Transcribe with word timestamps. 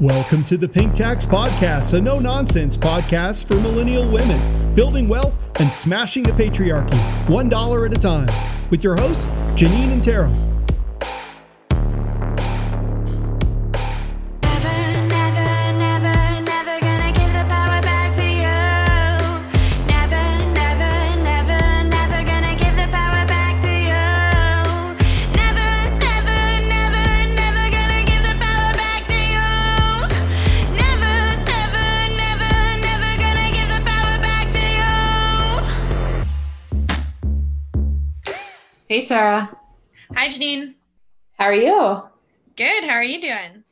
Welcome 0.00 0.44
to 0.44 0.56
the 0.56 0.66
Pink 0.66 0.94
Tax 0.94 1.26
Podcast, 1.26 1.92
a 1.92 2.00
no 2.00 2.20
nonsense 2.20 2.74
podcast 2.74 3.44
for 3.44 3.56
millennial 3.56 4.10
women, 4.10 4.74
building 4.74 5.08
wealth 5.08 5.36
and 5.60 5.70
smashing 5.70 6.22
the 6.22 6.30
patriarchy, 6.30 6.96
one 7.28 7.50
dollar 7.50 7.84
at 7.84 7.92
a 7.92 8.00
time, 8.00 8.30
with 8.70 8.82
your 8.82 8.96
hosts, 8.96 9.26
Janine 9.56 9.92
and. 9.92 10.49
Hey 39.10 39.16
Tara, 39.16 39.58
Hi, 40.14 40.28
Janine. 40.28 40.74
how 41.36 41.46
are 41.46 41.52
you? 41.52 42.00
Good. 42.54 42.84
How 42.84 42.90
are 42.90 43.02
you 43.02 43.20
doing? 43.20 43.64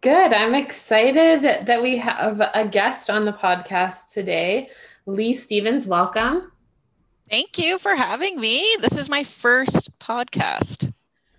Good. 0.00 0.32
I'm 0.32 0.54
excited 0.54 1.42
that 1.66 1.82
we 1.82 1.98
have 1.98 2.40
a 2.54 2.66
guest 2.66 3.10
on 3.10 3.26
the 3.26 3.32
podcast 3.32 4.10
today. 4.14 4.70
Lee 5.04 5.34
Stevens, 5.34 5.86
welcome. 5.86 6.52
Thank 7.28 7.58
you 7.58 7.76
for 7.76 7.94
having 7.96 8.40
me. 8.40 8.66
This 8.80 8.96
is 8.96 9.10
my 9.10 9.24
first 9.24 9.98
podcast. 9.98 10.90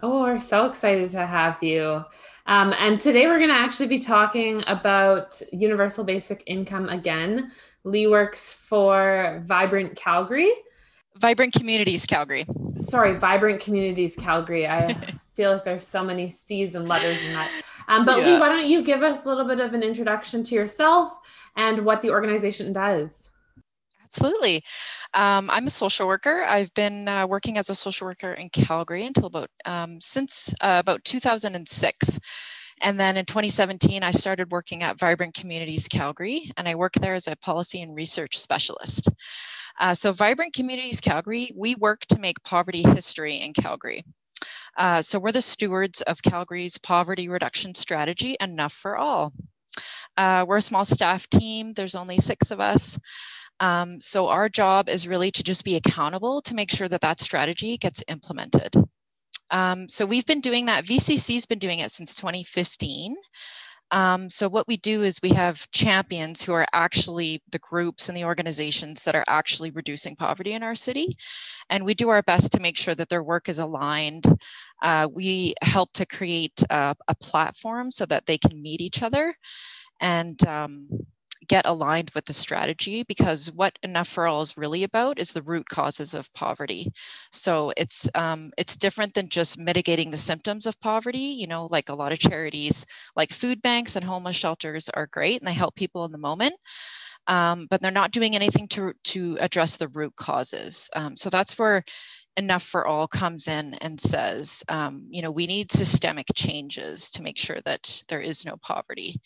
Oh, 0.03 0.21
we're 0.25 0.37
so 0.37 0.65
excited 0.65 1.09
to 1.09 1.25
have 1.25 1.63
you. 1.63 2.05
Um, 2.45 2.75
and 2.77 3.01
today 3.01 3.25
we're 3.25 3.39
going 3.39 3.49
to 3.49 3.55
actually 3.55 3.87
be 3.87 3.99
talking 3.99 4.63
about 4.67 5.41
universal 5.51 6.03
basic 6.03 6.43
income 6.45 6.87
again. 6.87 7.49
Lee 7.83 8.05
works 8.05 8.51
for 8.51 9.41
Vibrant 9.43 9.95
Calgary. 9.95 10.51
Vibrant 11.19 11.53
Communities 11.53 12.05
Calgary. 12.05 12.45
Sorry, 12.75 13.13
Vibrant 13.13 13.59
Communities 13.61 14.15
Calgary. 14.15 14.67
I 14.67 14.93
feel 15.33 15.53
like 15.53 15.63
there's 15.63 15.85
so 15.85 16.03
many 16.03 16.29
C's 16.29 16.75
and 16.75 16.87
letters 16.87 17.23
in 17.25 17.33
that. 17.33 17.61
Um, 17.87 18.05
but 18.05 18.23
Lee, 18.23 18.39
why 18.39 18.49
don't 18.49 18.67
you 18.67 18.83
give 18.83 19.03
us 19.03 19.25
a 19.25 19.27
little 19.27 19.45
bit 19.45 19.59
of 19.59 19.73
an 19.73 19.83
introduction 19.83 20.43
to 20.43 20.55
yourself 20.55 21.11
and 21.55 21.83
what 21.85 22.01
the 22.01 22.11
organization 22.11 22.71
does? 22.71 23.31
Absolutely. 24.03 24.63
Um, 25.13 25.49
I'm 25.49 25.67
a 25.67 25.69
social 25.69 26.07
worker. 26.07 26.43
I've 26.43 26.73
been 26.73 27.07
uh, 27.07 27.27
working 27.27 27.57
as 27.57 27.69
a 27.69 27.75
social 27.75 28.07
worker 28.07 28.33
in 28.33 28.49
Calgary 28.49 29.05
until 29.05 29.25
about 29.25 29.49
um, 29.65 30.01
since 30.01 30.53
uh, 30.61 30.77
about 30.79 31.03
2006. 31.03 32.19
And 32.81 32.99
then 32.99 33.17
in 33.17 33.25
2017, 33.25 34.03
I 34.03 34.11
started 34.11 34.51
working 34.51 34.83
at 34.83 34.99
Vibrant 34.99 35.33
Communities 35.33 35.87
Calgary, 35.87 36.51
and 36.57 36.67
I 36.67 36.75
work 36.75 36.93
there 36.93 37.15
as 37.15 37.27
a 37.27 37.35
policy 37.37 37.81
and 37.81 37.95
research 37.95 38.37
specialist. 38.37 39.09
Uh, 39.79 39.93
so, 39.93 40.11
Vibrant 40.11 40.53
Communities 40.53 41.01
Calgary, 41.01 41.51
we 41.55 41.75
work 41.75 42.01
to 42.07 42.19
make 42.19 42.41
poverty 42.43 42.83
history 42.83 43.37
in 43.37 43.53
Calgary. 43.53 44.03
Uh, 44.77 45.01
so, 45.01 45.19
we're 45.19 45.31
the 45.31 45.41
stewards 45.41 46.01
of 46.01 46.21
Calgary's 46.23 46.77
poverty 46.77 47.27
reduction 47.27 47.75
strategy, 47.75 48.35
Enough 48.39 48.73
for 48.73 48.97
All. 48.97 49.33
Uh, 50.17 50.45
we're 50.47 50.57
a 50.57 50.61
small 50.61 50.85
staff 50.85 51.29
team, 51.29 51.73
there's 51.73 51.95
only 51.95 52.17
six 52.17 52.51
of 52.51 52.59
us. 52.59 52.99
Um, 53.59 53.99
so 53.99 54.27
our 54.27 54.47
job 54.47 54.87
is 54.87 55.07
really 55.07 55.31
to 55.31 55.43
just 55.43 55.65
be 55.65 55.75
accountable 55.75 56.41
to 56.41 56.55
make 56.55 56.71
sure 56.71 56.87
that 56.87 57.01
that 57.01 57.19
strategy 57.19 57.77
gets 57.77 58.03
implemented. 58.07 58.73
Um, 59.51 59.89
so 59.89 60.05
we've 60.05 60.25
been 60.25 60.41
doing 60.41 60.65
that. 60.67 60.85
VCC's 60.85 61.45
been 61.45 61.59
doing 61.59 61.79
it 61.79 61.91
since 61.91 62.15
2015. 62.15 63.15
Um, 63.91 64.29
so 64.29 64.47
what 64.47 64.67
we 64.67 64.77
do 64.77 65.01
is 65.01 65.19
we 65.21 65.31
have 65.31 65.69
champions 65.71 66.43
who 66.43 66.53
are 66.53 66.67
actually 66.73 67.41
the 67.51 67.59
groups 67.59 68.07
and 68.07 68.15
the 68.15 68.23
organizations 68.23 69.03
that 69.03 69.15
are 69.15 69.23
actually 69.27 69.71
reducing 69.71 70.15
poverty 70.15 70.53
in 70.53 70.61
our 70.61 70.75
city, 70.75 71.17
and 71.69 71.83
we 71.83 71.95
do 71.95 72.09
our 72.09 72.21
best 72.21 72.51
to 72.51 72.59
make 72.59 72.77
sure 72.77 72.93
that 72.93 73.09
their 73.09 73.23
work 73.23 73.49
is 73.49 73.57
aligned. 73.57 74.25
Uh, 74.83 75.07
we 75.11 75.55
help 75.63 75.91
to 75.93 76.05
create 76.05 76.63
a, 76.69 76.95
a 77.07 77.15
platform 77.15 77.89
so 77.89 78.05
that 78.05 78.27
they 78.27 78.37
can 78.37 78.61
meet 78.61 78.79
each 78.79 79.01
other, 79.01 79.33
and 79.99 80.45
um, 80.47 80.87
get 81.49 81.65
aligned 81.65 82.11
with 82.15 82.25
the 82.25 82.33
strategy 82.33 83.03
because 83.03 83.51
what 83.53 83.77
enough 83.83 84.07
for 84.07 84.27
all 84.27 84.41
is 84.41 84.57
really 84.57 84.83
about 84.83 85.19
is 85.19 85.33
the 85.33 85.41
root 85.43 85.67
causes 85.69 86.13
of 86.13 86.33
poverty. 86.33 86.87
So 87.31 87.73
it's 87.77 88.09
um, 88.15 88.51
it's 88.57 88.77
different 88.77 89.13
than 89.15 89.29
just 89.29 89.59
mitigating 89.59 90.11
the 90.11 90.17
symptoms 90.17 90.65
of 90.67 90.79
poverty 90.81 91.19
you 91.19 91.47
know 91.47 91.67
like 91.71 91.89
a 91.89 91.95
lot 91.95 92.11
of 92.11 92.19
charities 92.19 92.85
like 93.15 93.31
food 93.33 93.61
banks 93.61 93.95
and 93.95 94.05
homeless 94.05 94.35
shelters 94.35 94.89
are 94.89 95.07
great 95.07 95.41
and 95.41 95.47
they 95.47 95.53
help 95.53 95.75
people 95.75 96.05
in 96.05 96.11
the 96.11 96.17
moment 96.17 96.53
um, 97.27 97.67
but 97.69 97.81
they're 97.81 97.91
not 97.91 98.11
doing 98.11 98.35
anything 98.35 98.67
to 98.69 98.93
to 99.05 99.37
address 99.39 99.77
the 99.77 99.87
root 99.89 100.15
causes. 100.15 100.89
Um, 100.95 101.15
so 101.17 101.29
that's 101.29 101.57
where 101.57 101.83
enough 102.37 102.63
for 102.63 102.87
all 102.87 103.07
comes 103.07 103.47
in 103.47 103.73
and 103.75 103.99
says 103.99 104.63
um, 104.69 105.05
you 105.09 105.21
know 105.21 105.31
we 105.31 105.47
need 105.47 105.71
systemic 105.71 106.27
changes 106.35 107.11
to 107.11 107.23
make 107.23 107.37
sure 107.37 107.59
that 107.65 108.03
there 108.09 108.21
is 108.21 108.45
no 108.45 108.57
poverty 108.57 109.19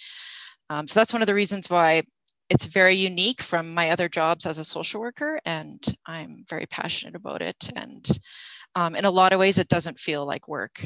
um, 0.73 0.87
so 0.87 0.99
that's 0.99 1.13
one 1.13 1.21
of 1.21 1.27
the 1.27 1.35
reasons 1.35 1.69
why 1.69 2.01
it's 2.49 2.65
very 2.65 2.95
unique 2.95 3.43
from 3.43 3.73
my 3.75 3.91
other 3.91 4.09
jobs 4.09 4.47
as 4.47 4.57
a 4.57 4.63
social 4.63 5.01
worker, 5.01 5.39
and 5.45 5.83
I'm 6.07 6.45
very 6.49 6.65
passionate 6.65 7.15
about 7.15 7.43
it. 7.43 7.69
And 7.75 8.03
um, 8.73 8.95
in 8.95 9.05
a 9.05 9.11
lot 9.11 9.33
of 9.33 9.39
ways, 9.39 9.59
it 9.59 9.67
doesn't 9.67 9.99
feel 9.99 10.25
like 10.25 10.47
work. 10.47 10.83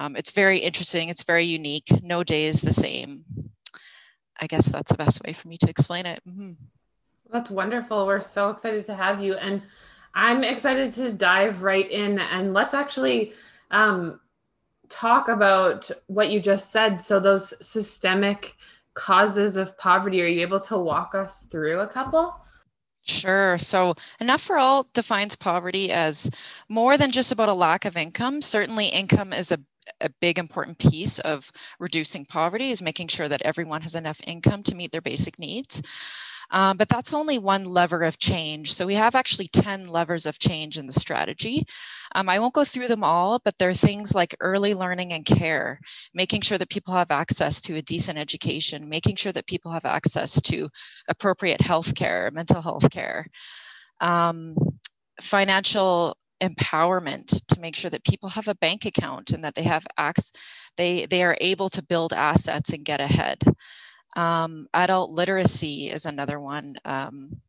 Um, 0.00 0.16
it's 0.16 0.32
very 0.32 0.58
interesting. 0.58 1.08
It's 1.08 1.22
very 1.22 1.44
unique. 1.44 1.88
No 2.02 2.24
day 2.24 2.46
is 2.46 2.60
the 2.60 2.72
same. 2.72 3.24
I 4.40 4.48
guess 4.48 4.66
that's 4.66 4.90
the 4.90 4.98
best 4.98 5.22
way 5.24 5.32
for 5.32 5.46
me 5.46 5.56
to 5.58 5.70
explain 5.70 6.04
it. 6.04 6.20
Mhm. 6.28 6.56
That's 7.30 7.48
wonderful. 7.50 8.06
We're 8.06 8.20
so 8.20 8.50
excited 8.50 8.84
to 8.86 8.96
have 8.96 9.22
you. 9.22 9.34
And 9.34 9.62
I'm 10.14 10.42
excited 10.42 10.90
to 10.94 11.12
dive 11.12 11.62
right 11.62 11.88
in 11.88 12.18
and 12.18 12.52
let's 12.52 12.74
actually 12.74 13.34
um, 13.70 14.18
talk 14.88 15.28
about 15.28 15.90
what 16.08 16.30
you 16.30 16.40
just 16.40 16.72
said. 16.72 17.00
So, 17.00 17.20
those 17.20 17.54
systemic 17.64 18.56
causes 18.94 19.56
of 19.56 19.76
poverty, 19.78 20.22
are 20.22 20.26
you 20.26 20.40
able 20.42 20.60
to 20.60 20.78
walk 20.78 21.14
us 21.14 21.42
through 21.42 21.80
a 21.80 21.86
couple? 21.86 22.34
Sure. 23.04 23.58
So, 23.58 23.94
Enough 24.20 24.42
for 24.42 24.58
All 24.58 24.86
defines 24.94 25.34
poverty 25.34 25.90
as 25.90 26.30
more 26.68 26.96
than 26.96 27.10
just 27.10 27.32
about 27.32 27.48
a 27.48 27.54
lack 27.54 27.84
of 27.84 27.96
income. 27.96 28.40
Certainly, 28.42 28.88
income 28.88 29.32
is 29.32 29.52
a 29.52 29.58
a 30.00 30.10
big 30.20 30.38
important 30.38 30.78
piece 30.78 31.18
of 31.20 31.50
reducing 31.80 32.24
poverty 32.24 32.70
is 32.70 32.82
making 32.82 33.08
sure 33.08 33.28
that 33.28 33.42
everyone 33.42 33.82
has 33.82 33.96
enough 33.96 34.20
income 34.26 34.62
to 34.62 34.76
meet 34.76 34.92
their 34.92 35.00
basic 35.00 35.38
needs. 35.40 35.82
Um, 36.52 36.76
but 36.76 36.88
that's 36.88 37.14
only 37.14 37.38
one 37.38 37.64
lever 37.64 38.02
of 38.02 38.18
change. 38.18 38.72
So 38.72 38.86
we 38.86 38.94
have 38.94 39.14
actually 39.14 39.48
10 39.48 39.86
levers 39.86 40.26
of 40.26 40.38
change 40.38 40.76
in 40.76 40.86
the 40.86 40.92
strategy. 40.92 41.66
Um, 42.14 42.28
I 42.28 42.38
won't 42.38 42.54
go 42.54 42.64
through 42.64 42.88
them 42.88 43.02
all, 43.02 43.40
but 43.42 43.56
there 43.58 43.70
are 43.70 43.74
things 43.74 44.14
like 44.14 44.36
early 44.40 44.74
learning 44.74 45.14
and 45.14 45.24
care, 45.24 45.80
making 46.12 46.42
sure 46.42 46.58
that 46.58 46.68
people 46.68 46.92
have 46.94 47.10
access 47.10 47.60
to 47.62 47.76
a 47.76 47.82
decent 47.82 48.18
education, 48.18 48.88
making 48.88 49.16
sure 49.16 49.32
that 49.32 49.46
people 49.46 49.72
have 49.72 49.86
access 49.86 50.40
to 50.42 50.68
appropriate 51.08 51.62
health 51.62 51.94
care, 51.94 52.30
mental 52.32 52.60
health 52.60 52.90
care, 52.90 53.26
um, 54.00 54.54
financial 55.20 56.14
empowerment 56.42 57.40
to 57.46 57.60
make 57.60 57.76
sure 57.76 57.90
that 57.90 58.04
people 58.04 58.28
have 58.28 58.48
a 58.48 58.54
bank 58.56 58.84
account 58.84 59.30
and 59.30 59.44
that 59.44 59.54
they 59.54 59.62
have 59.62 59.86
access, 59.96 60.70
they, 60.76 61.06
they 61.06 61.22
are 61.22 61.36
able 61.40 61.68
to 61.70 61.82
build 61.84 62.12
assets 62.12 62.72
and 62.72 62.84
get 62.84 63.00
ahead. 63.00 63.38
Um, 64.16 64.66
adult 64.74 65.10
literacy 65.10 65.90
is 65.90 66.06
another 66.06 66.38
one. 66.40 66.76
Um, 66.84 67.40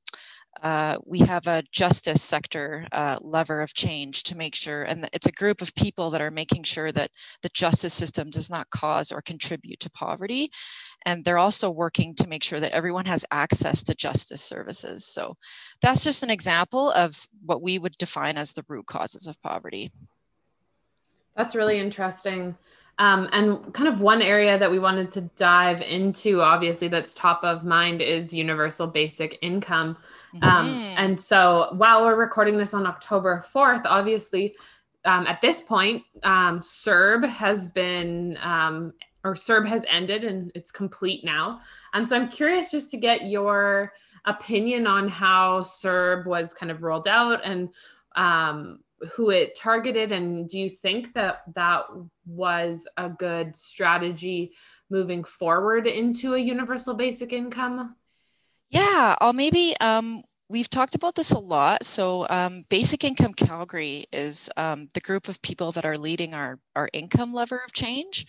uh, 0.61 0.97
we 1.05 1.19
have 1.19 1.45
a 1.47 1.63
justice 1.73 2.21
sector 2.21 2.87
uh, 2.93 3.17
lever 3.21 3.61
of 3.61 3.73
change 3.73 4.23
to 4.23 4.37
make 4.37 4.55
sure, 4.55 4.83
and 4.83 5.09
it's 5.11 5.27
a 5.27 5.31
group 5.31 5.61
of 5.61 5.75
people 5.75 6.09
that 6.09 6.21
are 6.21 6.31
making 6.31 6.63
sure 6.63 6.89
that 6.91 7.09
the 7.41 7.49
justice 7.49 7.93
system 7.93 8.29
does 8.29 8.49
not 8.49 8.69
cause 8.69 9.11
or 9.11 9.21
contribute 9.21 9.79
to 9.81 9.89
poverty. 9.91 10.49
And 11.05 11.25
they're 11.25 11.37
also 11.37 11.69
working 11.69 12.15
to 12.15 12.29
make 12.29 12.43
sure 12.43 12.61
that 12.61 12.71
everyone 12.71 13.05
has 13.05 13.25
access 13.31 13.83
to 13.83 13.95
justice 13.95 14.41
services. 14.41 15.05
So 15.05 15.35
that's 15.81 16.03
just 16.03 16.23
an 16.23 16.29
example 16.29 16.91
of 16.91 17.13
what 17.45 17.61
we 17.61 17.77
would 17.77 17.95
define 17.97 18.37
as 18.37 18.53
the 18.53 18.63
root 18.69 18.85
causes 18.85 19.27
of 19.27 19.41
poverty. 19.41 19.91
That's 21.35 21.55
really 21.55 21.79
interesting. 21.79 22.55
Um, 22.99 23.27
and 23.31 23.73
kind 23.73 23.87
of 23.89 24.01
one 24.01 24.21
area 24.21 24.57
that 24.59 24.69
we 24.69 24.77
wanted 24.77 25.09
to 25.11 25.21
dive 25.35 25.81
into, 25.81 26.41
obviously, 26.41 26.87
that's 26.87 27.13
top 27.15 27.43
of 27.43 27.63
mind 27.63 28.01
is 28.01 28.33
universal 28.33 28.85
basic 28.85 29.39
income. 29.41 29.97
Um, 30.41 30.67
Mhm. 30.75 30.93
and 30.97 31.19
so 31.19 31.69
while 31.77 32.03
we're 32.03 32.15
recording 32.15 32.57
this 32.57 32.73
on 32.73 32.85
October 32.85 33.43
4th, 33.51 33.81
obviously, 33.85 34.55
um, 35.05 35.25
at 35.27 35.41
this 35.41 35.61
point, 35.61 36.03
um, 36.23 36.59
CERB 36.59 37.25
has 37.27 37.67
been, 37.67 38.37
um, 38.41 38.93
or 39.23 39.33
CERB 39.35 39.65
has 39.67 39.85
ended 39.89 40.23
and 40.23 40.51
it's 40.53 40.71
complete 40.71 41.23
now. 41.23 41.61
Um, 41.93 42.05
so 42.05 42.15
I'm 42.15 42.29
curious 42.29 42.69
just 42.71 42.91
to 42.91 42.97
get 42.97 43.25
your 43.25 43.93
opinion 44.25 44.85
on 44.85 45.07
how 45.07 45.61
CERB 45.61 46.25
was 46.25 46.53
kind 46.53 46.71
of 46.71 46.83
rolled 46.83 47.07
out 47.07 47.41
and 47.43 47.69
um, 48.15 48.79
who 49.15 49.29
it 49.29 49.55
targeted 49.55 50.11
and 50.11 50.47
do 50.47 50.59
you 50.59 50.69
think 50.69 51.13
that 51.13 51.43
that 51.55 51.85
was 52.25 52.87
a 52.97 53.09
good 53.09 53.55
strategy 53.55 54.53
moving 54.89 55.23
forward 55.23 55.87
into 55.87 56.35
a 56.35 56.39
universal 56.39 56.93
basic 56.93 57.33
income? 57.33 57.95
Yeah 58.69 59.15
or 59.21 59.33
maybe 59.33 59.75
um, 59.81 60.23
we've 60.49 60.69
talked 60.69 60.95
about 60.95 61.15
this 61.15 61.31
a 61.31 61.39
lot. 61.39 61.83
So 61.83 62.27
um, 62.29 62.63
basic 62.69 63.03
income 63.03 63.33
calgary 63.33 64.05
is 64.13 64.49
um, 64.57 64.87
the 64.93 65.01
group 65.01 65.27
of 65.27 65.41
people 65.41 65.71
that 65.73 65.85
are 65.85 65.97
leading 65.97 66.33
our, 66.33 66.59
our 66.75 66.89
income 66.93 67.33
lever 67.33 67.61
of 67.65 67.73
change 67.73 68.25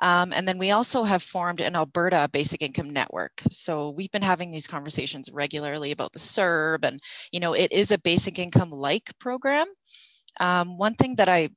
um, 0.00 0.32
and 0.32 0.46
then 0.46 0.58
we 0.58 0.70
also 0.70 1.02
have 1.02 1.22
formed 1.22 1.60
an 1.60 1.76
Alberta 1.76 2.28
Basic 2.32 2.62
Income 2.62 2.90
Network. 2.90 3.32
So 3.50 3.90
we've 3.90 4.10
been 4.10 4.22
having 4.22 4.50
these 4.50 4.66
conversations 4.66 5.30
regularly 5.32 5.90
about 5.92 6.12
the 6.12 6.18
CERB, 6.18 6.84
and 6.84 7.00
you 7.32 7.40
know 7.40 7.54
it 7.54 7.72
is 7.72 7.90
a 7.90 7.98
basic 7.98 8.38
income 8.38 8.70
like 8.70 9.10
program. 9.18 9.66
Um, 10.40 10.78
one 10.78 10.94
thing 10.94 11.16
that 11.16 11.28
I 11.28 11.50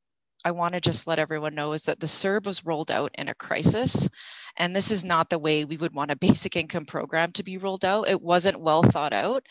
I 0.43 0.51
want 0.51 0.73
to 0.73 0.81
just 0.81 1.05
let 1.05 1.19
everyone 1.19 1.53
know 1.53 1.73
is 1.73 1.83
that 1.83 1.99
the 1.99 2.07
CERB 2.07 2.45
was 2.45 2.65
rolled 2.65 2.89
out 2.89 3.11
in 3.15 3.27
a 3.27 3.35
crisis, 3.35 4.09
and 4.57 4.75
this 4.75 4.89
is 4.89 5.03
not 5.03 5.29
the 5.29 5.37
way 5.39 5.65
we 5.65 5.77
would 5.77 5.93
want 5.93 6.11
a 6.11 6.15
basic 6.27 6.55
income 6.55 6.85
program 6.85 7.31
to 7.33 7.43
be 7.43 7.57
rolled 7.57 7.85
out. 7.85 8.09
It 8.09 8.21
wasn't 8.21 8.59
well 8.59 8.83
thought 8.83 9.13
out, 9.13 9.45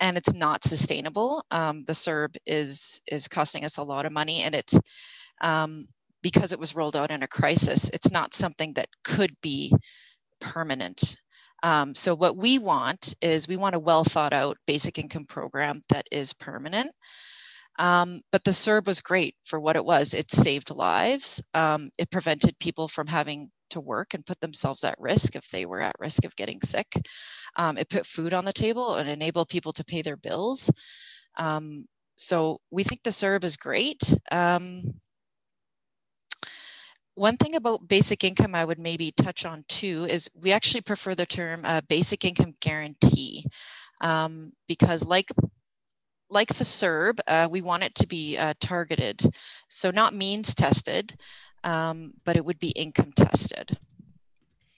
and 0.00 0.16
it's 0.16 0.34
not 0.34 0.62
sustainable. 0.64 1.44
Um, 1.50 1.84
the 1.84 1.94
CERB 1.94 2.36
is 2.46 3.00
is 3.10 3.28
costing 3.28 3.64
us 3.64 3.78
a 3.78 3.82
lot 3.82 4.06
of 4.06 4.12
money, 4.12 4.42
and 4.42 4.54
it's 4.54 4.78
um, 5.40 5.88
because 6.26 6.52
it 6.52 6.58
was 6.58 6.74
rolled 6.74 6.96
out 6.96 7.12
in 7.12 7.22
a 7.22 7.28
crisis, 7.28 7.88
it's 7.94 8.10
not 8.10 8.34
something 8.34 8.72
that 8.72 8.88
could 9.04 9.32
be 9.42 9.72
permanent. 10.40 11.16
Um, 11.62 11.94
so 11.94 12.16
what 12.16 12.36
we 12.36 12.58
want 12.58 13.14
is 13.22 13.46
we 13.46 13.56
want 13.56 13.76
a 13.76 13.78
well 13.78 14.02
thought 14.02 14.32
out 14.32 14.56
basic 14.66 14.98
income 14.98 15.26
program 15.26 15.82
that 15.88 16.04
is 16.10 16.32
permanent. 16.32 16.90
Um, 17.78 18.22
but 18.32 18.42
the 18.42 18.50
CERB 18.50 18.88
was 18.88 19.00
great 19.00 19.36
for 19.44 19.60
what 19.60 19.76
it 19.76 19.84
was. 19.84 20.14
It 20.14 20.32
saved 20.32 20.70
lives. 20.70 21.40
Um, 21.54 21.90
it 21.96 22.10
prevented 22.10 22.58
people 22.58 22.88
from 22.88 23.06
having 23.06 23.52
to 23.70 23.80
work 23.80 24.12
and 24.12 24.26
put 24.26 24.40
themselves 24.40 24.82
at 24.82 24.98
risk 24.98 25.36
if 25.36 25.48
they 25.50 25.64
were 25.64 25.80
at 25.80 25.94
risk 26.00 26.24
of 26.24 26.34
getting 26.34 26.60
sick. 26.60 26.92
Um, 27.54 27.78
it 27.78 27.88
put 27.88 28.04
food 28.04 28.34
on 28.34 28.44
the 28.44 28.52
table 28.52 28.96
and 28.96 29.08
enabled 29.08 29.48
people 29.48 29.72
to 29.74 29.84
pay 29.84 30.02
their 30.02 30.16
bills. 30.16 30.72
Um, 31.36 31.86
so 32.16 32.58
we 32.72 32.82
think 32.82 33.04
the 33.04 33.10
CERB 33.10 33.44
is 33.44 33.56
great. 33.56 34.12
One 37.16 37.38
thing 37.38 37.56
about 37.56 37.88
basic 37.88 38.24
income 38.24 38.54
I 38.54 38.64
would 38.64 38.78
maybe 38.78 39.10
touch 39.10 39.46
on 39.46 39.64
too 39.68 40.06
is 40.08 40.30
we 40.40 40.52
actually 40.52 40.82
prefer 40.82 41.14
the 41.14 41.24
term 41.26 41.62
uh, 41.64 41.80
basic 41.88 42.26
income 42.26 42.54
guarantee 42.60 43.46
um, 44.02 44.52
because 44.68 45.04
like 45.04 45.30
like 46.28 46.48
the 46.48 46.64
CERB, 46.64 47.18
uh, 47.26 47.48
we 47.50 47.62
want 47.62 47.84
it 47.84 47.94
to 47.96 48.06
be 48.06 48.36
uh, 48.36 48.52
targeted. 48.60 49.22
So 49.68 49.90
not 49.90 50.12
means 50.12 50.54
tested, 50.54 51.14
um, 51.64 52.12
but 52.24 52.36
it 52.36 52.44
would 52.44 52.58
be 52.58 52.70
income 52.70 53.12
tested. 53.16 53.78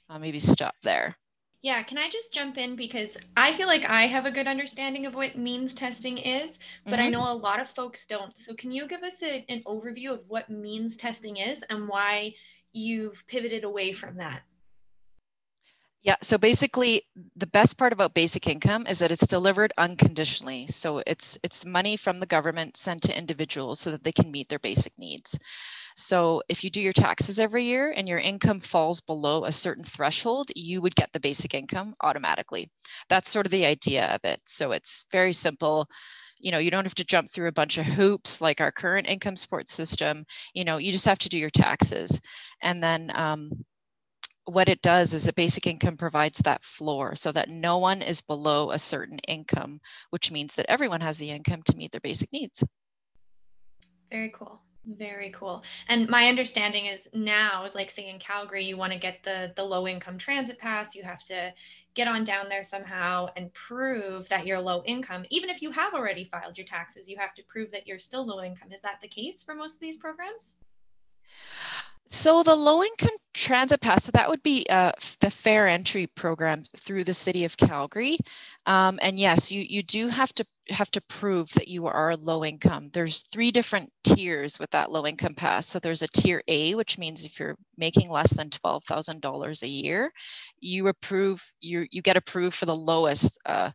I'll 0.09 0.21
maybe 0.21 0.39
stop 0.39 0.75
there. 0.83 1.17
Yeah, 1.61 1.83
can 1.83 1.99
I 1.99 2.09
just 2.09 2.33
jump 2.33 2.57
in 2.57 2.77
because 2.77 3.17
I 3.37 3.53
feel 3.53 3.67
like 3.67 3.85
I 3.85 4.07
have 4.07 4.27
a 4.27 4.31
good 4.31 4.47
understanding 4.47 5.07
of 5.07 5.17
what 5.17 5.37
means 5.37 5.75
testing 5.75 6.17
is, 6.17 6.61
but 6.85 6.95
mm-hmm. 6.95 7.03
I 7.03 7.09
know 7.09 7.33
a 7.33 7.35
lot 7.35 7.61
of 7.61 7.69
folks 7.69 8.07
don't. 8.07 8.39
So 8.39 8.55
can 8.55 8.71
you 8.71 8.87
give 8.87 9.03
us 9.03 9.23
a, 9.25 9.45
an 9.49 9.63
overview 9.67 10.13
of 10.13 10.21
what 10.29 10.49
means 10.49 10.97
testing 10.97 11.39
is 11.39 11.65
and 11.69 11.89
why 11.89 12.35
you've 12.73 13.27
pivoted 13.27 13.65
away 13.65 13.93
from 13.93 14.17
that? 14.19 14.43
Yeah, 16.03 16.15
so 16.23 16.39
basically 16.39 17.03
the 17.35 17.49
best 17.49 17.77
part 17.77 17.93
about 17.93 18.15
basic 18.15 18.47
income 18.47 18.87
is 18.87 19.01
that 19.01 19.11
it's 19.11 19.27
delivered 19.27 19.73
unconditionally. 19.79 20.69
So 20.69 21.03
it's 21.09 21.37
it's 21.43 21.67
money 21.67 21.97
from 21.97 22.21
the 22.21 22.27
government 22.27 22.77
sent 22.77 23.03
to 23.03 23.19
individuals 23.19 23.81
so 23.81 23.91
that 23.91 24.05
they 24.05 24.13
can 24.13 24.31
meet 24.31 24.49
their 24.49 24.61
basic 24.61 24.97
needs. 24.97 25.37
So 25.99 26.41
if 26.49 26.63
you 26.63 26.71
do 26.71 26.81
your 26.81 26.93
taxes 26.93 27.41
every 27.41 27.65
year 27.65 27.93
and 27.97 28.09
your 28.09 28.21
income 28.21 28.61
falls 28.61 29.01
below 29.01 29.45
a 29.45 29.51
certain 29.51 29.83
threshold, 29.83 30.47
you 30.55 30.81
would 30.81 30.95
get 30.95 31.13
the 31.13 31.19
basic 31.19 31.55
income 31.55 31.93
automatically. 32.05 32.71
That's 33.09 33.29
sort 33.29 33.47
of 33.47 33.51
the 33.51 33.67
idea 33.67 34.07
of 34.15 34.21
it. 34.23 34.41
So 34.45 34.71
it's 34.71 35.07
very 35.11 35.33
simple. 35.33 35.89
You 36.39 36.53
know, 36.53 36.59
you 36.59 36.71
don't 36.71 36.85
have 36.85 36.95
to 36.95 37.05
jump 37.05 37.29
through 37.29 37.49
a 37.49 37.53
bunch 37.53 37.79
of 37.79 37.85
hoops 37.85 38.41
like 38.41 38.61
our 38.61 38.71
current 38.71 39.11
income 39.11 39.35
support 39.35 39.69
system. 39.69 40.25
You 40.55 40.65
know, 40.65 40.77
you 40.77 40.93
just 40.93 41.05
have 41.07 41.19
to 41.19 41.29
do 41.29 41.37
your 41.37 41.51
taxes. 41.51 42.21
And 42.63 42.81
then 42.81 43.11
um, 43.17 43.65
what 44.45 44.69
it 44.69 44.83
does 44.83 45.15
is 45.15 45.27
a 45.27 45.33
basic 45.33 45.67
income 45.67 45.97
provides 45.97 46.39
that 46.39 46.63
floor 46.63 47.17
so 47.17 47.33
that 47.33 47.49
no 47.49 47.79
one 47.79 48.03
is 48.03 48.21
below 48.21 48.71
a 48.71 48.79
certain 48.79 49.19
income, 49.27 49.81
which 50.11 50.31
means 50.31 50.55
that 50.55 50.67
everyone 50.69 51.01
has 51.01 51.19
the 51.19 51.31
income 51.31 51.63
to 51.65 51.77
meet 51.77 51.91
their 51.91 52.01
basic 52.01 52.33
needs. 52.33 52.63
Very 54.13 54.31
cool. 54.31 54.63
Very 54.97 55.31
cool. 55.31 55.63
And 55.89 56.09
my 56.09 56.29
understanding 56.29 56.87
is 56.87 57.09
now, 57.13 57.69
like 57.75 57.91
say 57.91 58.09
in 58.09 58.19
Calgary, 58.19 58.65
you 58.65 58.79
want 58.79 58.93
to 58.93 58.99
get 58.99 59.23
the 59.23 59.53
the 59.55 59.63
low 59.63 59.87
income 59.87 60.17
transit 60.17 60.59
pass, 60.59 60.95
you 60.95 61.03
have 61.03 61.23
to 61.25 61.53
get 61.95 62.09
on 62.09 62.25
down 62.25 62.49
there 62.49 62.65
somehow 62.65 63.29
and 63.37 63.53
prove 63.53 64.29
that 64.31 64.47
you're 64.47 64.61
low 64.61 64.83
income. 64.87 65.27
Even 65.31 65.51
if 65.51 65.61
you 65.61 65.71
have 65.73 65.93
already 65.93 66.25
filed 66.25 66.57
your 66.57 66.67
taxes, 66.67 67.07
you 67.07 67.19
have 67.19 67.35
to 67.35 67.43
prove 67.49 67.71
that 67.73 67.87
you're 67.87 67.99
still 67.99 68.27
low 68.27 68.43
income. 68.43 68.73
Is 68.73 68.81
that 68.81 68.99
the 69.03 69.09
case 69.09 69.43
for 69.43 69.55
most 69.55 69.75
of 69.75 69.81
these 69.81 69.99
programs? 69.99 70.57
So 72.11 72.43
the 72.43 72.55
low 72.55 72.83
income 72.83 73.17
transit 73.35 73.83
pass, 73.83 74.05
so 74.05 74.13
that 74.13 74.31
would 74.31 74.43
be 74.43 74.65
uh, 74.71 74.93
the 75.21 75.31
fair 75.31 75.69
entry 75.69 76.07
program 76.07 76.65
through 76.79 77.05
the 77.05 77.13
city 77.13 77.45
of 77.45 77.57
Calgary. 77.59 78.19
Um, 78.65 78.99
and 79.03 79.19
yes, 79.19 79.53
you, 79.53 79.61
you 79.61 79.83
do 79.83 80.09
have 80.09 80.33
to 80.35 80.47
have 80.71 80.91
to 80.93 81.03
prove 81.03 81.51
that 81.53 81.69
you 81.69 81.87
are 81.87 82.17
low 82.17 82.45
income. 82.47 82.89
There's 82.95 83.25
three 83.25 83.51
different 83.51 83.93
tiers 84.05 84.59
with 84.59 84.71
that 84.71 84.91
low 84.91 85.07
income 85.07 85.35
pass. 85.35 85.67
So 85.67 85.79
there's 85.79 86.03
a 86.03 86.09
tier 86.09 86.43
A, 86.49 86.75
which 86.75 86.99
means 86.99 87.27
if 87.27 87.39
you're 87.39 87.57
making 87.77 88.11
less 88.11 88.33
than 88.33 88.49
$12,000 88.51 89.63
a 89.63 89.69
year, 89.69 90.11
you 90.61 90.89
approve, 90.89 91.43
you, 91.61 91.87
you 91.91 92.01
get 92.01 92.17
approved 92.17 92.57
for 92.57 92.67
the 92.67 92.75
lowest 92.75 93.39
uh, 93.45 93.71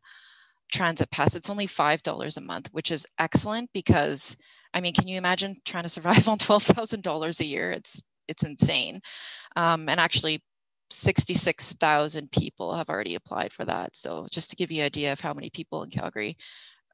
transit 0.72 1.10
pass. 1.12 1.36
It's 1.36 1.50
only 1.52 1.68
$5 1.68 2.38
a 2.38 2.42
month, 2.42 2.70
which 2.72 2.92
is 2.92 3.06
excellent 3.20 3.70
because 3.74 4.36
I 4.74 4.82
mean, 4.82 4.94
can 4.94 5.08
you 5.08 5.18
imagine 5.18 5.58
trying 5.66 5.84
to 5.84 5.90
survive 5.90 6.28
on 6.28 6.40
$12,000 6.40 7.40
a 7.40 7.46
year? 7.46 7.72
It's 7.72 8.02
it's 8.28 8.44
insane. 8.44 9.02
Um, 9.56 9.90
and 9.90 10.00
actually, 10.00 10.42
66,000 10.90 12.32
people 12.32 12.74
have 12.74 12.90
already 12.90 13.16
applied 13.16 13.52
for 13.52 13.66
that. 13.66 13.96
So 13.96 14.28
just 14.32 14.50
to 14.52 14.56
give 14.56 14.72
you 14.72 14.82
an 14.82 14.86
idea 14.86 15.12
of 15.12 15.20
how 15.20 15.34
many 15.34 15.50
people 15.50 15.84
in 15.84 15.90
Calgary 15.90 16.38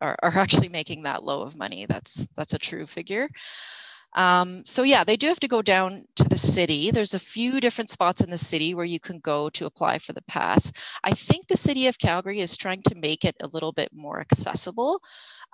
are, 0.02 0.16
are 0.24 0.38
actually 0.38 0.70
making 0.70 1.04
that 1.04 1.24
low 1.24 1.42
of 1.42 1.58
money, 1.58 1.86
that's 1.88 2.28
that's 2.36 2.54
a 2.54 2.60
true 2.60 2.86
figure. 2.86 3.30
Um, 4.16 4.64
so 4.66 4.82
yeah, 4.82 5.04
they 5.04 5.18
do 5.18 5.28
have 5.28 5.40
to 5.42 5.48
go 5.48 5.62
down 5.62 6.06
to 6.16 6.28
the 6.28 6.38
city. 6.38 6.90
There's 6.90 7.14
a 7.14 7.20
few 7.20 7.60
different 7.60 7.92
spots 7.92 8.22
in 8.22 8.32
the 8.32 8.38
city 8.38 8.74
where 8.74 8.86
you 8.86 9.00
can 9.00 9.20
go 9.20 9.50
to 9.52 9.68
apply 9.68 10.00
for 10.00 10.14
the 10.14 10.24
pass. 10.24 10.72
I 11.04 11.12
think 11.12 11.48
the 11.48 11.56
city 11.56 11.86
of 11.86 12.00
Calgary 12.00 12.40
is 12.40 12.58
trying 12.58 12.82
to 12.84 12.96
make 12.96 13.24
it 13.24 13.36
a 13.42 13.48
little 13.48 13.72
bit 13.72 13.90
more 13.94 14.20
accessible. 14.20 15.00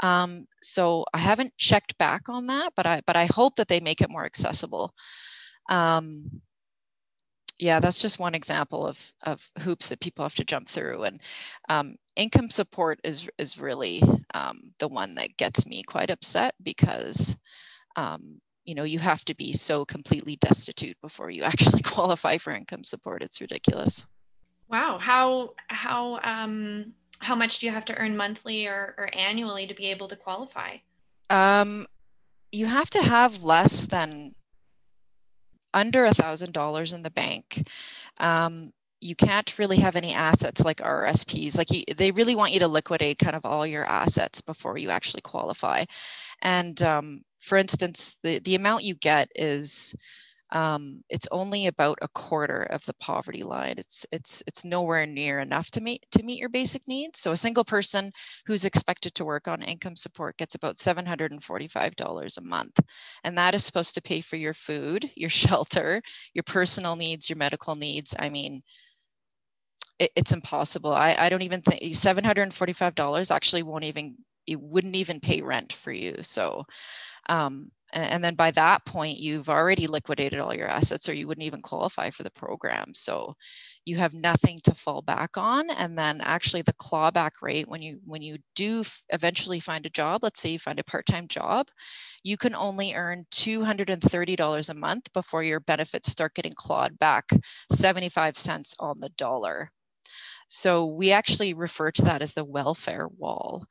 Um, 0.01 0.45
so 0.61 1.05
I 1.13 1.17
haven't 1.17 1.57
checked 1.57 1.97
back 1.97 2.29
on 2.29 2.47
that, 2.47 2.71
but 2.77 2.85
I 2.85 3.01
but 3.05 3.17
I 3.17 3.25
hope 3.25 3.57
that 3.57 3.67
they 3.67 3.81
make 3.81 3.99
it 3.99 4.09
more 4.09 4.25
accessible. 4.25 4.93
Um, 5.69 6.41
yeah, 7.57 7.79
that's 7.79 8.01
just 8.01 8.19
one 8.19 8.35
example 8.35 8.85
of, 8.85 9.13
of 9.23 9.49
hoops 9.59 9.87
that 9.89 10.01
people 10.01 10.25
have 10.25 10.35
to 10.35 10.43
jump 10.43 10.67
through. 10.67 11.03
And 11.03 11.21
um, 11.69 11.95
income 12.15 12.49
support 12.49 12.99
is, 13.03 13.29
is 13.37 13.57
really 13.57 14.03
um, 14.33 14.73
the 14.79 14.87
one 14.87 15.15
that 15.15 15.37
gets 15.37 15.65
me 15.65 15.83
quite 15.83 16.11
upset 16.11 16.53
because, 16.63 17.37
um, 17.95 18.39
you 18.65 18.75
know, 18.75 18.83
you 18.83 18.99
have 18.99 19.23
to 19.25 19.35
be 19.35 19.53
so 19.53 19.85
completely 19.85 20.35
destitute 20.37 20.97
before 21.01 21.29
you 21.29 21.43
actually 21.43 21.81
qualify 21.81 22.37
for 22.37 22.51
income 22.51 22.83
support. 22.83 23.23
It's 23.23 23.39
ridiculous. 23.39 24.07
Wow. 24.67 24.97
How, 24.97 25.53
how, 25.67 26.19
um, 26.23 26.93
how 27.19 27.35
much 27.35 27.59
do 27.59 27.67
you 27.67 27.71
have 27.71 27.85
to 27.85 27.95
earn 27.95 28.17
monthly 28.17 28.67
or, 28.67 28.95
or 28.97 29.09
annually 29.15 29.65
to 29.67 29.73
be 29.73 29.85
able 29.85 30.09
to 30.09 30.15
qualify? 30.15 30.77
Um, 31.29 31.87
you 32.51 32.65
have 32.65 32.89
to 32.91 33.01
have 33.01 33.43
less 33.43 33.87
than 33.87 34.33
under 35.75 36.05
a 36.05 36.13
thousand 36.13 36.53
dollars 36.53 36.93
in 36.93 37.03
the 37.03 37.11
bank 37.11 37.67
um, 38.19 38.71
you 39.01 39.15
can't 39.15 39.59
really 39.59 39.77
have 39.77 39.95
any 39.95 40.13
assets 40.13 40.65
like 40.65 40.77
RSPs. 40.77 41.57
Like 41.57 41.71
you, 41.71 41.83
they 41.95 42.11
really 42.11 42.35
want 42.35 42.53
you 42.53 42.59
to 42.59 42.67
liquidate 42.67 43.19
kind 43.19 43.35
of 43.35 43.45
all 43.45 43.67
your 43.67 43.85
assets 43.85 44.41
before 44.41 44.77
you 44.77 44.89
actually 44.89 45.21
qualify. 45.21 45.83
And 46.41 46.81
um, 46.81 47.21
for 47.39 47.57
instance, 47.57 48.17
the, 48.23 48.39
the 48.39 48.55
amount 48.55 48.83
you 48.83 48.95
get 48.95 49.29
is 49.35 49.95
um, 50.51 51.01
it's 51.09 51.27
only 51.31 51.67
about 51.67 51.97
a 52.01 52.07
quarter 52.09 52.63
of 52.63 52.85
the 52.85 52.93
poverty 52.95 53.43
line. 53.43 53.75
It's 53.77 54.05
it's 54.11 54.43
it's 54.47 54.63
nowhere 54.63 55.05
near 55.05 55.39
enough 55.39 55.71
to 55.71 55.81
meet 55.81 56.05
to 56.11 56.23
meet 56.23 56.39
your 56.39 56.49
basic 56.49 56.87
needs. 56.87 57.19
So 57.19 57.31
a 57.31 57.37
single 57.37 57.63
person 57.65 58.11
who's 58.45 58.65
expected 58.65 59.15
to 59.15 59.25
work 59.25 59.47
on 59.47 59.61
income 59.63 59.95
support 59.95 60.37
gets 60.37 60.55
about 60.55 60.77
seven 60.79 61.05
hundred 61.05 61.31
and 61.31 61.43
forty-five 61.43 61.95
dollars 61.95 62.37
a 62.37 62.41
month, 62.41 62.79
and 63.23 63.37
that 63.37 63.55
is 63.55 63.65
supposed 63.65 63.95
to 63.95 64.01
pay 64.01 64.21
for 64.21 64.35
your 64.35 64.53
food, 64.53 65.09
your 65.15 65.29
shelter, 65.41 66.01
your 66.33 66.43
personal 66.43 66.95
needs, 66.95 67.29
your 67.29 67.37
medical 67.37 67.75
needs. 67.75 68.15
I 68.19 68.29
mean. 68.29 68.61
It, 69.99 70.11
it's 70.15 70.33
impossible. 70.33 70.93
I, 70.93 71.15
I 71.17 71.29
don't 71.29 71.41
even 71.41 71.61
think 71.61 71.81
$745 71.95 73.31
actually 73.31 73.63
won't 73.63 73.83
even 73.85 74.15
it 74.47 74.61
wouldn't 74.61 74.95
even 74.95 75.19
pay 75.19 75.41
rent 75.41 75.73
for 75.73 75.91
you. 75.91 76.15
So, 76.21 76.65
um, 77.29 77.69
and, 77.95 78.05
and 78.05 78.23
then 78.23 78.35
by 78.35 78.51
that 78.51 78.85
point, 78.85 79.17
you've 79.17 79.49
already 79.49 79.87
liquidated 79.87 80.39
all 80.39 80.53
your 80.53 80.67
assets, 80.67 81.09
or 81.09 81.13
you 81.13 81.27
wouldn't 81.27 81.45
even 81.45 81.61
qualify 81.61 82.09
for 82.11 82.23
the 82.23 82.31
program. 82.31 82.93
So, 82.93 83.33
you 83.85 83.97
have 83.97 84.13
nothing 84.13 84.57
to 84.63 84.73
fall 84.75 85.01
back 85.01 85.37
on. 85.37 85.69
And 85.69 85.97
then 85.97 86.21
actually, 86.21 86.63
the 86.63 86.73
clawback 86.73 87.31
rate 87.41 87.67
when 87.67 87.81
you 87.81 87.99
when 88.05 88.21
you 88.21 88.37
do 88.55 88.83
eventually 89.09 89.59
find 89.59 89.85
a 89.85 89.91
job, 89.91 90.23
let's 90.23 90.41
say 90.41 90.51
you 90.51 90.59
find 90.59 90.79
a 90.79 90.83
part-time 90.83 91.27
job, 91.27 91.67
you 92.23 92.37
can 92.37 92.55
only 92.55 92.93
earn 92.95 93.25
$230 93.31 94.69
a 94.69 94.73
month 94.73 95.13
before 95.13 95.43
your 95.43 95.59
benefits 95.61 96.11
start 96.11 96.33
getting 96.35 96.53
clawed 96.55 96.97
back 96.99 97.25
75 97.71 98.35
cents 98.37 98.75
on 98.79 98.99
the 98.99 99.09
dollar. 99.17 99.71
So 100.47 100.85
we 100.85 101.11
actually 101.11 101.53
refer 101.53 101.91
to 101.91 102.01
that 102.03 102.21
as 102.21 102.33
the 102.33 102.45
welfare 102.45 103.07
wall. 103.17 103.65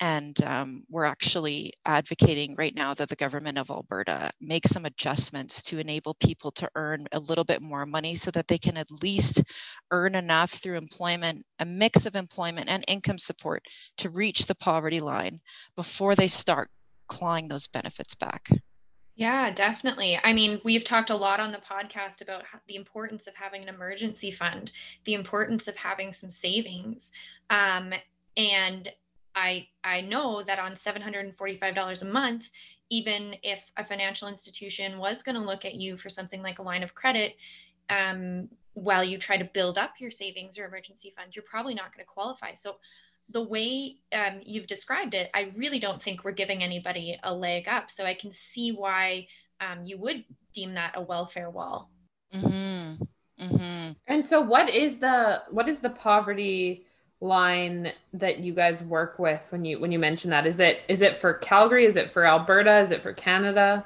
And 0.00 0.42
um, 0.44 0.84
we're 0.88 1.04
actually 1.04 1.74
advocating 1.84 2.54
right 2.56 2.74
now 2.74 2.94
that 2.94 3.10
the 3.10 3.16
government 3.16 3.58
of 3.58 3.70
Alberta 3.70 4.30
make 4.40 4.66
some 4.66 4.86
adjustments 4.86 5.62
to 5.64 5.78
enable 5.78 6.14
people 6.14 6.50
to 6.52 6.70
earn 6.74 7.06
a 7.12 7.20
little 7.20 7.44
bit 7.44 7.60
more 7.60 7.84
money 7.84 8.14
so 8.14 8.30
that 8.30 8.48
they 8.48 8.56
can 8.56 8.78
at 8.78 8.90
least 9.02 9.42
earn 9.90 10.14
enough 10.14 10.52
through 10.52 10.78
employment, 10.78 11.44
a 11.58 11.66
mix 11.66 12.06
of 12.06 12.16
employment 12.16 12.68
and 12.70 12.82
income 12.88 13.18
support 13.18 13.62
to 13.98 14.08
reach 14.08 14.46
the 14.46 14.54
poverty 14.54 15.00
line 15.00 15.38
before 15.76 16.14
they 16.14 16.26
start 16.26 16.70
clawing 17.08 17.48
those 17.48 17.66
benefits 17.66 18.14
back. 18.14 18.48
Yeah, 19.16 19.50
definitely. 19.50 20.18
I 20.24 20.32
mean, 20.32 20.62
we've 20.64 20.84
talked 20.84 21.10
a 21.10 21.16
lot 21.16 21.40
on 21.40 21.52
the 21.52 21.58
podcast 21.58 22.22
about 22.22 22.44
the 22.66 22.76
importance 22.76 23.26
of 23.26 23.34
having 23.34 23.62
an 23.62 23.68
emergency 23.68 24.30
fund, 24.30 24.72
the 25.04 25.12
importance 25.12 25.68
of 25.68 25.76
having 25.76 26.14
some 26.14 26.30
savings. 26.30 27.12
Um, 27.50 27.92
and 28.38 28.90
I 29.40 29.66
I 29.82 30.02
know 30.02 30.42
that 30.42 30.58
on 30.58 30.72
$745 30.72 32.02
a 32.02 32.04
month, 32.04 32.50
even 32.90 33.36
if 33.42 33.60
a 33.76 33.84
financial 33.84 34.28
institution 34.28 34.98
was 34.98 35.22
going 35.22 35.36
to 35.36 35.40
look 35.40 35.64
at 35.64 35.74
you 35.74 35.96
for 35.96 36.10
something 36.10 36.42
like 36.42 36.58
a 36.58 36.62
line 36.62 36.82
of 36.82 36.94
credit, 36.94 37.36
um, 37.88 38.48
while 38.74 39.02
you 39.02 39.16
try 39.18 39.36
to 39.36 39.44
build 39.44 39.78
up 39.78 39.94
your 39.98 40.10
savings 40.10 40.58
or 40.58 40.66
emergency 40.66 41.12
fund, 41.16 41.34
you're 41.34 41.44
probably 41.44 41.74
not 41.74 41.94
going 41.94 42.04
to 42.04 42.12
qualify. 42.12 42.54
So 42.54 42.76
the 43.30 43.42
way 43.42 43.96
um, 44.12 44.40
you've 44.44 44.66
described 44.66 45.14
it, 45.14 45.30
I 45.34 45.52
really 45.56 45.78
don't 45.78 46.02
think 46.02 46.24
we're 46.24 46.32
giving 46.32 46.62
anybody 46.62 47.18
a 47.22 47.34
leg 47.34 47.68
up. 47.68 47.90
So 47.90 48.04
I 48.04 48.14
can 48.14 48.32
see 48.32 48.72
why 48.72 49.28
um, 49.60 49.84
you 49.84 49.98
would 49.98 50.24
deem 50.52 50.74
that 50.74 50.92
a 50.96 51.02
welfare 51.02 51.50
wall. 51.50 51.90
Mm-hmm. 52.34 53.04
Mm-hmm. 53.42 53.92
And 54.06 54.26
so, 54.26 54.40
what 54.40 54.68
is 54.68 54.98
the 54.98 55.42
what 55.50 55.66
is 55.66 55.80
the 55.80 55.90
poverty 55.90 56.84
line 57.20 57.92
that 58.14 58.38
you 58.38 58.54
guys 58.54 58.82
work 58.82 59.18
with 59.18 59.46
when 59.50 59.64
you 59.64 59.78
when 59.78 59.92
you 59.92 59.98
mention 59.98 60.30
that? 60.30 60.46
Is 60.46 60.60
it 60.60 60.82
is 60.88 61.02
it 61.02 61.16
for 61.16 61.34
Calgary? 61.34 61.86
Is 61.86 61.96
it 61.96 62.10
for 62.10 62.26
Alberta? 62.26 62.78
Is 62.78 62.90
it 62.90 63.02
for 63.02 63.12
Canada? 63.12 63.84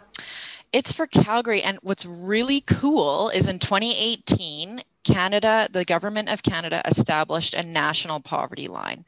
It's 0.73 0.93
for 0.93 1.07
Calgary. 1.07 1.63
And 1.63 1.79
what's 1.83 2.05
really 2.05 2.61
cool 2.63 3.29
is 3.29 3.49
in 3.49 3.61
2018, 3.61 4.83
Canada, 5.05 5.69
the 5.71 5.85
government 5.85 6.29
of 6.29 6.43
Canada 6.43 6.83
established 6.85 7.55
a 7.55 7.63
national 7.63 8.19
poverty 8.19 8.67
line. 8.67 9.05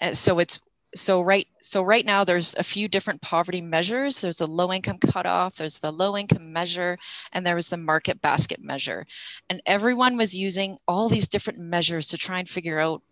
Uh, 0.00 0.14
so 0.14 0.38
it's 0.38 0.60
so 0.94 1.20
right 1.20 1.48
so 1.60 1.82
right 1.82 2.06
now 2.06 2.22
there's 2.24 2.54
a 2.54 2.62
few 2.62 2.86
different 2.86 3.20
poverty 3.20 3.60
measures 3.60 4.20
there's 4.20 4.38
the 4.38 4.46
low 4.46 4.72
income 4.72 4.96
cutoff 4.98 5.56
there's 5.56 5.80
the 5.80 5.90
low 5.90 6.16
income 6.16 6.52
measure 6.52 6.96
and 7.32 7.44
there 7.44 7.56
was 7.56 7.68
the 7.68 7.76
market 7.76 8.20
basket 8.20 8.62
measure 8.62 9.04
and 9.50 9.60
everyone 9.66 10.16
was 10.16 10.36
using 10.36 10.78
all 10.86 11.08
these 11.08 11.26
different 11.26 11.58
measures 11.58 12.06
to 12.06 12.16
try 12.16 12.38
and 12.38 12.48
figure 12.48 12.78
out 12.78 13.02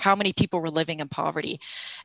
how 0.00 0.14
many 0.14 0.32
people 0.32 0.60
were 0.60 0.70
living 0.70 1.00
in 1.00 1.08
poverty. 1.08 1.60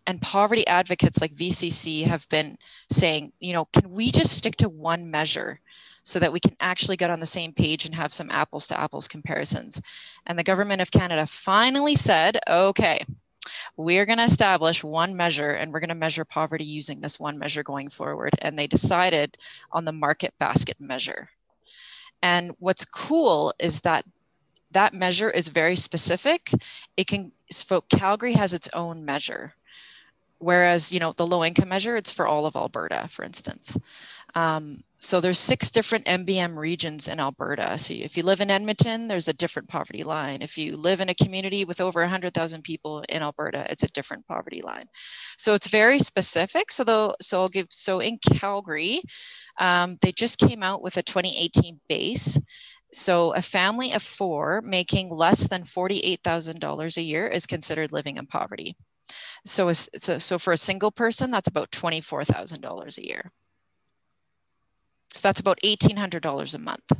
And 0.07 0.21
poverty 0.21 0.65
advocates 0.67 1.21
like 1.21 1.33
vcc 1.33 2.05
have 2.05 2.27
been 2.29 2.57
saying 2.91 3.33
you 3.39 3.53
know 3.53 3.65
can 3.65 3.89
we 3.91 4.11
just 4.11 4.37
stick 4.37 4.55
to 4.57 4.69
one 4.69 5.09
measure 5.09 5.59
so 6.05 6.19
that 6.19 6.33
we 6.33 6.39
can 6.39 6.55
actually 6.59 6.97
get 6.97 7.09
on 7.09 7.21
the 7.21 7.25
same 7.25 7.53
page 7.53 7.85
and 7.85 7.95
have 7.95 8.13
some 8.13 8.29
apples 8.31 8.67
to 8.67 8.79
apples 8.79 9.07
comparisons? 9.07 9.81
And 10.25 10.37
the 10.37 10.43
government 10.43 10.81
of 10.81 10.91
canada 10.91 11.25
finally 11.25 11.95
said 11.95 12.39
okay 12.49 13.03
we're 13.75 14.05
going 14.05 14.19
to 14.19 14.23
establish 14.23 14.83
one 14.83 15.15
measure 15.15 15.51
and 15.51 15.71
we're 15.71 15.79
going 15.79 15.89
to 15.89 15.95
measure 15.95 16.25
poverty 16.25 16.65
using 16.65 17.01
this 17.01 17.19
one 17.19 17.39
measure 17.39 17.63
going 17.63 17.89
forward. 17.89 18.33
And 18.41 18.57
they 18.57 18.67
decided 18.67 19.37
on 19.71 19.85
the 19.85 19.91
market 19.91 20.33
basket 20.39 20.79
measure. 20.79 21.29
And 22.21 22.51
what's 22.59 22.85
cool 22.85 23.53
is 23.59 23.81
that 23.81 24.05
that 24.71 24.93
measure 24.93 25.29
is 25.29 25.47
very 25.49 25.75
specific. 25.75 26.51
It 26.97 27.07
can, 27.07 27.31
so 27.55 27.81
Calgary 27.81 28.33
has 28.33 28.53
its 28.53 28.69
own 28.73 29.05
measure. 29.05 29.55
Whereas, 30.39 30.91
you 30.91 30.99
know, 30.99 31.13
the 31.13 31.25
low 31.25 31.45
income 31.45 31.69
measure, 31.69 31.95
it's 31.95 32.11
for 32.11 32.27
all 32.27 32.45
of 32.45 32.55
Alberta, 32.55 33.07
for 33.09 33.23
instance. 33.23 33.77
Um, 34.35 34.83
so 34.99 35.19
there's 35.19 35.39
six 35.39 35.69
different 35.69 36.05
MBM 36.05 36.57
regions 36.57 37.07
in 37.07 37.19
Alberta. 37.19 37.77
So 37.77 37.93
if 37.93 38.17
you 38.17 38.23
live 38.23 38.41
in 38.41 38.49
Edmonton, 38.49 39.07
there's 39.07 39.27
a 39.27 39.33
different 39.33 39.67
poverty 39.67 40.03
line. 40.03 40.41
If 40.41 40.57
you 40.57 40.75
live 40.75 41.01
in 41.01 41.09
a 41.09 41.15
community 41.15 41.65
with 41.65 41.81
over 41.81 42.01
100,000 42.01 42.61
people 42.63 43.03
in 43.09 43.21
Alberta, 43.21 43.67
it's 43.69 43.83
a 43.83 43.91
different 43.91 44.25
poverty 44.27 44.61
line. 44.61 44.83
So 45.37 45.53
it's 45.53 45.67
very 45.67 45.99
specific. 45.99 46.71
So 46.71 46.83
though, 46.83 47.15
so 47.21 47.41
I'll 47.41 47.49
give, 47.49 47.67
so 47.69 47.99
in 47.99 48.17
Calgary, 48.17 49.01
um, 49.59 49.97
they 50.01 50.11
just 50.11 50.39
came 50.39 50.63
out 50.63 50.81
with 50.81 50.97
a 50.97 51.03
2018 51.03 51.79
base 51.87 52.39
so 52.93 53.33
a 53.33 53.41
family 53.41 53.93
of 53.93 54.03
four 54.03 54.61
making 54.61 55.07
less 55.07 55.47
than 55.47 55.63
$48,000 55.63 56.97
a 56.97 57.01
year 57.01 57.27
is 57.27 57.45
considered 57.45 57.91
living 57.91 58.17
in 58.17 58.27
poverty. 58.27 58.75
So, 59.45 59.71
so, 59.71 60.17
so 60.17 60.39
for 60.39 60.53
a 60.53 60.57
single 60.57 60.91
person, 60.91 61.31
that's 61.31 61.47
about 61.47 61.71
$24,000 61.71 62.97
a 62.97 63.05
year. 63.05 63.31
So 65.13 65.19
that's 65.27 65.39
about 65.39 65.59
$1,800 65.63 66.55
a 66.55 66.57
month. 66.59 66.91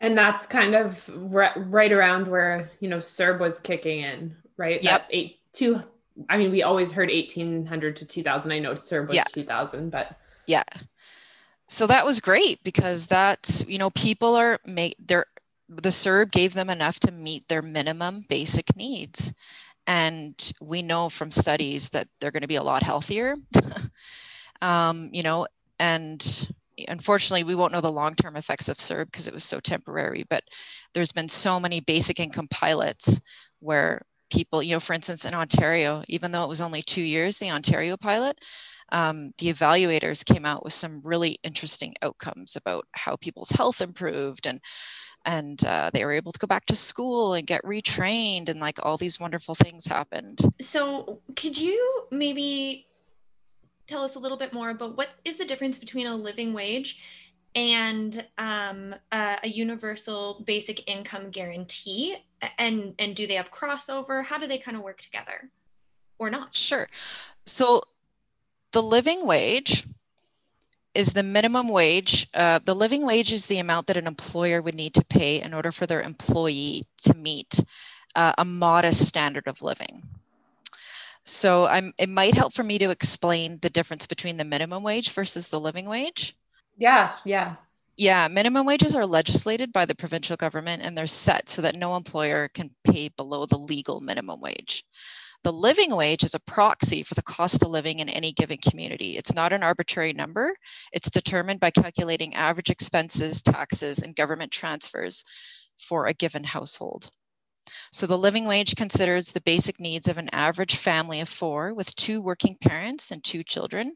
And 0.00 0.16
that's 0.16 0.46
kind 0.46 0.74
of 0.74 1.10
right 1.14 1.92
around 1.92 2.28
where, 2.28 2.70
you 2.80 2.88
know, 2.88 2.98
CERB 2.98 3.40
was 3.40 3.60
kicking 3.60 4.00
in, 4.00 4.36
right? 4.56 4.82
Yep. 4.82 4.90
That 4.90 5.06
eight, 5.10 5.38
two, 5.52 5.80
I 6.28 6.38
mean, 6.38 6.50
we 6.50 6.62
always 6.62 6.92
heard 6.92 7.10
1800 7.10 7.96
to 7.96 8.04
2000. 8.04 8.52
I 8.52 8.58
know 8.60 8.72
CERB 8.72 9.08
was 9.08 9.16
yeah. 9.16 9.24
2000, 9.32 9.90
but. 9.90 10.16
Yeah 10.46 10.62
so 11.68 11.86
that 11.86 12.04
was 12.06 12.20
great 12.20 12.62
because 12.64 13.06
that's 13.06 13.66
you 13.68 13.78
know 13.78 13.90
people 13.90 14.34
are 14.34 14.58
make 14.66 14.96
their 15.06 15.26
the 15.68 15.90
CERB 15.90 16.32
gave 16.32 16.54
them 16.54 16.70
enough 16.70 16.98
to 17.00 17.12
meet 17.12 17.46
their 17.48 17.62
minimum 17.62 18.24
basic 18.28 18.74
needs. 18.74 19.34
And 19.86 20.34
we 20.60 20.82
know 20.82 21.08
from 21.08 21.30
studies 21.30 21.90
that 21.90 22.08
they're 22.20 22.30
going 22.30 22.42
to 22.42 22.48
be 22.48 22.56
a 22.56 22.62
lot 22.62 22.82
healthier. 22.82 23.36
Um, 24.60 25.10
you 25.12 25.22
know 25.22 25.46
and 25.78 26.50
unfortunately 26.88 27.44
we 27.44 27.54
won't 27.54 27.72
know 27.72 27.80
the 27.80 27.92
long-term 27.92 28.34
effects 28.34 28.68
of 28.68 28.78
CERB 28.78 29.04
because 29.06 29.28
it 29.28 29.32
was 29.32 29.44
so 29.44 29.60
temporary 29.60 30.24
but 30.28 30.42
there's 30.94 31.12
been 31.12 31.28
so 31.28 31.60
many 31.60 31.78
basic 31.78 32.18
income 32.18 32.48
pilots 32.50 33.20
where 33.60 34.02
people 34.32 34.60
you 34.60 34.72
know 34.72 34.80
for 34.80 34.94
instance 34.94 35.24
in 35.24 35.32
ontario 35.32 36.02
even 36.08 36.32
though 36.32 36.42
it 36.42 36.48
was 36.48 36.60
only 36.60 36.82
two 36.82 37.02
years 37.02 37.38
the 37.38 37.52
ontario 37.52 37.96
pilot 37.96 38.36
um, 38.90 39.32
the 39.38 39.48
evaluators 39.48 40.24
came 40.24 40.44
out 40.44 40.64
with 40.64 40.72
some 40.72 41.00
really 41.02 41.38
interesting 41.42 41.94
outcomes 42.02 42.56
about 42.56 42.86
how 42.92 43.16
people's 43.16 43.50
health 43.50 43.80
improved 43.80 44.46
and 44.46 44.60
and 45.24 45.64
uh, 45.66 45.90
they 45.92 46.04
were 46.04 46.12
able 46.12 46.32
to 46.32 46.38
go 46.38 46.46
back 46.46 46.64
to 46.66 46.76
school 46.76 47.34
and 47.34 47.46
get 47.46 47.62
retrained 47.62 48.48
and 48.48 48.60
like 48.60 48.78
all 48.82 48.96
these 48.96 49.20
wonderful 49.20 49.54
things 49.54 49.86
happened. 49.86 50.38
So 50.60 51.20
could 51.36 51.58
you 51.58 52.04
maybe 52.10 52.86
tell 53.86 54.04
us 54.04 54.14
a 54.14 54.18
little 54.18 54.38
bit 54.38 54.52
more 54.52 54.70
about 54.70 54.96
what 54.96 55.08
is 55.24 55.36
the 55.36 55.44
difference 55.44 55.76
between 55.76 56.06
a 56.06 56.14
living 56.14 56.54
wage 56.54 57.00
and 57.54 58.24
um, 58.38 58.94
uh, 59.10 59.36
a 59.42 59.48
universal 59.48 60.42
basic 60.46 60.88
income 60.88 61.30
guarantee? 61.30 62.16
And 62.58 62.94
and 62.98 63.16
do 63.16 63.26
they 63.26 63.34
have 63.34 63.50
crossover? 63.50 64.24
How 64.24 64.38
do 64.38 64.46
they 64.46 64.58
kind 64.58 64.76
of 64.76 64.82
work 64.82 65.00
together 65.00 65.50
or 66.18 66.30
not? 66.30 66.54
Sure. 66.54 66.86
So 67.44 67.82
the 68.72 68.82
living 68.82 69.26
wage 69.26 69.86
is 70.94 71.12
the 71.12 71.22
minimum 71.22 71.68
wage. 71.68 72.28
Uh, 72.34 72.58
the 72.64 72.74
living 72.74 73.06
wage 73.06 73.32
is 73.32 73.46
the 73.46 73.58
amount 73.58 73.86
that 73.86 73.96
an 73.96 74.06
employer 74.06 74.60
would 74.60 74.74
need 74.74 74.94
to 74.94 75.04
pay 75.04 75.40
in 75.40 75.54
order 75.54 75.70
for 75.70 75.86
their 75.86 76.02
employee 76.02 76.84
to 76.98 77.14
meet 77.14 77.60
uh, 78.14 78.32
a 78.38 78.44
modest 78.44 79.06
standard 79.06 79.46
of 79.46 79.62
living. 79.62 80.02
So 81.24 81.66
I'm, 81.66 81.92
it 81.98 82.08
might 82.08 82.34
help 82.34 82.54
for 82.54 82.64
me 82.64 82.78
to 82.78 82.90
explain 82.90 83.58
the 83.60 83.70
difference 83.70 84.06
between 84.06 84.38
the 84.38 84.44
minimum 84.44 84.82
wage 84.82 85.10
versus 85.10 85.48
the 85.48 85.60
living 85.60 85.86
wage. 85.86 86.36
Yeah, 86.78 87.14
yeah. 87.24 87.56
Yeah, 87.96 88.28
minimum 88.28 88.64
wages 88.64 88.94
are 88.94 89.04
legislated 89.04 89.72
by 89.72 89.84
the 89.84 89.94
provincial 89.94 90.36
government 90.36 90.82
and 90.82 90.96
they're 90.96 91.06
set 91.06 91.48
so 91.48 91.62
that 91.62 91.76
no 91.76 91.96
employer 91.96 92.48
can 92.48 92.70
pay 92.84 93.08
below 93.08 93.44
the 93.44 93.58
legal 93.58 94.00
minimum 94.00 94.40
wage. 94.40 94.84
The 95.44 95.52
living 95.52 95.94
wage 95.94 96.24
is 96.24 96.34
a 96.34 96.40
proxy 96.40 97.04
for 97.04 97.14
the 97.14 97.22
cost 97.22 97.62
of 97.62 97.68
living 97.68 98.00
in 98.00 98.08
any 98.08 98.32
given 98.32 98.58
community. 98.58 99.16
It's 99.16 99.34
not 99.34 99.52
an 99.52 99.62
arbitrary 99.62 100.12
number. 100.12 100.56
It's 100.92 101.10
determined 101.10 101.60
by 101.60 101.70
calculating 101.70 102.34
average 102.34 102.70
expenses, 102.70 103.40
taxes, 103.40 104.00
and 104.00 104.16
government 104.16 104.50
transfers 104.50 105.24
for 105.78 106.06
a 106.06 106.14
given 106.14 106.42
household. 106.42 107.10
So 107.92 108.06
the 108.06 108.18
living 108.18 108.46
wage 108.46 108.74
considers 108.74 109.30
the 109.30 109.40
basic 109.42 109.78
needs 109.78 110.08
of 110.08 110.18
an 110.18 110.28
average 110.32 110.76
family 110.76 111.20
of 111.20 111.28
four 111.28 111.72
with 111.72 111.94
two 111.94 112.20
working 112.20 112.56
parents 112.60 113.10
and 113.12 113.22
two 113.22 113.44
children, 113.44 113.94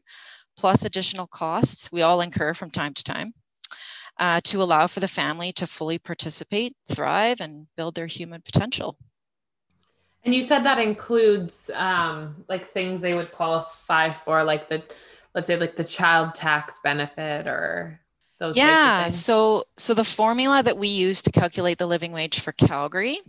plus 0.55 0.85
additional 0.85 1.27
costs 1.27 1.91
we 1.91 2.03
all 2.03 2.21
incur 2.21 2.53
from 2.53 2.71
time 2.71 2.93
to 2.93 3.03
time. 3.03 3.33
Uh, 4.19 4.39
to 4.43 4.61
allow 4.61 4.85
for 4.85 4.99
the 4.99 5.07
family 5.07 5.51
to 5.51 5.65
fully 5.65 5.97
participate, 5.97 6.75
thrive, 6.87 7.41
and 7.41 7.65
build 7.75 7.95
their 7.95 8.05
human 8.05 8.41
potential. 8.43 8.95
And 10.23 10.33
you 10.33 10.41
said 10.41 10.63
that 10.63 10.79
includes 10.79 11.69
um, 11.75 12.45
like 12.47 12.63
things 12.63 13.01
they 13.01 13.13
would 13.13 13.31
qualify 13.31 14.13
for, 14.13 14.43
like 14.43 14.69
the, 14.69 14.81
let's 15.35 15.47
say, 15.47 15.57
like 15.57 15.75
the 15.75 15.83
child 15.83 16.33
tax 16.33 16.79
benefit 16.81 17.45
or 17.45 17.99
those. 18.39 18.55
Yeah. 18.55 19.07
So, 19.07 19.65
so 19.77 19.93
the 19.93 20.05
formula 20.05 20.63
that 20.63 20.77
we 20.77 20.87
use 20.87 21.21
to 21.23 21.31
calculate 21.31 21.77
the 21.77 21.87
living 21.87 22.13
wage 22.13 22.39
for 22.39 22.53
Calgary. 22.53 23.19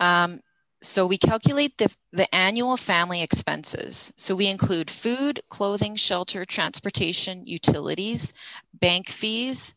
Um, 0.00 0.40
so 0.80 1.06
we 1.06 1.18
calculate 1.18 1.76
the, 1.78 1.94
the 2.12 2.32
annual 2.34 2.76
family 2.76 3.22
expenses. 3.22 4.12
So 4.16 4.34
we 4.34 4.48
include 4.48 4.90
food, 4.90 5.40
clothing, 5.48 5.96
shelter, 5.96 6.44
transportation, 6.44 7.46
utilities, 7.46 8.32
bank 8.74 9.08
fees, 9.08 9.74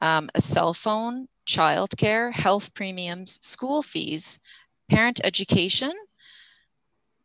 um, 0.00 0.30
a 0.34 0.40
cell 0.40 0.74
phone, 0.74 1.28
childcare, 1.46 2.32
health 2.34 2.74
premiums, 2.74 3.38
school 3.42 3.82
fees, 3.82 4.40
parent 4.92 5.20
education, 5.24 5.92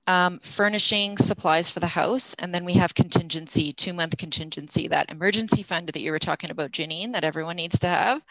um, 0.07 0.39
furnishing 0.39 1.17
supplies 1.17 1.69
for 1.69 1.81
the 1.81 1.87
house, 1.87 2.33
and 2.39 2.53
then 2.53 2.63
we 2.63 2.73
have 2.73 2.95
contingency, 2.95 3.73
two 3.73 3.93
month 3.93 4.17
contingency, 4.17 4.87
that 4.87 5.11
emergency 5.11 5.63
fund 5.63 5.87
that 5.89 6.01
you 6.01 6.11
were 6.11 6.19
talking 6.19 6.49
about, 6.49 6.71
Janine, 6.71 7.11
that 7.13 7.25
everyone 7.25 7.57
needs 7.57 7.79
to 7.79 7.87
have. 7.87 8.23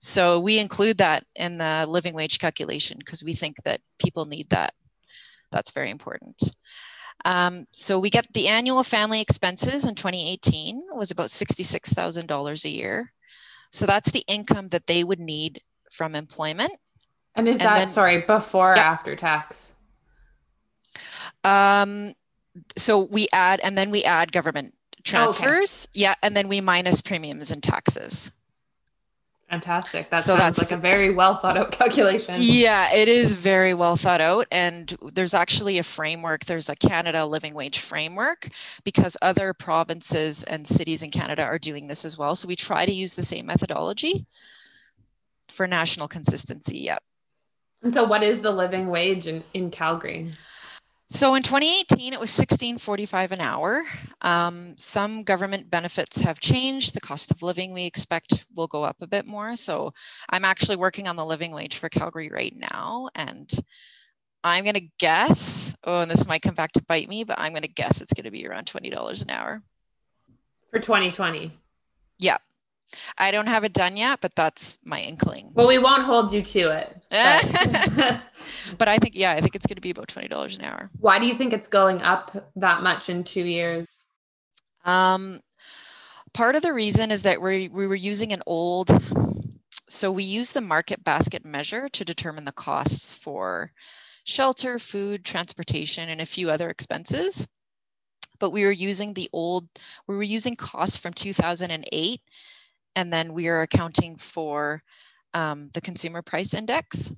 So 0.00 0.40
we 0.40 0.58
include 0.58 0.98
that 0.98 1.24
in 1.36 1.58
the 1.58 1.86
living 1.88 2.14
wage 2.14 2.40
calculation 2.40 2.98
because 2.98 3.22
we 3.22 3.34
think 3.34 3.56
that 3.64 3.78
people 4.00 4.24
need 4.24 4.50
that. 4.50 4.74
That's 5.52 5.70
very 5.70 5.90
important. 5.90 6.42
Um, 7.24 7.66
so 7.70 8.00
we 8.00 8.10
get 8.10 8.26
the 8.32 8.48
annual 8.48 8.82
family 8.82 9.20
expenses 9.20 9.86
in 9.86 9.94
2018 9.94 10.88
was 10.94 11.12
about 11.12 11.28
$66,000 11.28 12.64
a 12.64 12.68
year. 12.68 13.12
So 13.70 13.86
that's 13.86 14.10
the 14.10 14.24
income 14.26 14.68
that 14.70 14.88
they 14.88 15.04
would 15.04 15.20
need 15.20 15.60
from 15.92 16.16
employment. 16.16 16.72
And 17.36 17.48
is 17.48 17.58
and 17.58 17.66
that 17.66 17.78
then- 17.78 17.88
sorry 17.88 18.20
before 18.22 18.72
or 18.72 18.78
after 18.78 19.16
tax? 19.16 19.74
Um, 21.44 22.14
so 22.76 23.00
we 23.00 23.28
add, 23.32 23.60
and 23.60 23.76
then 23.76 23.90
we 23.90 24.04
add 24.04 24.32
government 24.32 24.74
transfers. 25.02 25.88
Yeah. 25.92 26.14
And 26.22 26.36
then 26.36 26.48
we 26.48 26.60
minus 26.60 27.00
premiums 27.00 27.50
and 27.50 27.62
taxes. 27.62 28.30
Fantastic. 29.50 30.08
That 30.10 30.24
So 30.24 30.36
sounds 30.36 30.56
that's 30.56 30.70
like 30.70 30.78
a 30.78 30.80
very 30.80 31.10
well 31.10 31.36
thought 31.36 31.58
out 31.58 31.72
calculation. 31.78 32.36
Yeah, 32.38 32.90
it 32.94 33.06
is 33.08 33.32
very 33.32 33.74
well 33.74 33.96
thought 33.96 34.20
out. 34.22 34.46
And 34.50 34.96
there's 35.12 35.34
actually 35.34 35.76
a 35.78 35.82
framework, 35.82 36.46
there's 36.46 36.70
a 36.70 36.76
Canada 36.76 37.26
living 37.26 37.52
wage 37.52 37.80
framework 37.80 38.48
because 38.84 39.14
other 39.20 39.52
provinces 39.52 40.42
and 40.44 40.66
cities 40.66 41.02
in 41.02 41.10
Canada 41.10 41.42
are 41.42 41.58
doing 41.58 41.86
this 41.86 42.04
as 42.06 42.16
well. 42.16 42.34
So 42.34 42.48
we 42.48 42.56
try 42.56 42.86
to 42.86 42.92
use 42.92 43.14
the 43.14 43.22
same 43.22 43.44
methodology 43.44 44.24
for 45.50 45.66
national 45.66 46.08
consistency. 46.08 46.78
Yeah. 46.78 46.96
And 47.82 47.92
so, 47.92 48.04
what 48.04 48.22
is 48.22 48.40
the 48.40 48.52
living 48.52 48.88
wage 48.88 49.26
in, 49.26 49.42
in 49.54 49.70
Calgary? 49.70 50.30
So 51.12 51.34
in 51.34 51.42
2018, 51.42 52.14
it 52.14 52.18
was 52.20 52.30
16.45 52.30 53.32
an 53.32 53.40
hour. 53.40 53.84
Um, 54.22 54.74
some 54.78 55.24
government 55.24 55.68
benefits 55.68 56.22
have 56.22 56.40
changed. 56.40 56.94
The 56.94 57.02
cost 57.02 57.30
of 57.30 57.42
living 57.42 57.74
we 57.74 57.84
expect 57.84 58.46
will 58.54 58.66
go 58.66 58.82
up 58.82 58.96
a 59.02 59.06
bit 59.06 59.26
more. 59.26 59.54
So 59.54 59.92
I'm 60.30 60.46
actually 60.46 60.76
working 60.76 61.08
on 61.08 61.16
the 61.16 61.24
living 61.24 61.52
wage 61.52 61.76
for 61.76 61.90
Calgary 61.90 62.30
right 62.30 62.54
now, 62.56 63.10
and 63.14 63.50
I'm 64.42 64.64
going 64.64 64.74
to 64.74 64.88
guess. 64.98 65.76
Oh, 65.84 66.00
and 66.00 66.10
this 66.10 66.26
might 66.26 66.40
come 66.40 66.54
back 66.54 66.72
to 66.72 66.82
bite 66.84 67.10
me, 67.10 67.24
but 67.24 67.38
I'm 67.38 67.52
going 67.52 67.60
to 67.60 67.68
guess 67.68 68.00
it's 68.00 68.14
going 68.14 68.24
to 68.24 68.30
be 68.30 68.46
around 68.46 68.64
$20 68.64 69.22
an 69.22 69.28
hour. 69.28 69.62
For 70.70 70.78
2020. 70.78 71.52
Yeah. 72.18 72.38
I 73.18 73.30
don't 73.30 73.46
have 73.46 73.64
it 73.64 73.72
done 73.72 73.96
yet, 73.96 74.20
but 74.20 74.34
that's 74.34 74.78
my 74.84 75.00
inkling. 75.00 75.50
Well, 75.54 75.68
we 75.68 75.78
won't 75.78 76.04
hold 76.04 76.32
you 76.32 76.42
to 76.42 76.70
it. 76.70 76.96
but- 77.10 78.20
But 78.78 78.88
I 78.88 78.98
think, 78.98 79.14
yeah, 79.16 79.32
I 79.32 79.40
think 79.40 79.54
it's 79.54 79.66
going 79.66 79.76
to 79.76 79.80
be 79.82 79.90
about 79.90 80.08
$20 80.08 80.58
an 80.58 80.64
hour. 80.64 80.90
Why 81.00 81.18
do 81.18 81.26
you 81.26 81.34
think 81.34 81.52
it's 81.52 81.68
going 81.68 82.02
up 82.02 82.50
that 82.56 82.82
much 82.82 83.08
in 83.08 83.24
two 83.24 83.44
years? 83.44 84.06
Um, 84.84 85.40
part 86.32 86.54
of 86.56 86.62
the 86.62 86.72
reason 86.72 87.10
is 87.10 87.22
that 87.22 87.40
we 87.40 87.68
we 87.68 87.86
were 87.86 87.94
using 87.94 88.32
an 88.32 88.42
old, 88.46 88.90
so 89.88 90.10
we 90.10 90.24
use 90.24 90.52
the 90.52 90.60
market 90.60 91.02
basket 91.04 91.44
measure 91.44 91.88
to 91.90 92.04
determine 92.04 92.44
the 92.44 92.52
costs 92.52 93.14
for 93.14 93.72
shelter, 94.24 94.78
food, 94.78 95.24
transportation, 95.24 96.08
and 96.08 96.20
a 96.20 96.26
few 96.26 96.50
other 96.50 96.68
expenses. 96.70 97.46
But 98.38 98.50
we 98.50 98.64
were 98.64 98.72
using 98.72 99.14
the 99.14 99.30
old, 99.32 99.68
we 100.08 100.16
were 100.16 100.22
using 100.24 100.56
costs 100.56 100.96
from 100.96 101.12
2008, 101.12 102.20
and 102.96 103.12
then 103.12 103.32
we 103.32 103.48
are 103.48 103.62
accounting 103.62 104.16
for 104.16 104.82
um, 105.34 105.70
the 105.74 105.80
consumer 105.80 106.22
price 106.22 106.54
index 106.54 107.12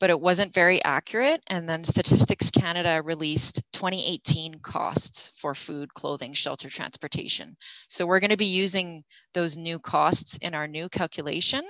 but 0.00 0.10
it 0.10 0.20
wasn't 0.20 0.54
very 0.54 0.82
accurate. 0.84 1.42
And 1.48 1.68
then 1.68 1.82
Statistics 1.84 2.50
Canada 2.50 3.02
released 3.04 3.62
2018 3.72 4.60
costs 4.60 5.32
for 5.36 5.54
food, 5.54 5.92
clothing, 5.94 6.32
shelter, 6.32 6.68
transportation. 6.68 7.56
So 7.88 8.06
we're 8.06 8.20
going 8.20 8.30
to 8.30 8.36
be 8.36 8.46
using 8.46 9.04
those 9.34 9.56
new 9.56 9.78
costs 9.78 10.36
in 10.38 10.54
our 10.54 10.68
new 10.68 10.88
calculation. 10.88 11.64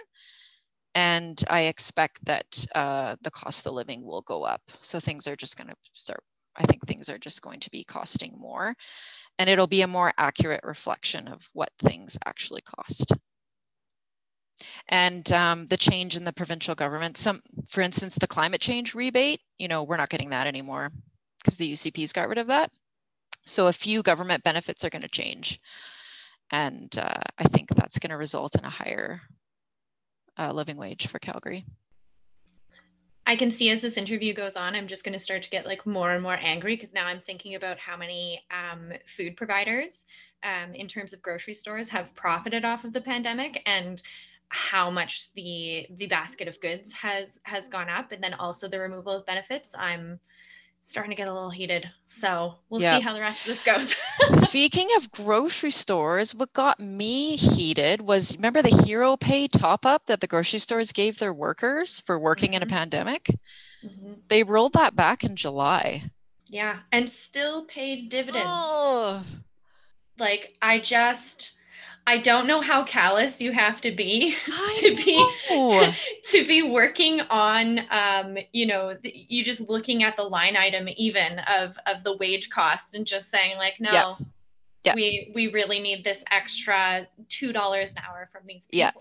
And 0.94 1.42
I 1.48 1.62
expect 1.62 2.24
that 2.24 2.66
uh, 2.74 3.16
the 3.22 3.30
cost 3.30 3.66
of 3.66 3.74
living 3.74 4.04
will 4.04 4.22
go 4.22 4.42
up. 4.42 4.62
So 4.80 5.00
things 5.00 5.26
are 5.28 5.36
just 5.36 5.56
going 5.56 5.68
to 5.68 5.76
start, 5.92 6.22
I 6.56 6.64
think 6.64 6.86
things 6.86 7.08
are 7.08 7.18
just 7.18 7.42
going 7.42 7.60
to 7.60 7.70
be 7.70 7.84
costing 7.84 8.34
more. 8.36 8.74
And 9.38 9.48
it'll 9.48 9.68
be 9.68 9.82
a 9.82 9.86
more 9.86 10.12
accurate 10.18 10.64
reflection 10.64 11.28
of 11.28 11.48
what 11.52 11.70
things 11.78 12.18
actually 12.26 12.62
cost 12.62 13.12
and 14.88 15.30
um, 15.32 15.66
the 15.66 15.76
change 15.76 16.16
in 16.16 16.24
the 16.24 16.32
provincial 16.32 16.74
government. 16.74 17.16
Some, 17.16 17.42
for 17.68 17.80
instance, 17.80 18.14
the 18.14 18.26
climate 18.26 18.60
change 18.60 18.94
rebate. 18.94 19.40
You 19.58 19.68
know, 19.68 19.82
we're 19.82 19.96
not 19.96 20.10
getting 20.10 20.30
that 20.30 20.46
anymore 20.46 20.90
because 21.38 21.56
the 21.56 21.72
UCP's 21.72 22.12
got 22.12 22.28
rid 22.28 22.38
of 22.38 22.48
that. 22.48 22.70
So 23.46 23.68
a 23.68 23.72
few 23.72 24.02
government 24.02 24.44
benefits 24.44 24.84
are 24.84 24.90
going 24.90 25.02
to 25.02 25.08
change, 25.08 25.60
and 26.50 26.94
uh, 26.98 27.22
I 27.38 27.44
think 27.44 27.68
that's 27.68 27.98
going 27.98 28.10
to 28.10 28.16
result 28.16 28.56
in 28.56 28.64
a 28.64 28.70
higher 28.70 29.22
uh, 30.38 30.52
living 30.52 30.76
wage 30.76 31.06
for 31.06 31.18
Calgary. 31.18 31.64
I 33.28 33.36
can 33.36 33.50
see 33.50 33.68
as 33.68 33.82
this 33.82 33.98
interview 33.98 34.32
goes 34.32 34.56
on, 34.56 34.74
I'm 34.74 34.88
just 34.88 35.04
going 35.04 35.12
to 35.12 35.18
start 35.18 35.42
to 35.42 35.50
get 35.50 35.66
like 35.66 35.84
more 35.84 36.12
and 36.12 36.22
more 36.22 36.38
angry 36.40 36.76
because 36.76 36.94
now 36.94 37.06
I'm 37.06 37.20
thinking 37.20 37.56
about 37.56 37.78
how 37.78 37.94
many 37.94 38.42
um, 38.50 38.90
food 39.06 39.36
providers, 39.36 40.06
um, 40.42 40.74
in 40.74 40.88
terms 40.88 41.12
of 41.12 41.20
grocery 41.20 41.52
stores, 41.52 41.90
have 41.90 42.14
profited 42.14 42.64
off 42.64 42.84
of 42.84 42.94
the 42.94 43.02
pandemic 43.02 43.62
and 43.66 44.02
how 44.50 44.90
much 44.90 45.32
the 45.34 45.86
the 45.96 46.06
basket 46.06 46.48
of 46.48 46.60
goods 46.60 46.92
has 46.92 47.38
has 47.44 47.68
gone 47.68 47.88
up, 47.88 48.12
and 48.12 48.22
then 48.22 48.34
also 48.34 48.68
the 48.68 48.78
removal 48.78 49.12
of 49.12 49.26
benefits. 49.26 49.74
I'm 49.78 50.20
starting 50.80 51.10
to 51.10 51.16
get 51.16 51.28
a 51.28 51.32
little 51.32 51.50
heated, 51.50 51.90
so 52.04 52.54
we'll 52.70 52.80
Yeah. 52.80 52.96
see 52.98 53.02
how 53.02 53.12
the 53.12 53.20
rest 53.20 53.42
of 53.42 53.46
this 53.48 53.62
goes. 53.62 53.94
Speaking 54.48 54.88
of 54.96 55.10
grocery 55.10 55.70
stores, 55.70 56.34
what 56.34 56.52
got 56.52 56.80
me 56.80 57.36
heated 57.36 58.00
was 58.00 58.36
remember 58.36 58.62
the 58.62 58.82
hero 58.86 59.16
pay 59.16 59.48
top 59.48 59.84
up 59.84 60.06
that 60.06 60.20
the 60.20 60.26
grocery 60.26 60.58
stores 60.60 60.92
gave 60.92 61.18
their 61.18 61.34
workers 61.34 62.00
for 62.00 62.18
working 62.18 62.54
in 62.54 62.62
a 62.62 62.66
Mhm. 62.66 62.70
pandemic? 62.70 63.28
Mhm. 63.84 64.22
They 64.28 64.42
rolled 64.44 64.72
that 64.74 64.96
back 64.96 65.24
in 65.24 65.36
July. 65.36 66.02
Yeah, 66.46 66.80
and 66.90 67.12
still 67.12 67.64
paid 67.66 68.08
dividends. 68.08 69.40
Like 70.18 70.56
I 70.62 70.78
just 70.80 71.52
I 72.08 72.16
don't 72.18 72.46
know 72.46 72.60
how 72.62 72.84
callous 72.84 73.40
you 73.44 73.52
have 73.52 73.80
to 73.82 73.90
be 73.92 74.34
to 74.80 74.96
be 74.96 75.14
to, 75.48 75.94
to 76.32 76.46
be 76.46 76.62
working 76.62 77.20
on 77.28 77.80
um 77.90 78.38
you 78.52 78.66
know 78.66 78.94
th- 79.02 79.14
you 79.28 79.44
just 79.44 79.68
looking 79.68 80.02
at 80.02 80.16
the 80.16 80.22
line 80.22 80.56
item 80.56 80.88
even 80.96 81.40
of 81.40 81.76
of 81.86 82.02
the 82.04 82.16
wage 82.16 82.48
cost 82.48 82.94
and 82.94 83.06
just 83.06 83.30
saying 83.30 83.56
like 83.58 83.76
no 83.78 83.90
Yeah. 83.92 84.14
Yeah. 84.84 84.94
we 84.94 85.32
we 85.34 85.44
really 85.52 85.80
need 85.80 86.02
this 86.02 86.24
extra 86.30 87.06
two 87.28 87.52
dollars 87.52 87.92
an 87.94 88.02
hour 88.08 88.28
from 88.32 88.42
these 88.46 88.66
people 88.66 88.78
Yeah. 88.78 88.92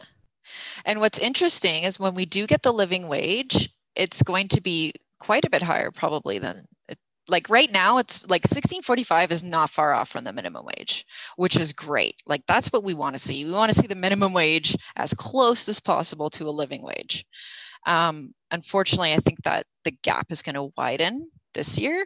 And 0.86 1.00
what's 1.00 1.20
interesting 1.20 1.84
is 1.84 2.00
when 2.00 2.15
we 2.15 2.26
do 2.26 2.48
get 2.48 2.62
the 2.63 2.72
living 2.72 3.08
wage, 3.10 3.70
it's 3.96 4.22
going 4.24 4.48
to 4.50 4.62
be 4.62 4.93
quite 5.20 5.43
a 5.46 5.50
bit 5.50 5.62
higher 5.62 5.91
probably 5.91 6.39
than 6.39 6.65
it- 6.88 7.00
like 7.30 7.50
right 7.50 7.72
now 7.72 7.98
it's 7.98 8.22
like 8.24 8.44
1645 8.44 9.32
is 9.32 9.44
not 9.44 9.70
far 9.70 9.94
off 9.94 10.10
from 10.10 10.24
the 10.24 10.34
minimum 10.34 10.66
wage, 10.66 11.06
which 11.36 11.58
is 11.58 11.74
great. 11.74 12.16
Like 12.26 12.44
that's 12.48 12.72
what 12.72 12.84
we 12.84 12.94
want 12.94 13.16
to 13.16 13.22
see. 13.22 13.46
We 13.46 13.52
want 13.52 13.72
to 13.72 13.78
see 13.80 13.88
the 13.88 13.96
minimum 13.96 14.34
wage 14.34 14.76
as 14.96 15.13
close 15.13 15.68
as 15.70 15.80
possible 15.80 16.30
to 16.32 16.48
a 16.48 16.52
living 16.52 16.84
wage. 16.84 17.26
Um, 17.86 18.34
unfortunately, 18.52 19.13
I 19.13 19.18
think 19.18 19.44
that 19.44 19.66
the 19.84 19.92
gap 20.04 20.28
is 20.32 20.42
going 20.42 20.56
to 20.56 20.72
widen 20.78 21.30
this 21.54 21.80
year. 21.80 22.06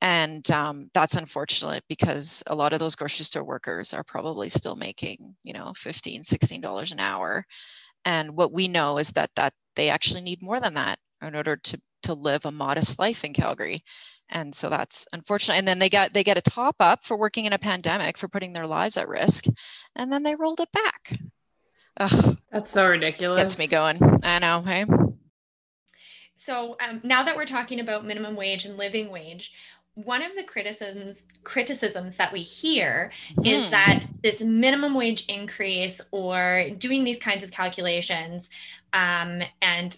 And 0.00 0.48
um, 0.50 0.90
that's 0.92 1.16
unfortunate 1.16 1.82
because 1.88 2.42
a 2.48 2.54
lot 2.54 2.72
of 2.74 2.78
those 2.78 2.94
grocery 2.94 3.24
store 3.24 3.44
workers 3.44 3.94
are 3.94 4.04
probably 4.04 4.48
still 4.48 4.76
making, 4.76 5.34
you 5.44 5.54
know, 5.54 5.72
15, 5.76 6.22
16 6.24 6.60
dollars 6.60 6.92
an 6.92 7.00
hour. 7.00 7.46
And 8.04 8.36
what 8.36 8.52
we 8.52 8.68
know 8.68 8.98
is 8.98 9.10
that 9.12 9.30
that 9.36 9.54
they 9.76 9.88
actually 9.90 10.20
need 10.20 10.42
more 10.42 10.60
than 10.60 10.74
that 10.74 10.98
in 11.22 11.34
order 11.34 11.56
to 11.56 11.80
to 12.02 12.14
live 12.14 12.44
a 12.44 12.52
modest 12.52 12.98
life 12.98 13.24
in 13.24 13.32
Calgary. 13.32 13.82
And 14.30 14.54
so 14.54 14.68
that's 14.68 15.06
unfortunate. 15.12 15.56
And 15.58 15.68
then 15.68 15.78
they 15.78 15.88
got 15.90 16.12
they 16.14 16.24
get 16.24 16.38
a 16.38 16.42
top 16.42 16.76
up 16.80 17.04
for 17.04 17.16
working 17.16 17.44
in 17.44 17.52
a 17.52 17.58
pandemic 17.58 18.16
for 18.16 18.26
putting 18.28 18.52
their 18.52 18.66
lives 18.66 18.96
at 18.96 19.08
risk, 19.08 19.44
and 19.96 20.12
then 20.12 20.22
they 20.22 20.34
rolled 20.34 20.60
it 20.60 20.72
back. 20.72 21.18
Ugh, 22.00 22.36
That's 22.50 22.70
so 22.70 22.86
ridiculous. 22.86 23.40
gets 23.40 23.58
me 23.58 23.66
going. 23.68 23.98
I 24.24 24.38
know. 24.40 24.60
Hey. 24.62 24.84
So 26.36 26.76
um, 26.86 27.00
now 27.04 27.22
that 27.22 27.36
we're 27.36 27.46
talking 27.46 27.80
about 27.80 28.04
minimum 28.04 28.34
wage 28.36 28.64
and 28.64 28.76
living 28.76 29.10
wage, 29.10 29.52
one 29.94 30.22
of 30.22 30.34
the 30.36 30.42
criticisms 30.42 31.24
criticisms 31.44 32.16
that 32.16 32.32
we 32.32 32.40
hear 32.40 33.12
is 33.44 33.66
Hmm. 33.66 33.70
that 33.70 34.04
this 34.22 34.42
minimum 34.42 34.94
wage 34.94 35.24
increase 35.26 36.00
or 36.10 36.66
doing 36.78 37.04
these 37.04 37.20
kinds 37.20 37.44
of 37.44 37.50
calculations 37.52 38.50
um, 38.92 39.42
and 39.62 39.96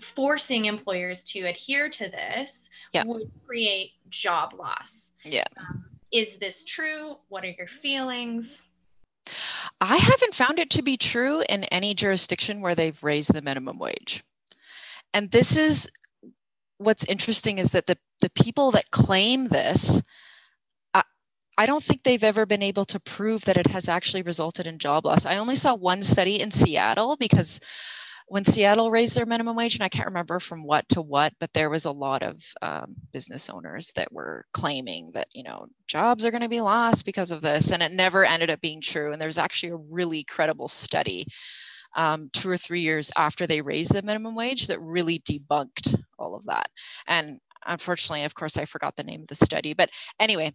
forcing 0.00 0.66
employers 0.66 1.24
to 1.24 1.40
adhere 1.46 1.88
to 1.88 2.08
this 2.08 2.70
Yeah. 2.92 3.04
would 3.04 3.30
create 3.46 3.92
job 4.10 4.54
loss. 4.54 5.12
Yeah. 5.24 5.44
Um, 5.56 5.84
is 6.10 6.38
this 6.38 6.64
true? 6.64 7.18
What 7.28 7.44
are 7.44 7.50
your 7.50 7.66
feelings? 7.66 8.64
I 9.80 9.96
haven't 9.96 10.34
found 10.34 10.58
it 10.58 10.70
to 10.70 10.82
be 10.82 10.96
true 10.96 11.42
in 11.48 11.64
any 11.64 11.94
jurisdiction 11.94 12.60
where 12.60 12.74
they've 12.74 13.02
raised 13.04 13.32
the 13.34 13.42
minimum 13.42 13.78
wage. 13.78 14.24
And 15.14 15.30
this 15.30 15.56
is 15.56 15.90
what's 16.78 17.04
interesting 17.04 17.58
is 17.58 17.70
that 17.72 17.86
the, 17.86 17.98
the 18.20 18.30
people 18.30 18.70
that 18.70 18.90
claim 18.90 19.48
this, 19.48 20.02
I, 20.94 21.02
I 21.58 21.66
don't 21.66 21.82
think 21.82 22.02
they've 22.02 22.24
ever 22.24 22.46
been 22.46 22.62
able 22.62 22.84
to 22.86 23.00
prove 23.00 23.44
that 23.44 23.56
it 23.56 23.66
has 23.68 23.88
actually 23.88 24.22
resulted 24.22 24.66
in 24.66 24.78
job 24.78 25.04
loss. 25.04 25.26
I 25.26 25.38
only 25.38 25.56
saw 25.56 25.74
one 25.74 26.02
study 26.02 26.40
in 26.40 26.50
Seattle 26.50 27.16
because 27.16 27.60
when 28.28 28.44
Seattle 28.44 28.90
raised 28.90 29.16
their 29.16 29.26
minimum 29.26 29.56
wage, 29.56 29.74
and 29.74 29.82
I 29.82 29.88
can't 29.88 30.06
remember 30.06 30.38
from 30.38 30.62
what 30.62 30.86
to 30.90 31.00
what, 31.00 31.32
but 31.40 31.52
there 31.54 31.70
was 31.70 31.86
a 31.86 31.92
lot 31.92 32.22
of 32.22 32.42
um, 32.60 32.94
business 33.12 33.48
owners 33.48 33.90
that 33.96 34.12
were 34.12 34.44
claiming 34.52 35.10
that, 35.14 35.28
you 35.32 35.42
know, 35.42 35.66
jobs 35.86 36.26
are 36.26 36.30
going 36.30 36.42
to 36.42 36.48
be 36.48 36.60
lost 36.60 37.06
because 37.06 37.30
of 37.30 37.40
this. 37.40 37.72
And 37.72 37.82
it 37.82 37.92
never 37.92 38.26
ended 38.26 38.50
up 38.50 38.60
being 38.60 38.82
true. 38.82 39.12
And 39.12 39.20
there 39.20 39.28
was 39.28 39.38
actually 39.38 39.72
a 39.72 39.76
really 39.76 40.24
credible 40.24 40.68
study 40.68 41.26
um, 41.96 42.28
two 42.34 42.50
or 42.50 42.58
three 42.58 42.80
years 42.80 43.10
after 43.16 43.46
they 43.46 43.62
raised 43.62 43.94
the 43.94 44.02
minimum 44.02 44.34
wage 44.34 44.66
that 44.66 44.80
really 44.80 45.20
debunked 45.20 45.98
all 46.18 46.36
of 46.36 46.44
that. 46.44 46.68
And 47.06 47.40
unfortunately, 47.66 48.24
of 48.24 48.34
course, 48.34 48.58
I 48.58 48.66
forgot 48.66 48.94
the 48.96 49.04
name 49.04 49.22
of 49.22 49.28
the 49.28 49.34
study. 49.36 49.72
But 49.72 49.88
anyway, 50.20 50.52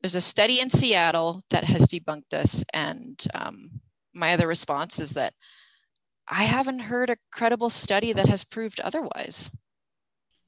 there's 0.00 0.14
a 0.14 0.20
study 0.20 0.60
in 0.60 0.70
Seattle 0.70 1.42
that 1.50 1.64
has 1.64 1.86
debunked 1.88 2.30
this. 2.30 2.64
And 2.72 3.24
um, 3.34 3.70
my 4.14 4.34
other 4.34 4.46
response 4.46 5.00
is 5.00 5.10
that 5.10 5.32
I 6.28 6.44
haven't 6.44 6.80
heard 6.80 7.10
a 7.10 7.16
credible 7.30 7.68
study 7.70 8.12
that 8.12 8.28
has 8.28 8.44
proved 8.44 8.80
otherwise. 8.80 9.50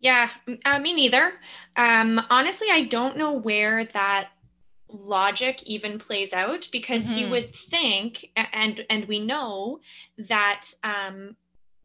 Yeah, 0.01 0.29
uh, 0.65 0.79
me 0.79 0.93
neither. 0.93 1.35
Um, 1.77 2.21
honestly, 2.31 2.69
I 2.71 2.85
don't 2.85 3.17
know 3.17 3.33
where 3.33 3.85
that 3.87 4.31
logic 4.89 5.63
even 5.65 5.99
plays 5.99 6.33
out 6.33 6.69
because 6.71 7.09
you 7.09 7.27
Mhm. 7.27 7.31
would 7.31 7.55
think, 7.55 8.31
and 8.37 8.85
and 8.91 9.07
we 9.07 9.19
know 9.21 9.81
that 10.19 10.67
um, 10.85 11.37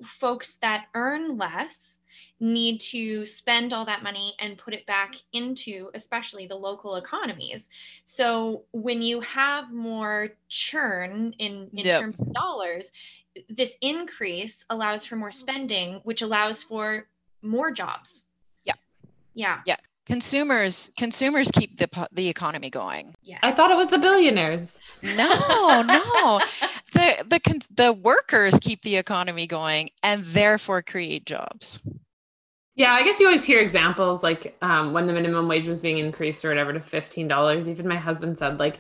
folks 0.04 0.58
that 0.58 0.88
earn 0.94 1.38
less 1.38 2.00
need 2.42 2.80
to 2.80 3.26
spend 3.26 3.74
all 3.74 3.86
that 3.86 4.04
money 4.04 4.34
and 4.40 4.58
put 4.58 4.74
it 4.74 4.86
back 4.86 5.16
into 5.34 5.90
especially 5.94 6.48
the 6.48 6.56
local 6.56 6.96
economies 6.96 7.70
so 8.06 8.64
when 8.72 9.02
you 9.02 9.20
have 9.20 9.74
more 9.74 10.30
churn 10.48 11.34
in, 11.38 11.70
in 11.74 11.86
Yep. 11.86 12.00
terms 12.02 12.20
of 12.20 12.34
dollars 12.34 12.92
this 13.50 13.78
increase 13.82 14.66
allows 14.70 15.06
for 15.06 15.16
more 15.16 15.32
spending 15.32 16.02
which 16.04 16.22
allows 16.22 16.62
for 16.64 17.08
more 17.42 17.72
jobs 17.72 18.26
Yeah. 18.64 18.74
yeah 19.34 19.62
Yeah. 19.66 19.78
Consumers 20.06 20.90
consumers 20.98 21.52
keep 21.52 21.78
the 21.78 21.88
the 22.12 22.28
economy 22.30 22.72
going. 22.72 23.14
yes 23.22 23.40
I 23.44 23.52
thought 23.52 23.70
it 23.70 23.78
was 23.78 23.90
the 23.92 24.00
billionaires. 24.00 24.82
No, 25.04 25.84
no. 25.84 26.42
The 26.94 27.24
the 27.30 27.62
the 27.76 27.94
workers 27.94 28.58
keep 28.60 28.82
the 28.82 28.98
economy 28.98 29.46
going 29.46 29.92
and 30.02 30.26
therefore 30.26 30.82
create 30.82 31.28
jobs. 31.28 31.84
Yeah, 32.76 32.92
I 32.94 33.04
guess 33.04 33.20
you 33.20 33.28
always 33.28 33.44
hear 33.44 33.60
examples 33.60 34.24
like 34.24 34.58
um, 34.64 34.94
when 34.94 35.06
the 35.06 35.14
minimum 35.14 35.48
wage 35.48 35.68
was 35.68 35.82
being 35.82 36.00
increased 36.00 36.44
or 36.44 36.50
whatever 36.50 36.74
to 36.74 36.80
fifteen 36.82 37.28
dollars. 37.28 37.70
Even 37.70 37.88
my 37.88 37.98
husband 37.98 38.40
said 38.40 38.58
like 38.60 38.80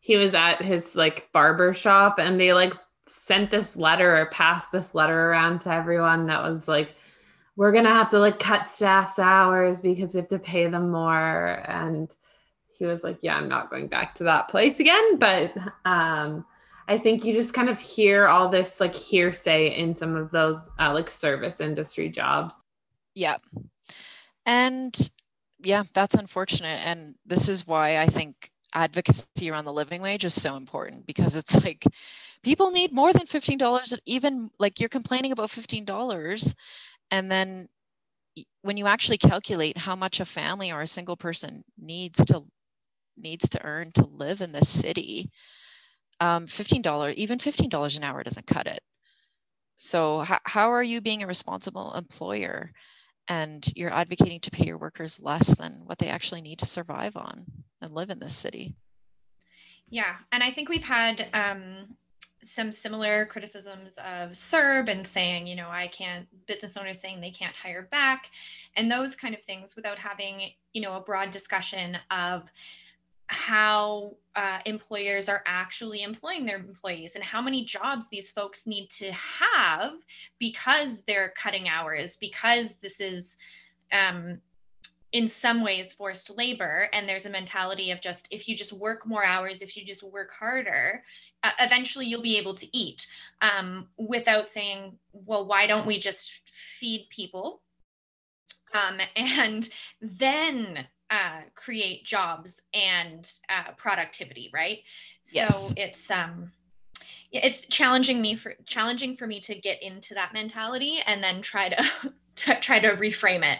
he 0.00 0.16
was 0.16 0.32
at 0.34 0.62
his 0.62 0.94
like 0.94 1.28
barber 1.32 1.74
shop 1.74 2.20
and 2.20 2.38
they 2.38 2.52
like 2.52 2.72
sent 3.08 3.50
this 3.50 3.76
letter 3.76 4.16
or 4.16 4.26
passed 4.26 4.72
this 4.72 4.94
letter 4.94 5.30
around 5.30 5.60
to 5.62 5.72
everyone 5.72 6.26
that 6.26 6.42
was 6.42 6.68
like, 6.68 6.94
we're 7.56 7.72
gonna 7.72 7.88
have 7.88 8.10
to 8.10 8.18
like 8.18 8.38
cut 8.38 8.70
staff's 8.70 9.18
hours 9.18 9.80
because 9.80 10.14
we 10.14 10.20
have 10.20 10.28
to 10.28 10.38
pay 10.38 10.68
them 10.68 10.90
more. 10.90 11.62
And 11.66 12.08
he 12.78 12.84
was 12.84 13.02
like, 13.02 13.18
yeah, 13.22 13.36
I'm 13.36 13.48
not 13.48 13.70
going 13.70 13.88
back 13.88 14.14
to 14.16 14.24
that 14.24 14.48
place 14.48 14.78
again. 14.78 15.18
But 15.18 15.52
um, 15.84 16.46
I 16.86 16.96
think 16.96 17.24
you 17.24 17.34
just 17.34 17.52
kind 17.52 17.68
of 17.68 17.78
hear 17.80 18.28
all 18.28 18.48
this 18.48 18.80
like 18.80 18.94
hearsay 18.94 19.76
in 19.76 19.96
some 19.96 20.14
of 20.14 20.30
those 20.30 20.70
uh, 20.78 20.92
like 20.94 21.10
service 21.10 21.60
industry 21.60 22.08
jobs. 22.08 22.62
Yeah. 23.14 23.36
And 24.46 25.10
yeah, 25.60 25.82
that's 25.92 26.14
unfortunate. 26.14 26.80
And 26.84 27.16
this 27.26 27.48
is 27.48 27.66
why 27.66 27.98
I 27.98 28.06
think 28.06 28.50
advocacy 28.74 29.50
around 29.50 29.64
the 29.64 29.72
living 29.72 30.00
wage 30.00 30.24
is 30.24 30.40
so 30.40 30.56
important 30.56 31.06
because 31.06 31.36
it's 31.36 31.64
like 31.64 31.84
people 32.42 32.70
need 32.70 32.92
more 32.92 33.12
than 33.12 33.22
$15 33.22 33.98
even 34.06 34.50
like 34.58 34.80
you're 34.80 34.88
complaining 34.88 35.32
about 35.32 35.50
$15 35.50 36.54
and 37.10 37.30
then 37.30 37.68
when 38.62 38.76
you 38.76 38.86
actually 38.86 39.18
calculate 39.18 39.76
how 39.76 39.96
much 39.96 40.20
a 40.20 40.24
family 40.24 40.70
or 40.70 40.82
a 40.82 40.86
single 40.86 41.16
person 41.16 41.64
needs 41.78 42.24
to 42.26 42.42
needs 43.16 43.48
to 43.48 43.64
earn 43.64 43.90
to 43.92 44.06
live 44.06 44.40
in 44.40 44.52
this 44.52 44.68
city 44.68 45.30
um, 46.20 46.46
$15 46.46 47.14
even 47.14 47.38
$15 47.38 47.96
an 47.96 48.04
hour 48.04 48.22
doesn't 48.22 48.46
cut 48.46 48.66
it 48.66 48.80
so 49.76 50.20
how, 50.20 50.38
how 50.44 50.70
are 50.70 50.82
you 50.82 51.00
being 51.00 51.22
a 51.22 51.26
responsible 51.26 51.94
employer 51.94 52.72
and 53.28 53.70
you're 53.76 53.92
advocating 53.92 54.40
to 54.40 54.50
pay 54.50 54.64
your 54.64 54.78
workers 54.78 55.20
less 55.20 55.54
than 55.54 55.82
what 55.84 55.98
they 55.98 56.08
actually 56.08 56.40
need 56.40 56.58
to 56.58 56.66
survive 56.66 57.16
on 57.16 57.44
and 57.80 57.94
live 57.94 58.10
in 58.10 58.18
this 58.18 58.34
city. 58.34 58.74
Yeah, 59.90 60.16
and 60.32 60.42
I 60.42 60.50
think 60.50 60.68
we've 60.68 60.84
had 60.84 61.28
um, 61.32 61.96
some 62.42 62.72
similar 62.72 63.26
criticisms 63.26 63.98
of 63.98 64.30
CERB 64.30 64.88
and 64.88 65.06
saying, 65.06 65.46
you 65.46 65.56
know, 65.56 65.68
I 65.68 65.88
can't, 65.88 66.26
business 66.46 66.76
owners 66.76 67.00
saying 67.00 67.20
they 67.20 67.30
can't 67.30 67.54
hire 67.54 67.88
back, 67.90 68.30
and 68.76 68.90
those 68.90 69.16
kind 69.16 69.34
of 69.34 69.42
things 69.42 69.74
without 69.74 69.98
having, 69.98 70.50
you 70.72 70.82
know, 70.82 70.94
a 70.94 71.00
broad 71.00 71.30
discussion 71.30 71.98
of 72.10 72.44
how 73.26 74.14
uh, 74.36 74.58
employers 74.64 75.28
are 75.28 75.42
actually 75.46 76.02
employing 76.02 76.46
their 76.46 76.56
employees 76.56 77.14
and 77.14 77.22
how 77.22 77.42
many 77.42 77.64
jobs 77.64 78.08
these 78.08 78.30
folks 78.30 78.66
need 78.66 78.88
to 78.88 79.12
have 79.12 79.92
because 80.38 81.02
they're 81.04 81.32
cutting 81.36 81.68
hours, 81.68 82.16
because 82.16 82.76
this 82.76 83.00
is. 83.00 83.36
Um, 83.92 84.40
in 85.12 85.26
some 85.26 85.62
ways 85.62 85.94
forced 85.94 86.36
labor 86.36 86.88
and 86.92 87.08
there's 87.08 87.24
a 87.24 87.30
mentality 87.30 87.90
of 87.90 88.00
just 88.00 88.28
if 88.30 88.46
you 88.46 88.54
just 88.54 88.74
work 88.74 89.06
more 89.06 89.24
hours 89.24 89.62
if 89.62 89.74
you 89.74 89.82
just 89.82 90.02
work 90.02 90.30
harder 90.38 91.02
eventually 91.60 92.06
you'll 92.06 92.22
be 92.22 92.38
able 92.38 92.54
to 92.54 92.76
eat 92.76 93.06
um, 93.40 93.88
without 93.96 94.48
saying 94.48 94.98
well 95.12 95.46
why 95.46 95.66
don't 95.66 95.86
we 95.86 95.98
just 95.98 96.32
feed 96.78 97.06
people 97.10 97.62
um, 98.74 98.98
and 99.16 99.68
then 100.00 100.86
uh, 101.10 101.40
create 101.54 102.04
jobs 102.04 102.60
and 102.74 103.32
uh, 103.48 103.72
productivity 103.76 104.50
right 104.52 104.78
so 105.22 105.36
Yes. 105.36 105.74
it's 105.76 106.10
um 106.10 106.52
it's 107.30 107.60
challenging 107.66 108.22
me 108.22 108.34
for 108.34 108.54
challenging 108.64 109.16
for 109.16 109.26
me 109.26 109.38
to 109.40 109.54
get 109.54 109.82
into 109.82 110.14
that 110.14 110.32
mentality 110.32 111.00
and 111.06 111.22
then 111.22 111.42
try 111.42 111.68
to, 111.68 111.84
to 112.36 112.54
try 112.60 112.78
to 112.78 112.96
reframe 112.96 113.44
it 113.44 113.58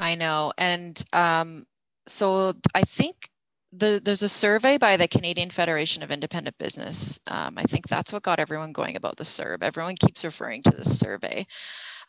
I 0.00 0.14
know. 0.14 0.52
And 0.56 1.02
um, 1.12 1.66
so 2.06 2.54
I 2.74 2.82
think 2.82 3.29
the, 3.72 4.00
there's 4.04 4.22
a 4.22 4.28
survey 4.28 4.78
by 4.78 4.96
the 4.96 5.06
Canadian 5.06 5.50
Federation 5.50 6.02
of 6.02 6.10
Independent 6.10 6.58
Business. 6.58 7.20
Um, 7.30 7.54
I 7.56 7.62
think 7.62 7.86
that's 7.86 8.12
what 8.12 8.24
got 8.24 8.40
everyone 8.40 8.72
going 8.72 8.96
about 8.96 9.16
the 9.16 9.24
CERB. 9.24 9.62
Everyone 9.62 9.94
keeps 9.94 10.24
referring 10.24 10.62
to 10.64 10.70
this 10.70 10.98
survey, 10.98 11.46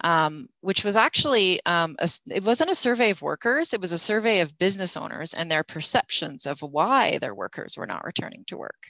um, 0.03 0.49
which 0.61 0.83
was 0.83 0.95
actually, 0.95 1.63
um, 1.65 1.95
a 1.99 2.09
it 2.33 2.43
wasn't 2.43 2.71
a 2.71 2.75
survey 2.75 3.11
of 3.11 3.21
workers, 3.21 3.73
it 3.73 3.81
was 3.81 3.91
a 3.91 3.97
survey 3.97 4.39
of 4.39 4.57
business 4.57 4.97
owners 4.97 5.33
and 5.33 5.51
their 5.51 5.63
perceptions 5.63 6.45
of 6.47 6.61
why 6.61 7.19
their 7.19 7.35
workers 7.35 7.77
were 7.77 7.87
not 7.87 8.05
returning 8.05 8.43
to 8.47 8.57
work. 8.57 8.87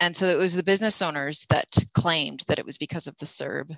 And 0.00 0.16
so 0.16 0.26
it 0.26 0.38
was 0.38 0.54
the 0.54 0.62
business 0.62 1.02
owners 1.02 1.44
that 1.50 1.66
claimed 1.94 2.42
that 2.48 2.58
it 2.58 2.64
was 2.64 2.78
because 2.78 3.06
of 3.06 3.16
the 3.18 3.26
CERB. 3.26 3.76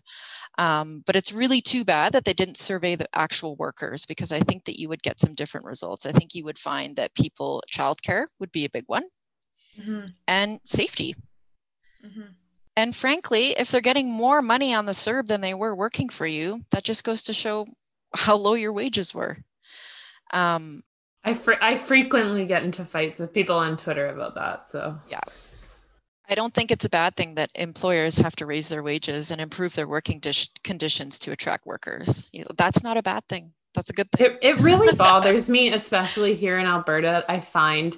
Um, 0.57 1.03
but 1.05 1.17
it's 1.17 1.33
really 1.33 1.61
too 1.61 1.85
bad 1.85 2.13
that 2.13 2.25
they 2.25 2.33
didn't 2.33 2.57
survey 2.59 2.95
the 2.95 3.09
actual 3.13 3.57
workers 3.57 4.07
because 4.07 4.31
I 4.33 4.39
think 4.41 4.65
that 4.65 4.79
you 4.79 4.89
would 4.89 5.03
get 5.03 5.19
some 5.19 5.35
different 5.35 5.67
results. 5.67 6.07
I 6.07 6.13
think 6.13 6.35
you 6.35 6.45
would 6.45 6.59
find 6.59 6.95
that 6.97 7.13
people, 7.15 7.63
childcare 7.73 8.27
would 8.39 8.53
be 8.53 8.65
a 8.65 8.71
big 8.71 8.85
one, 8.87 9.05
Mhm, 9.81 10.09
and 10.29 10.61
safety. 10.65 11.15
mhm. 12.05 12.35
and 12.77 12.95
frankly, 12.97 13.51
if 13.59 13.71
they're 13.71 13.81
getting 13.81 14.11
more 14.11 14.41
money 14.43 14.75
on 14.75 14.87
the 14.87 14.93
CERB 14.95 15.27
than 15.27 15.41
they 15.41 15.55
were 15.55 15.75
working 15.75 16.09
for 16.09 16.27
you, 16.27 16.65
that 16.71 16.85
just 16.85 17.05
goes 17.05 17.23
to 17.25 17.33
show 17.33 17.67
how 18.15 18.37
low 18.37 18.55
your 18.55 18.73
wages 18.73 19.13
were. 19.15 19.39
Um, 20.33 20.83
I 21.25 21.35
fre- 21.35 21.61
I 21.61 21.77
frequently 21.77 22.47
get 22.47 22.63
into 22.65 22.85
fights 22.85 23.19
with 23.19 23.33
people 23.33 23.57
on 23.57 23.77
Twitter 23.77 24.07
about 24.09 24.35
that. 24.37 24.69
So 24.69 24.99
yeah, 25.09 25.21
I 26.33 26.35
don't 26.35 26.55
think 26.55 26.71
it's 26.71 26.87
a 26.87 26.91
bad 26.91 27.15
thing 27.15 27.35
that 27.35 27.51
employers 27.55 28.17
have 28.17 28.35
to 28.37 28.47
raise 28.47 28.71
their 28.71 28.83
wages 28.83 29.31
and 29.31 29.39
improve 29.39 29.75
their 29.75 29.87
working 29.87 30.19
dish- 30.19 30.49
conditions 30.65 31.19
to 31.21 31.33
attract 31.33 31.67
workers. 31.67 32.31
You 32.33 32.41
know, 32.41 32.55
that's 32.57 32.83
not 32.83 32.97
a 32.97 33.03
bad 33.03 33.29
thing. 33.29 33.53
That's 33.75 33.91
a 33.91 33.93
good 33.93 34.11
thing. 34.13 34.27
it, 34.27 34.39
it 34.41 34.61
really 34.61 34.97
bothers 34.97 35.51
me, 35.51 35.71
especially 35.75 36.35
here 36.35 36.59
in 36.59 36.65
Alberta. 36.65 37.23
I 37.29 37.39
find 37.41 37.95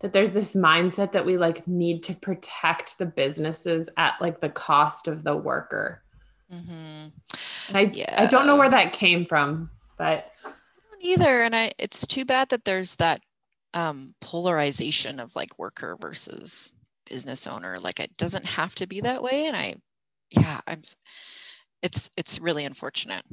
that 0.00 0.12
there's 0.12 0.32
this 0.32 0.54
mindset 0.54 1.12
that 1.12 1.24
we 1.24 1.38
like 1.38 1.66
need 1.66 2.02
to 2.04 2.14
protect 2.14 2.98
the 2.98 3.06
businesses 3.06 3.88
at 3.96 4.20
like 4.20 4.40
the 4.40 4.50
cost 4.50 5.08
of 5.08 5.24
the 5.24 5.34
worker. 5.34 6.02
Mhm. 6.52 7.10
And 7.68 7.76
I 7.76 7.90
I 8.16 8.26
don't 8.26 8.46
know 8.46 8.56
where 8.56 8.70
that 8.70 8.92
came 8.92 9.24
from, 9.24 9.70
but 9.96 10.30
don't 10.44 10.54
either 11.00 11.42
and 11.42 11.54
i 11.56 11.72
it's 11.78 12.06
too 12.06 12.24
bad 12.24 12.48
that 12.50 12.64
there's 12.64 12.96
that 12.96 13.20
um 13.74 14.14
polarization 14.20 15.20
of 15.20 15.34
like 15.36 15.58
worker 15.58 15.96
versus 16.00 16.72
business 17.08 17.46
owner 17.46 17.78
like 17.80 18.00
it 18.00 18.14
doesn't 18.16 18.44
have 18.44 18.74
to 18.74 18.86
be 18.86 19.00
that 19.00 19.22
way 19.22 19.46
and 19.46 19.56
i 19.56 19.74
yeah 20.30 20.60
i'm 20.66 20.82
it's 21.82 22.10
it's 22.16 22.40
really 22.40 22.64
unfortunate 22.64 23.24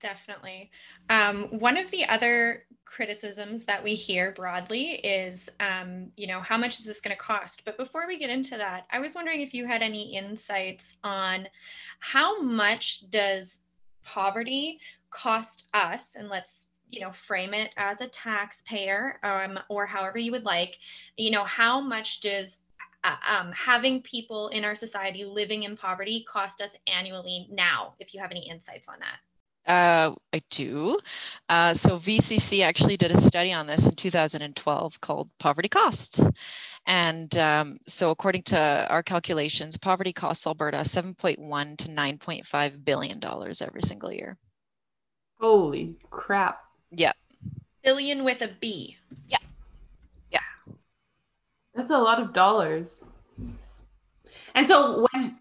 Definitely. 0.00 0.70
Um, 1.10 1.44
one 1.58 1.76
of 1.76 1.90
the 1.90 2.04
other 2.06 2.64
criticisms 2.84 3.64
that 3.64 3.82
we 3.82 3.94
hear 3.94 4.32
broadly 4.32 4.92
is, 4.92 5.50
um, 5.58 6.06
you 6.16 6.28
know, 6.28 6.40
how 6.40 6.56
much 6.56 6.78
is 6.78 6.84
this 6.84 7.00
going 7.00 7.16
to 7.16 7.20
cost? 7.20 7.64
But 7.64 7.76
before 7.76 8.06
we 8.06 8.18
get 8.18 8.30
into 8.30 8.56
that, 8.56 8.86
I 8.92 9.00
was 9.00 9.14
wondering 9.14 9.40
if 9.40 9.52
you 9.52 9.66
had 9.66 9.82
any 9.82 10.16
insights 10.16 10.96
on 11.02 11.48
how 11.98 12.40
much 12.40 13.10
does 13.10 13.62
poverty 14.04 14.78
cost 15.10 15.68
us? 15.74 16.14
And 16.14 16.28
let's, 16.28 16.68
you 16.90 17.00
know, 17.00 17.12
frame 17.12 17.52
it 17.52 17.70
as 17.76 18.00
a 18.00 18.06
taxpayer 18.06 19.18
um, 19.24 19.58
or 19.68 19.84
however 19.84 20.18
you 20.18 20.30
would 20.30 20.44
like. 20.44 20.78
You 21.16 21.32
know, 21.32 21.44
how 21.44 21.80
much 21.80 22.20
does 22.20 22.62
um, 23.28 23.52
having 23.52 24.02
people 24.02 24.48
in 24.48 24.64
our 24.64 24.74
society 24.74 25.24
living 25.24 25.64
in 25.64 25.76
poverty 25.76 26.24
cost 26.28 26.60
us 26.60 26.76
annually 26.86 27.48
now? 27.50 27.94
If 27.98 28.14
you 28.14 28.20
have 28.20 28.30
any 28.30 28.48
insights 28.48 28.88
on 28.88 28.96
that. 29.00 29.72
uh 29.72 30.14
i 30.32 30.40
do 30.50 30.98
uh, 31.48 31.74
so 31.74 31.96
vcc 31.96 32.62
actually 32.62 32.96
did 32.96 33.10
a 33.10 33.20
study 33.20 33.52
on 33.52 33.66
this 33.66 33.86
in 33.86 33.94
2012 33.94 35.00
called 35.00 35.28
poverty 35.38 35.68
costs 35.68 36.24
and 36.86 37.36
um, 37.36 37.76
so 37.86 38.10
according 38.10 38.42
to 38.42 38.86
our 38.88 39.02
calculations 39.02 39.76
poverty 39.76 40.12
costs 40.12 40.46
alberta 40.46 40.78
7.1 40.78 41.76
to 41.76 41.88
9.5 41.88 42.84
billion 42.84 43.18
dollars 43.18 43.60
every 43.60 43.82
single 43.82 44.12
year 44.12 44.38
holy 45.40 45.96
crap. 46.10 46.60
yeah 46.90 47.12
Billion 47.88 48.24
with 48.24 48.42
a 48.42 48.50
B. 48.60 48.96
That's 51.78 51.92
a 51.92 51.98
lot 51.98 52.20
of 52.20 52.32
dollars. 52.32 53.04
And 54.56 54.66
so 54.66 55.06
when 55.12 55.38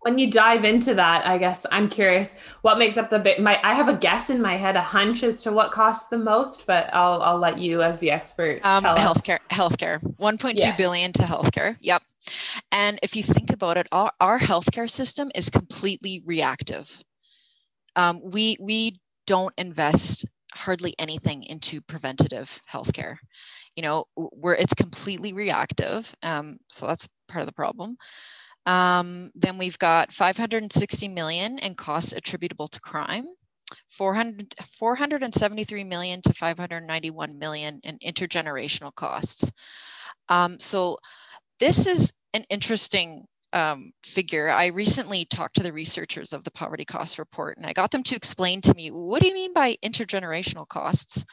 when 0.00 0.18
you 0.18 0.28
dive 0.28 0.64
into 0.64 0.92
that, 0.94 1.24
I 1.24 1.38
guess 1.38 1.64
I'm 1.70 1.88
curious 1.88 2.36
what 2.62 2.76
makes 2.78 2.96
up 2.96 3.10
the 3.10 3.20
bit 3.20 3.40
my 3.40 3.60
I 3.62 3.72
have 3.74 3.88
a 3.88 3.94
guess 3.96 4.28
in 4.28 4.42
my 4.42 4.56
head, 4.56 4.74
a 4.74 4.82
hunch 4.82 5.22
as 5.22 5.40
to 5.42 5.52
what 5.52 5.70
costs 5.70 6.08
the 6.08 6.18
most, 6.18 6.66
but 6.66 6.90
I'll 6.92 7.22
I'll 7.22 7.38
let 7.38 7.58
you 7.60 7.80
as 7.80 8.00
the 8.00 8.10
expert 8.10 8.58
Um, 8.64 8.82
healthcare, 8.82 9.38
healthcare, 9.50 10.00
1.2 10.18 10.54
Yeah. 10.58 10.74
billion 10.74 11.12
to 11.12 11.22
healthcare. 11.22 11.76
Yep. 11.80 12.02
And 12.72 12.98
if 13.04 13.14
you 13.14 13.22
think 13.22 13.52
about 13.52 13.76
it, 13.76 13.86
our, 13.92 14.10
our 14.20 14.40
healthcare 14.40 14.90
system 14.90 15.30
is 15.36 15.48
completely 15.48 16.22
reactive. 16.26 16.90
Um, 17.94 18.20
we 18.24 18.56
we 18.58 18.98
don't 19.28 19.54
invest 19.56 20.26
hardly 20.54 20.96
anything 20.98 21.44
into 21.44 21.80
preventative 21.80 22.60
healthcare. 22.68 23.18
You 23.76 23.82
know, 23.82 24.04
where 24.14 24.54
it's 24.54 24.74
completely 24.74 25.32
reactive. 25.32 26.14
Um, 26.22 26.58
so 26.68 26.86
that's 26.86 27.08
part 27.28 27.42
of 27.42 27.46
the 27.46 27.52
problem. 27.52 27.96
Um, 28.66 29.30
then 29.34 29.58
we've 29.58 29.78
got 29.78 30.12
560 30.12 31.08
million 31.08 31.58
in 31.58 31.74
costs 31.74 32.12
attributable 32.12 32.68
to 32.68 32.80
crime. 32.80 33.26
400, 33.88 34.54
473 34.78 35.84
million 35.84 36.20
to 36.22 36.32
591 36.32 37.38
million 37.38 37.80
in 37.84 37.98
intergenerational 37.98 38.94
costs. 38.94 39.50
Um, 40.28 40.58
so 40.60 40.98
this 41.58 41.86
is 41.86 42.12
an 42.34 42.44
interesting 42.50 43.26
um, 43.52 43.92
figure. 44.02 44.48
I 44.48 44.66
recently 44.66 45.24
talked 45.26 45.56
to 45.56 45.62
the 45.62 45.72
researchers 45.72 46.32
of 46.32 46.44
the 46.44 46.50
poverty 46.50 46.84
cost 46.84 47.18
report 47.18 47.56
and 47.56 47.66
I 47.66 47.72
got 47.72 47.90
them 47.90 48.02
to 48.04 48.16
explain 48.16 48.60
to 48.62 48.74
me, 48.74 48.88
what 48.88 49.20
do 49.20 49.28
you 49.28 49.34
mean 49.34 49.52
by 49.52 49.76
intergenerational 49.84 50.66
costs? 50.68 51.24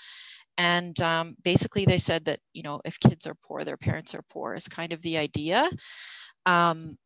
And 0.57 0.99
um, 1.01 1.35
basically 1.43 1.85
they 1.85 1.97
said 1.97 2.25
that, 2.25 2.39
you 2.53 2.63
know, 2.63 2.81
if 2.83 2.99
kids 2.99 3.25
are 3.27 3.35
poor, 3.35 3.63
their 3.63 3.77
parents 3.77 4.13
are 4.13 4.23
poor 4.29 4.53
is 4.53 4.67
kind 4.67 4.91
of 4.91 5.01
the 5.01 5.17
idea. 5.17 5.69
Um, 6.45 6.97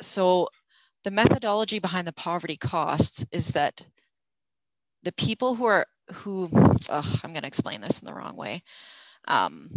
so 0.00 0.48
the 1.04 1.10
methodology 1.10 1.78
behind 1.78 2.06
the 2.06 2.12
poverty 2.12 2.56
costs 2.56 3.24
is 3.32 3.48
that 3.48 3.86
the 5.02 5.12
people 5.12 5.54
who 5.54 5.64
are 5.64 5.86
who 6.12 6.48
ugh, 6.88 7.20
i'm 7.22 7.30
going 7.30 7.42
to 7.42 7.46
explain 7.46 7.80
this 7.80 8.00
in 8.00 8.06
the 8.06 8.14
wrong 8.14 8.36
way. 8.36 8.62
Um, 9.28 9.70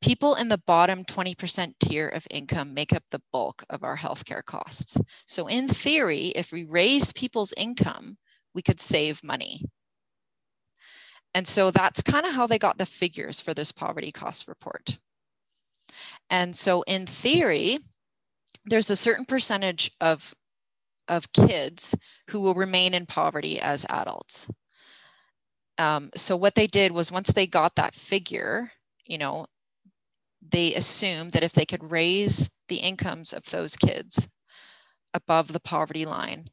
people 0.00 0.36
in 0.36 0.48
the 0.48 0.62
bottom 0.66 1.04
20% 1.04 1.74
tier 1.80 2.08
of 2.08 2.26
income 2.30 2.72
make 2.72 2.92
up 2.92 3.02
the 3.10 3.22
bulk 3.32 3.62
of 3.70 3.84
our 3.84 3.96
healthcare 3.96 4.44
costs. 4.44 4.98
So 5.26 5.46
in 5.48 5.68
theory 5.68 6.26
if 6.28 6.52
we 6.52 6.64
raised 6.64 7.14
people's 7.14 7.52
income 7.56 8.16
we 8.54 8.62
could 8.62 8.80
save 8.80 9.22
money 9.22 9.62
and 11.36 11.46
so 11.46 11.70
that's 11.70 12.00
kind 12.00 12.24
of 12.24 12.32
how 12.32 12.46
they 12.46 12.58
got 12.58 12.78
the 12.78 12.86
figures 12.86 13.42
for 13.42 13.52
this 13.52 13.70
poverty 13.70 14.10
cost 14.10 14.48
report. 14.48 14.96
And 16.30 16.56
so 16.56 16.80
in 16.86 17.04
theory 17.04 17.78
there's 18.64 18.88
a 18.88 18.96
certain 18.96 19.26
percentage 19.26 19.90
of 20.00 20.34
of 21.08 21.30
kids 21.34 21.94
who 22.30 22.40
will 22.40 22.54
remain 22.54 22.94
in 22.94 23.04
poverty 23.04 23.60
as 23.60 23.84
adults. 23.90 24.50
Um, 25.76 26.08
so 26.16 26.38
what 26.38 26.54
they 26.54 26.66
did 26.66 26.90
was 26.90 27.12
once 27.12 27.30
they 27.30 27.46
got 27.46 27.76
that 27.76 27.94
figure 27.94 28.72
you 29.04 29.18
know 29.18 29.44
they 30.40 30.72
assumed 30.72 31.32
that 31.32 31.44
if 31.44 31.52
they 31.52 31.66
could 31.66 31.90
raise 31.90 32.50
the 32.68 32.76
incomes 32.76 33.34
of 33.34 33.44
those 33.50 33.76
kids 33.76 34.26
above 35.12 35.52
the 35.52 35.60
poverty 35.60 36.06
line 36.06 36.48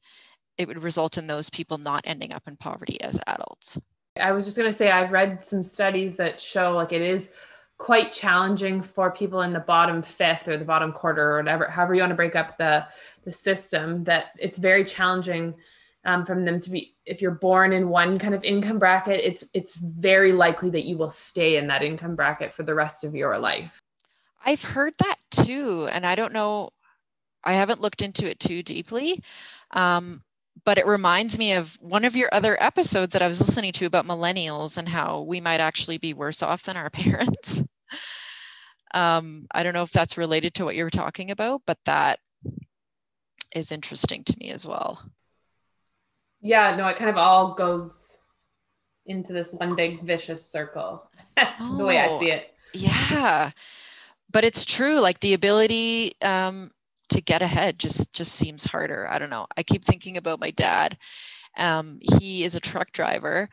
it 0.57 0.67
would 0.67 0.83
result 0.83 1.17
in 1.17 1.25
those 1.25 1.49
people 1.49 1.77
not 1.77 2.01
ending 2.03 2.33
up 2.33 2.43
in 2.49 2.57
poverty 2.57 2.99
as 2.99 3.17
adults 3.27 3.79
I 4.19 4.31
was 4.31 4.45
just 4.45 4.57
going 4.57 4.69
to 4.69 4.75
say, 4.75 4.91
I've 4.91 5.11
read 5.11 5.43
some 5.43 5.63
studies 5.63 6.17
that 6.17 6.39
show 6.39 6.73
like 6.73 6.93
it 6.93 7.01
is 7.01 7.33
quite 7.77 8.11
challenging 8.11 8.81
for 8.81 9.11
people 9.11 9.41
in 9.41 9.53
the 9.53 9.59
bottom 9.59 10.01
fifth 10.01 10.47
or 10.47 10.57
the 10.57 10.65
bottom 10.65 10.91
quarter 10.91 11.33
or 11.33 11.37
whatever, 11.37 11.67
however 11.67 11.95
you 11.95 12.01
want 12.01 12.11
to 12.11 12.15
break 12.15 12.35
up 12.35 12.57
the 12.57 12.85
the 13.23 13.31
system. 13.31 14.03
That 14.03 14.27
it's 14.37 14.57
very 14.57 14.85
challenging 14.85 15.55
um, 16.05 16.25
from 16.25 16.45
them 16.45 16.59
to 16.59 16.69
be. 16.69 16.95
If 17.05 17.21
you're 17.21 17.31
born 17.31 17.73
in 17.73 17.89
one 17.89 18.19
kind 18.19 18.35
of 18.35 18.43
income 18.43 18.77
bracket, 18.77 19.19
it's 19.23 19.43
it's 19.53 19.75
very 19.75 20.31
likely 20.31 20.69
that 20.69 20.85
you 20.85 20.97
will 20.97 21.09
stay 21.09 21.57
in 21.57 21.67
that 21.67 21.81
income 21.81 22.15
bracket 22.15 22.53
for 22.53 22.63
the 22.63 22.75
rest 22.75 23.03
of 23.03 23.15
your 23.15 23.37
life. 23.39 23.79
I've 24.45 24.63
heard 24.63 24.93
that 24.99 25.15
too, 25.31 25.87
and 25.91 26.05
I 26.05 26.15
don't 26.15 26.33
know. 26.33 26.69
I 27.43 27.53
haven't 27.55 27.81
looked 27.81 28.01
into 28.01 28.29
it 28.29 28.39
too 28.39 28.63
deeply, 28.63 29.21
um, 29.71 30.23
but 30.65 30.77
it 30.77 30.85
reminds 30.87 31.37
me 31.37 31.53
of 31.53 31.75
one 31.81 32.05
of 32.05 32.15
your 32.15 32.29
other 32.31 32.61
episodes 32.61 33.13
that 33.13 33.21
I 33.21 33.27
was 33.27 33.39
listening 33.41 33.71
to 33.73 33.85
about 33.85 34.05
millennials 34.05 34.77
and 34.77 34.87
how 34.87 35.21
we 35.21 35.41
might 35.41 35.59
actually 35.59 35.97
be 35.97 36.13
worse 36.13 36.41
off 36.43 36.63
than 36.63 36.77
our 36.77 36.89
parents. 36.91 37.63
um, 38.93 39.45
I 39.53 39.63
don't 39.63 39.73
know 39.73 39.83
if 39.83 39.91
that's 39.91 40.17
related 40.17 40.53
to 40.55 40.65
what 40.65 40.75
you 40.75 40.83
were 40.83 40.89
talking 40.89 41.31
about, 41.31 41.61
but 41.65 41.77
that 41.85 42.19
is 43.55 43.71
interesting 43.71 44.23
to 44.23 44.35
me 44.39 44.51
as 44.51 44.65
well. 44.65 45.03
Yeah, 46.41 46.75
no, 46.75 46.87
it 46.87 46.97
kind 46.97 47.09
of 47.09 47.17
all 47.17 47.53
goes 47.53 48.17
into 49.05 49.33
this 49.33 49.51
one 49.53 49.75
big 49.75 50.01
vicious 50.03 50.45
circle. 50.49 51.09
the 51.37 51.83
way 51.85 51.97
I 51.99 52.07
Oh. 52.07 52.19
see 52.19 52.31
it. 52.31 52.53
Yeah, 52.73 53.51
but 54.31 54.43
it's 54.43 54.65
true. 54.65 54.99
Like 54.99 55.19
the 55.19 55.33
ability 55.35 56.13
um, 56.21 56.71
to 57.13 57.21
get 57.21 57.41
ahead 57.41 57.79
just 57.79 58.13
just 58.13 58.33
seems 58.33 58.65
harder. 58.65 59.07
I 59.09 59.19
don't 59.19 59.29
know. 59.29 59.47
I 59.57 59.63
keep 59.63 59.83
thinking 59.85 60.17
about 60.17 60.39
my 60.39 60.51
dad. 60.51 60.97
Um, 61.57 61.99
he 62.19 62.43
is 62.43 62.55
a 62.55 62.59
truck 62.59 62.91
driver, 62.91 63.49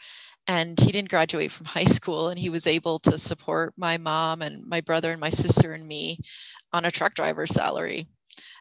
and 0.47 0.79
he 0.81 0.93
didn't 0.93 1.11
graduate 1.11 1.53
from 1.53 1.67
high 1.77 1.85
school, 1.85 2.29
and 2.31 2.39
he 2.39 2.51
was 2.51 2.67
able 2.67 2.99
to 3.01 3.19
support 3.19 3.75
my 3.77 3.99
mom 3.99 4.43
and 4.43 4.67
my 4.67 4.81
brother 4.81 5.13
and 5.13 5.21
my 5.21 5.29
sister 5.29 5.73
and 5.73 5.87
me 5.87 6.19
on 6.73 6.85
a 6.85 6.91
truck 6.91 7.15
driver 7.15 7.47
salary. 7.47 8.07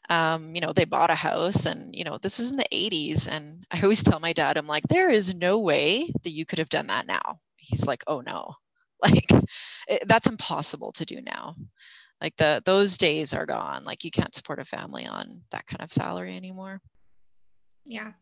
Um, 0.09 0.55
you 0.55 0.61
know, 0.61 0.73
they 0.73 0.85
bought 0.85 1.11
a 1.11 1.15
house, 1.15 1.65
and 1.65 1.95
you 1.95 2.03
know, 2.03 2.17
this 2.21 2.39
was 2.39 2.51
in 2.51 2.57
the 2.57 2.67
'80s. 2.71 3.27
And 3.27 3.63
I 3.71 3.81
always 3.81 4.03
tell 4.03 4.19
my 4.19 4.33
dad, 4.33 4.57
I'm 4.57 4.67
like, 4.67 4.83
there 4.83 5.09
is 5.09 5.35
no 5.35 5.59
way 5.59 6.11
that 6.23 6.31
you 6.31 6.45
could 6.45 6.59
have 6.59 6.69
done 6.69 6.87
that 6.87 7.07
now. 7.07 7.39
He's 7.57 7.87
like, 7.87 8.03
oh 8.07 8.21
no, 8.21 8.55
like 9.03 9.27
it, 9.87 10.07
that's 10.07 10.27
impossible 10.27 10.91
to 10.93 11.05
do 11.05 11.21
now 11.21 11.55
like 12.21 12.35
the 12.37 12.61
those 12.65 12.97
days 12.97 13.33
are 13.33 13.45
gone 13.45 13.83
like 13.83 14.03
you 14.03 14.11
can't 14.11 14.35
support 14.35 14.59
a 14.59 14.65
family 14.65 15.05
on 15.07 15.43
that 15.51 15.65
kind 15.67 15.81
of 15.81 15.91
salary 15.91 16.35
anymore 16.35 16.81
Yeah. 17.85 18.13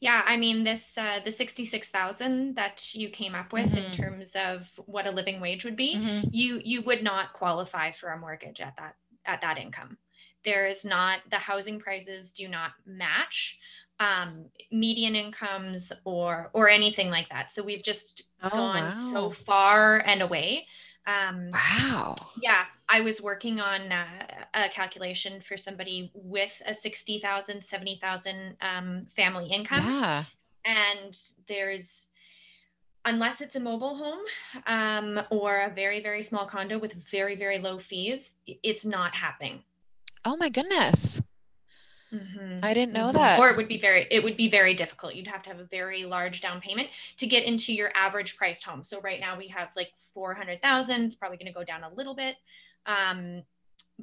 Yeah, 0.00 0.22
I 0.26 0.36
mean 0.36 0.64
this 0.64 0.98
uh 0.98 1.20
the 1.24 1.32
66,000 1.32 2.54
that 2.56 2.94
you 2.94 3.10
came 3.10 3.34
up 3.34 3.52
with 3.52 3.76
in 3.76 3.90
Mhm. 3.90 3.92
terms 3.92 4.32
of 4.36 4.68
what 4.86 5.06
a 5.06 5.10
living 5.10 5.40
wage 5.40 5.64
would 5.64 5.76
be, 5.76 6.04
Mhm. 6.04 6.30
you 6.30 6.60
you 6.64 6.82
would 6.82 7.02
not 7.02 7.34
qualify 7.34 7.92
for 7.92 8.10
a 8.10 8.18
mortgage 8.18 8.60
at 8.60 8.76
that 8.78 8.96
at 9.26 9.40
that 9.42 9.58
income. 9.58 9.98
There 10.44 10.66
is 10.68 10.84
not 10.84 11.22
the 11.30 11.38
housing 11.38 11.80
prices 11.80 12.32
do 12.32 12.48
not 12.48 12.72
match 12.86 13.58
um 14.00 14.50
median 14.72 15.16
incomes 15.16 15.92
or 16.04 16.50
or 16.54 16.68
anything 16.70 17.10
like 17.10 17.28
that. 17.30 17.52
So 17.52 17.62
we've 17.62 17.82
just 17.84 18.22
Oh, 18.42 18.70
gone 18.72 18.92
so 18.92 19.30
far 19.30 19.98
and 20.00 20.22
away. 20.22 20.66
Um 21.08 21.50
wow 21.52 22.14
yeah, 22.40 22.64
I 22.88 23.00
was 23.00 23.20
working 23.20 23.60
on 23.60 23.92
uh, 23.92 24.06
a 24.54 24.68
calculation 24.68 25.40
for 25.46 25.56
somebody 25.56 26.10
with 26.14 26.60
a 26.66 26.74
60,000, 26.74 27.62
70,000 27.62 28.56
um, 28.60 29.06
family 29.06 29.48
income. 29.50 29.84
yeah 29.84 30.24
And 30.64 31.18
there's, 31.46 32.06
unless 33.04 33.40
it's 33.40 33.56
a 33.56 33.60
mobile 33.60 33.96
home 33.96 34.20
um, 34.66 35.24
or 35.30 35.62
a 35.62 35.70
very, 35.70 36.02
very 36.02 36.22
small 36.22 36.46
condo 36.46 36.78
with 36.78 36.92
very, 36.92 37.36
very 37.36 37.58
low 37.58 37.78
fees, 37.78 38.34
it's 38.46 38.84
not 38.84 39.14
happening. 39.14 39.62
oh 40.24 40.36
my 40.36 40.48
goodness 40.48 41.22
Mhm. 42.12 42.60
i 42.64 42.72
didn't 42.74 42.92
know 42.94 43.08
Mhm. 43.08 43.12
that 43.14 43.38
Or 43.38 43.50
it 43.50 43.56
would 43.56 43.68
be 43.68 43.78
very, 43.78 44.06
it 44.10 44.22
would 44.24 44.36
be 44.36 44.48
very 44.48 44.72
difficult. 44.74 45.14
You'd 45.14 45.26
have 45.26 45.42
to 45.42 45.50
have 45.50 45.58
a 45.60 45.64
very 45.64 46.04
large 46.04 46.40
down 46.40 46.60
payment 46.60 46.88
to 47.18 47.26
get 47.26 47.44
into 47.44 47.72
your 47.74 47.92
average 47.94 48.36
priced 48.36 48.64
home. 48.64 48.82
So 48.84 49.00
right 49.00 49.20
now 49.20 49.36
we 49.36 49.48
have 49.48 49.68
like 49.76 49.92
400,000. 50.14 51.04
It's 51.04 51.16
probably 51.16 51.36
going 51.36 51.52
to 51.52 51.52
go 51.52 51.64
down 51.64 51.84
a 51.84 51.90
little 51.92 52.14
bit. 52.14 52.36
Um, 52.86 53.42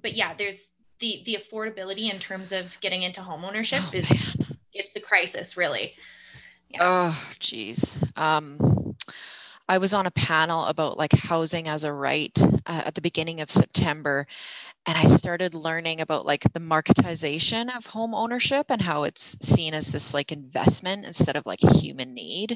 but 0.01 0.13
yeah, 0.13 0.33
there's 0.35 0.71
the, 0.99 1.23
the 1.25 1.35
affordability 1.35 2.11
in 2.13 2.19
terms 2.19 2.51
of 2.51 2.77
getting 2.79 3.01
into 3.03 3.21
home 3.21 3.43
ownership 3.43 3.81
Oh, 3.83 3.97
is, 3.97 4.37
man. 4.39 4.57
it's 4.73 4.93
the 4.93 4.99
crisis 4.99 5.57
really. 5.57 5.95
Oh, 6.79 7.17
geez. 7.39 8.03
Um, 8.15 8.84
I 9.67 9.79
was 9.79 9.93
on 9.93 10.05
a 10.05 10.11
panel 10.11 10.65
about 10.65 10.97
like 10.97 11.13
housing 11.13 11.67
as 11.67 11.83
a 11.83 11.93
right 11.93 12.37
uh, 12.65 12.83
at 12.85 12.95
the 12.95 13.01
beginning 13.01 13.41
of 13.41 13.49
September, 13.49 14.27
and 14.85 14.97
I 14.97 15.05
started 15.05 15.55
learning 15.55 16.01
about 16.01 16.25
like 16.25 16.43
the 16.53 16.59
marketization 16.59 17.75
of 17.75 17.85
home 17.87 18.13
ownership 18.13 18.67
and 18.69 18.81
how 18.81 19.03
it's 19.03 19.37
seen 19.41 19.73
as 19.73 19.91
this 19.91 20.13
like 20.13 20.31
investment 20.31 21.05
instead 21.05 21.35
of 21.35 21.45
like 21.47 21.63
a 21.63 21.73
human 21.73 22.13
need. 22.13 22.53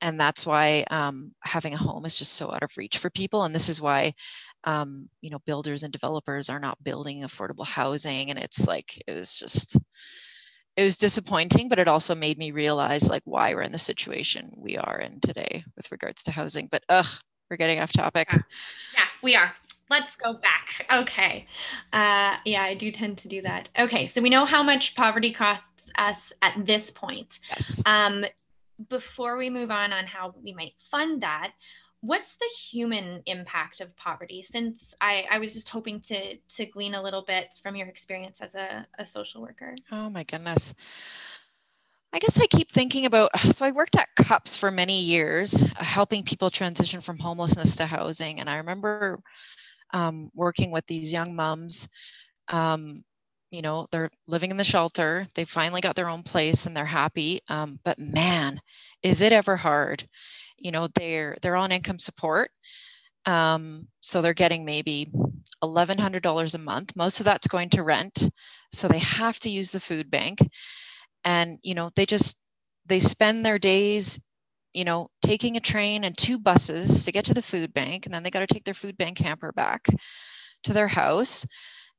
And 0.00 0.18
that's 0.18 0.44
why 0.46 0.84
um, 0.90 1.32
having 1.44 1.74
a 1.74 1.78
home 1.78 2.04
is 2.06 2.18
just 2.18 2.32
so 2.32 2.50
out 2.50 2.62
of 2.62 2.76
reach 2.76 2.98
for 2.98 3.10
people. 3.10 3.44
And 3.44 3.54
this 3.54 3.68
is 3.68 3.80
why, 3.80 4.14
um, 4.64 5.08
you 5.20 5.30
know, 5.30 5.38
builders 5.46 5.84
and 5.84 5.92
developers 5.92 6.48
are 6.50 6.58
not 6.58 6.82
building 6.82 7.22
affordable 7.22 7.66
housing. 7.66 8.30
And 8.30 8.38
it's 8.38 8.66
like, 8.66 9.00
it 9.06 9.12
was 9.12 9.38
just, 9.38 9.78
it 10.76 10.84
was 10.84 10.96
disappointing, 10.96 11.68
but 11.68 11.78
it 11.78 11.88
also 11.88 12.14
made 12.14 12.38
me 12.38 12.50
realize 12.50 13.08
like 13.08 13.22
why 13.24 13.54
we're 13.54 13.62
in 13.62 13.72
the 13.72 13.78
situation 13.78 14.52
we 14.56 14.76
are 14.76 14.98
in 14.98 15.20
today 15.20 15.64
with 15.76 15.90
regards 15.92 16.22
to 16.24 16.32
housing. 16.32 16.68
But 16.70 16.82
ugh, 16.88 17.06
we're 17.50 17.56
getting 17.56 17.80
off 17.80 17.92
topic. 17.92 18.28
Yeah. 18.32 18.38
Yeah, 18.94 19.04
we 19.22 19.36
are. 19.36 19.54
Let's 19.90 20.16
go 20.16 20.32
back. 20.32 20.86
Okay. 20.90 21.46
Uh, 21.92 22.36
yeah, 22.46 22.62
I 22.62 22.74
do 22.74 22.90
tend 22.90 23.18
to 23.18 23.28
do 23.28 23.42
that. 23.42 23.68
Okay, 23.78 24.06
so 24.06 24.22
we 24.22 24.30
know 24.30 24.46
how 24.46 24.62
much 24.62 24.94
poverty 24.94 25.32
costs 25.32 25.90
us 25.98 26.32
at 26.40 26.54
this 26.64 26.90
point. 26.90 27.40
Yes. 27.50 27.82
Um, 27.84 28.24
before 28.88 29.36
we 29.36 29.50
move 29.50 29.70
on 29.70 29.92
on 29.92 30.06
how 30.06 30.34
we 30.42 30.54
might 30.54 30.72
fund 30.90 31.22
that, 31.22 31.52
what's 32.02 32.34
the 32.36 32.48
human 32.70 33.22
impact 33.26 33.80
of 33.80 33.96
poverty? 33.96 34.42
Since 34.42 34.94
I, 35.00 35.24
I 35.30 35.38
was 35.38 35.54
just 35.54 35.68
hoping 35.68 36.00
to 36.02 36.36
to 36.36 36.66
glean 36.66 36.94
a 36.94 37.02
little 37.02 37.22
bit 37.22 37.54
from 37.62 37.76
your 37.76 37.88
experience 37.88 38.40
as 38.40 38.54
a, 38.54 38.86
a 38.98 39.06
social 39.06 39.40
worker. 39.40 39.74
Oh 39.90 40.10
my 40.10 40.24
goodness. 40.24 40.74
I 42.12 42.18
guess 42.18 42.38
I 42.38 42.46
keep 42.46 42.70
thinking 42.72 43.06
about 43.06 43.30
so 43.38 43.64
I 43.64 43.70
worked 43.70 43.96
at 43.96 44.08
CUPS 44.16 44.56
for 44.56 44.70
many 44.70 45.00
years, 45.00 45.62
uh, 45.62 45.84
helping 45.84 46.24
people 46.24 46.50
transition 46.50 47.00
from 47.00 47.18
homelessness 47.18 47.76
to 47.76 47.86
housing. 47.86 48.40
And 48.40 48.50
I 48.50 48.58
remember 48.58 49.20
um, 49.94 50.30
working 50.34 50.70
with 50.72 50.86
these 50.86 51.12
young 51.12 51.34
moms. 51.34 51.88
Um, 52.48 53.04
you 53.52 53.60
know, 53.62 53.86
they're 53.92 54.10
living 54.26 54.50
in 54.50 54.56
the 54.56 54.64
shelter. 54.64 55.26
They 55.34 55.44
finally 55.44 55.82
got 55.82 55.94
their 55.94 56.08
own 56.08 56.22
place 56.22 56.64
and 56.66 56.74
they're 56.76 56.86
happy. 56.86 57.40
Um, 57.48 57.78
but 57.84 57.98
man, 57.98 58.60
is 59.02 59.20
it 59.20 59.32
ever 59.32 59.56
hard? 59.56 60.08
You 60.62 60.72
know, 60.72 60.88
they're 60.94 61.36
they're 61.42 61.56
on 61.56 61.72
income 61.72 61.98
support. 61.98 62.50
Um, 63.26 63.86
so 64.00 64.20
they're 64.20 64.34
getting 64.34 64.64
maybe 64.64 65.12
$1,100 65.62 66.54
a 66.54 66.58
month. 66.58 66.96
Most 66.96 67.20
of 67.20 67.24
that's 67.24 67.46
going 67.46 67.70
to 67.70 67.84
rent. 67.84 68.28
So 68.72 68.88
they 68.88 68.98
have 68.98 69.38
to 69.40 69.50
use 69.50 69.70
the 69.70 69.80
food 69.80 70.10
bank 70.10 70.40
and 71.24 71.58
you 71.62 71.74
know 71.74 71.90
they 71.96 72.06
just 72.06 72.38
they 72.86 72.98
spend 72.98 73.44
their 73.44 73.58
days 73.58 74.20
you 74.74 74.84
know 74.84 75.08
taking 75.24 75.56
a 75.56 75.60
train 75.60 76.04
and 76.04 76.16
two 76.16 76.38
buses 76.38 77.04
to 77.04 77.12
get 77.12 77.24
to 77.24 77.34
the 77.34 77.42
food 77.42 77.72
bank 77.72 78.06
and 78.06 78.14
then 78.14 78.22
they 78.22 78.30
got 78.30 78.40
to 78.40 78.46
take 78.46 78.64
their 78.64 78.74
food 78.74 78.96
bank 78.96 79.16
camper 79.18 79.52
back 79.52 79.86
to 80.64 80.72
their 80.72 80.88
house 80.88 81.46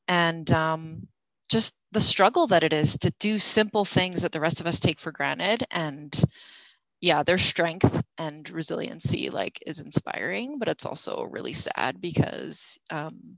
and 0.08 0.52
um, 0.52 1.08
just 1.50 1.78
the 1.92 2.02
struggle 2.02 2.48
that 2.48 2.64
it 2.64 2.74
is 2.74 2.98
to 2.98 3.14
do 3.20 3.40
simple 3.40 3.86
things 3.86 4.22
that 4.22 4.32
the 4.32 4.40
rest 4.40 4.60
of 4.60 4.68
us 4.68 4.80
take 4.80 4.98
for 5.00 5.12
granted 5.12 5.64
and 5.72 6.24
yeah 7.04 7.24
their 7.24 7.38
strength 7.38 8.04
and 8.18 8.50
resiliency 8.52 9.30
like 9.30 9.60
is 9.68 9.82
inspiring 9.82 10.58
but 10.60 10.70
it's 10.70 10.88
also 10.88 11.26
really 11.26 11.54
sad 11.54 12.02
because 12.02 12.80
um, 12.92 13.38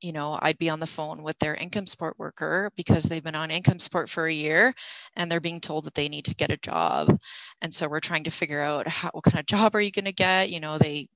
you 0.00 0.12
know, 0.12 0.38
I'd 0.42 0.58
be 0.58 0.70
on 0.70 0.80
the 0.80 0.86
phone 0.86 1.22
with 1.24 1.38
their 1.40 1.54
income 1.56 1.86
support 1.86 2.18
worker 2.18 2.70
because 2.76 3.04
they've 3.04 3.24
been 3.24 3.34
on 3.34 3.50
income 3.50 3.80
support 3.80 4.08
for 4.08 4.26
a 4.26 4.32
year 4.32 4.74
and 5.16 5.30
they're 5.30 5.40
being 5.40 5.60
told 5.60 5.84
that 5.86 5.94
they 5.94 6.08
need 6.08 6.26
to 6.26 6.36
get 6.36 6.52
a 6.52 6.56
job. 6.58 7.18
And 7.62 7.74
so 7.74 7.88
we're 7.88 8.00
trying 8.00 8.24
to 8.24 8.30
figure 8.30 8.62
out 8.62 8.86
how, 8.88 9.10
what 9.12 9.24
kind 9.24 9.40
of 9.40 9.46
job 9.46 9.74
are 9.74 9.80
you 9.80 9.90
going 9.90 10.04
to 10.04 10.12
get? 10.12 10.50
You 10.50 10.60
know, 10.60 10.78
they, 10.78 11.08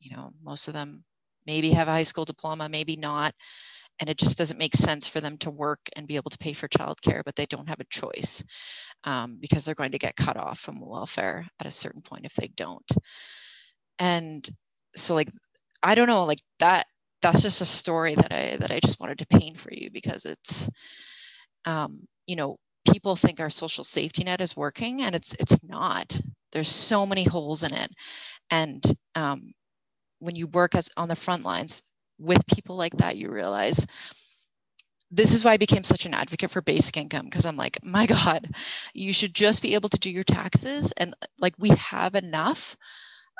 you 0.00 0.16
know, 0.16 0.32
most 0.42 0.68
of 0.68 0.74
them 0.74 1.04
maybe 1.46 1.70
have 1.70 1.88
a 1.88 1.92
high 1.92 2.02
school 2.02 2.26
diploma, 2.26 2.68
maybe 2.68 2.96
not. 2.96 3.34
And 4.00 4.10
it 4.10 4.18
just 4.18 4.36
doesn't 4.36 4.58
make 4.58 4.76
sense 4.76 5.08
for 5.08 5.22
them 5.22 5.38
to 5.38 5.50
work 5.50 5.80
and 5.96 6.06
be 6.06 6.16
able 6.16 6.30
to 6.30 6.38
pay 6.38 6.52
for 6.52 6.68
childcare, 6.68 7.22
but 7.24 7.36
they 7.36 7.46
don't 7.46 7.68
have 7.68 7.80
a 7.80 7.84
choice 7.90 8.44
um, 9.06 9.38
because 9.40 9.64
they're 9.64 9.74
going 9.74 9.92
to 9.92 9.98
get 9.98 10.16
cut 10.16 10.36
off 10.36 10.58
from 10.58 10.80
welfare 10.80 11.46
at 11.60 11.66
a 11.66 11.70
certain 11.70 12.02
point 12.02 12.26
if 12.26 12.34
they 12.34 12.48
don't. 12.56 12.90
And 13.98 14.48
so, 14.94 15.14
like, 15.14 15.30
I 15.82 15.94
don't 15.94 16.08
know, 16.08 16.24
like 16.24 16.40
that 16.58 16.86
that's 17.22 17.42
just 17.42 17.60
a 17.60 17.66
story 17.66 18.14
that 18.14 18.32
I 18.32 18.56
that 18.58 18.70
I 18.70 18.80
just 18.80 19.00
wanted 19.00 19.18
to 19.20 19.26
paint 19.26 19.58
for 19.58 19.72
you 19.72 19.90
because 19.90 20.24
it's 20.24 20.68
um, 21.64 22.00
you 22.26 22.36
know 22.36 22.56
people 22.90 23.16
think 23.16 23.40
our 23.40 23.50
social 23.50 23.84
safety 23.84 24.24
net 24.24 24.40
is 24.40 24.56
working 24.56 25.02
and 25.02 25.14
it's 25.14 25.34
it's 25.38 25.62
not. 25.62 26.20
There's 26.52 26.68
so 26.68 27.06
many 27.06 27.24
holes 27.24 27.62
in 27.64 27.74
it, 27.74 27.90
and 28.50 28.82
um, 29.14 29.52
when 30.20 30.36
you 30.36 30.46
work 30.48 30.74
as 30.74 30.90
on 30.96 31.08
the 31.08 31.16
front 31.16 31.44
lines 31.44 31.82
with 32.18 32.46
people 32.46 32.76
like 32.76 32.96
that, 32.98 33.16
you 33.16 33.30
realize 33.30 33.86
this 35.10 35.32
is 35.32 35.44
why 35.44 35.52
I 35.52 35.56
became 35.56 35.84
such 35.84 36.06
an 36.06 36.14
advocate 36.14 36.50
for 36.50 36.62
basic 36.62 36.96
income 36.96 37.26
because 37.26 37.46
I'm 37.46 37.56
like, 37.56 37.78
my 37.84 38.06
God, 38.06 38.50
you 38.94 39.12
should 39.12 39.34
just 39.34 39.62
be 39.62 39.74
able 39.74 39.88
to 39.88 39.98
do 39.98 40.10
your 40.10 40.24
taxes 40.24 40.92
and 40.96 41.14
like 41.40 41.54
we 41.58 41.70
have 41.70 42.14
enough. 42.14 42.76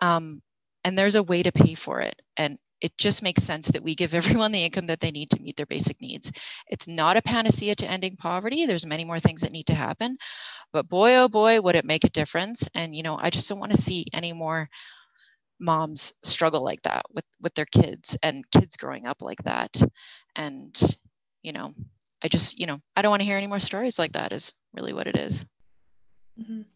Um, 0.03 0.43
and 0.85 0.97
there's 0.97 1.17
a 1.17 1.23
way 1.23 1.43
to 1.43 1.51
pay 1.51 1.75
for 1.75 2.01
it. 2.01 2.21
And 2.37 2.59
it 2.81 2.97
just 2.99 3.23
makes 3.23 3.43
sense 3.43 3.69
that 3.69 3.83
we 3.83 3.95
give 3.95 4.15
everyone 4.15 4.53
the 4.53 4.65
income 4.65 4.87
that 4.87 5.01
they 5.01 5.11
need 5.11 5.31
to 5.31 5.43
meet 5.43 5.57
their 5.57 5.67
basic 5.67 6.01
needs. 6.01 6.31
It's 6.69 6.87
not 6.87 7.17
a 7.17 7.23
panacea 7.23 7.75
to 7.77 7.91
ending 7.91 8.17
poverty. 8.17 8.67
There's 8.67 8.87
many 8.87 9.05
more 9.05 9.19
things 9.19 9.41
that 9.41 9.53
need 9.53 9.67
to 9.67 9.75
happen. 9.75 10.17
But 10.73 10.89
boy, 10.89 11.17
oh 11.17 11.29
boy, 11.29 11.61
would 11.61 11.77
it 11.77 11.85
make 11.85 12.05
a 12.05 12.11
difference. 12.11 12.69
And, 12.75 12.95
you 12.95 13.03
know, 13.03 13.19
I 13.21 13.31
just 13.31 13.49
don't 13.49 13.59
want 13.59 13.73
to 13.73 13.83
see 13.83 14.07
any 14.13 14.33
more 14.33 14.69
moms 15.59 16.13
struggle 16.23 16.63
like 16.63 16.83
that 16.83 17.03
with 17.15 17.25
with 17.41 17.55
their 17.55 17.65
kids 17.65 18.15
and 18.23 18.45
kids 18.51 18.77
growing 18.77 19.07
up 19.07 19.23
like 19.23 19.43
that 19.45 19.81
and 20.37 20.99
you 21.47 21.53
know 21.53 21.73
i 22.25 22.29
just 22.29 22.59
you 22.59 22.67
know 22.67 22.81
i 22.97 23.03
don't 23.03 23.11
want 23.11 23.21
to 23.21 23.25
hear 23.25 23.37
any 23.39 23.47
more 23.47 23.61
stories 23.61 23.99
like 23.99 24.13
that 24.13 24.33
is 24.33 24.53
really 24.75 24.93
what 24.93 25.07
it 25.07 25.17
is. 25.17 25.47
Mhm. 26.39 26.67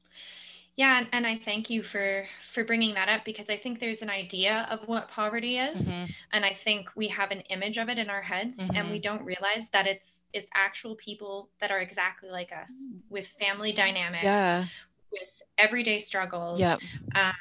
Yeah, 0.77 0.99
and, 0.99 1.09
and 1.13 1.27
I 1.27 1.37
thank 1.37 1.69
you 1.69 1.83
for 1.83 2.27
for 2.45 2.65
bringing 2.65 2.95
that 2.95 3.11
up 3.11 3.25
because 3.27 3.51
I 3.51 3.59
think 3.59 3.81
there's 3.81 4.01
an 4.01 4.09
idea 4.09 4.67
of 4.71 4.89
what 4.89 5.09
poverty 5.09 5.59
is, 5.59 5.89
Mhm. 5.89 6.15
and 6.33 6.45
I 6.47 6.55
think 6.55 6.89
we 6.97 7.09
have 7.09 7.31
an 7.33 7.43
image 7.51 7.77
of 7.77 7.91
it 7.91 7.99
in 7.99 8.09
our 8.09 8.23
heads, 8.23 8.59
and 8.59 8.91
we 8.91 8.99
don't 8.99 9.23
realize 9.23 9.69
that 9.71 9.87
it's 9.87 10.23
it's 10.33 10.49
actual 10.55 10.95
people 10.95 11.51
that 11.61 11.71
are 11.71 11.81
exactly 11.81 12.31
like 12.31 12.53
us 12.53 12.87
with 13.11 13.27
family 13.27 13.73
dynamics, 13.73 14.25
yeah. 14.25 14.67
with 15.13 15.29
everyday 15.59 15.99
struggles, 15.99 16.59
yeah 16.59 16.77
um, 17.15 17.35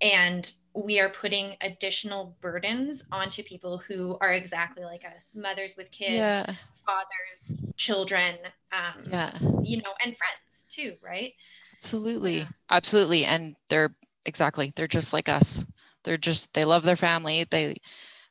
and 0.00 0.52
we 0.74 1.00
are 1.00 1.08
putting 1.08 1.56
additional 1.62 2.36
burdens 2.40 3.04
onto 3.10 3.42
people 3.42 3.78
who 3.78 4.18
are 4.20 4.32
exactly 4.32 4.84
like 4.84 5.04
us, 5.04 5.30
mothers 5.34 5.74
with 5.76 5.90
kids, 5.90 6.16
yeah. 6.16 6.44
fathers, 6.84 7.58
children, 7.76 8.36
um, 8.72 9.02
yeah. 9.10 9.30
you 9.62 9.78
know, 9.78 9.94
and 10.04 10.14
friends 10.16 10.66
too, 10.68 10.94
right? 11.02 11.32
absolutely. 11.78 12.38
Yeah. 12.38 12.46
absolutely. 12.70 13.24
And 13.24 13.56
they're 13.68 13.94
exactly 14.24 14.72
they're 14.76 14.86
just 14.86 15.12
like 15.12 15.28
us. 15.28 15.66
They're 16.04 16.16
just 16.16 16.52
they 16.54 16.64
love 16.64 16.82
their 16.82 16.96
family. 16.96 17.44
They 17.50 17.76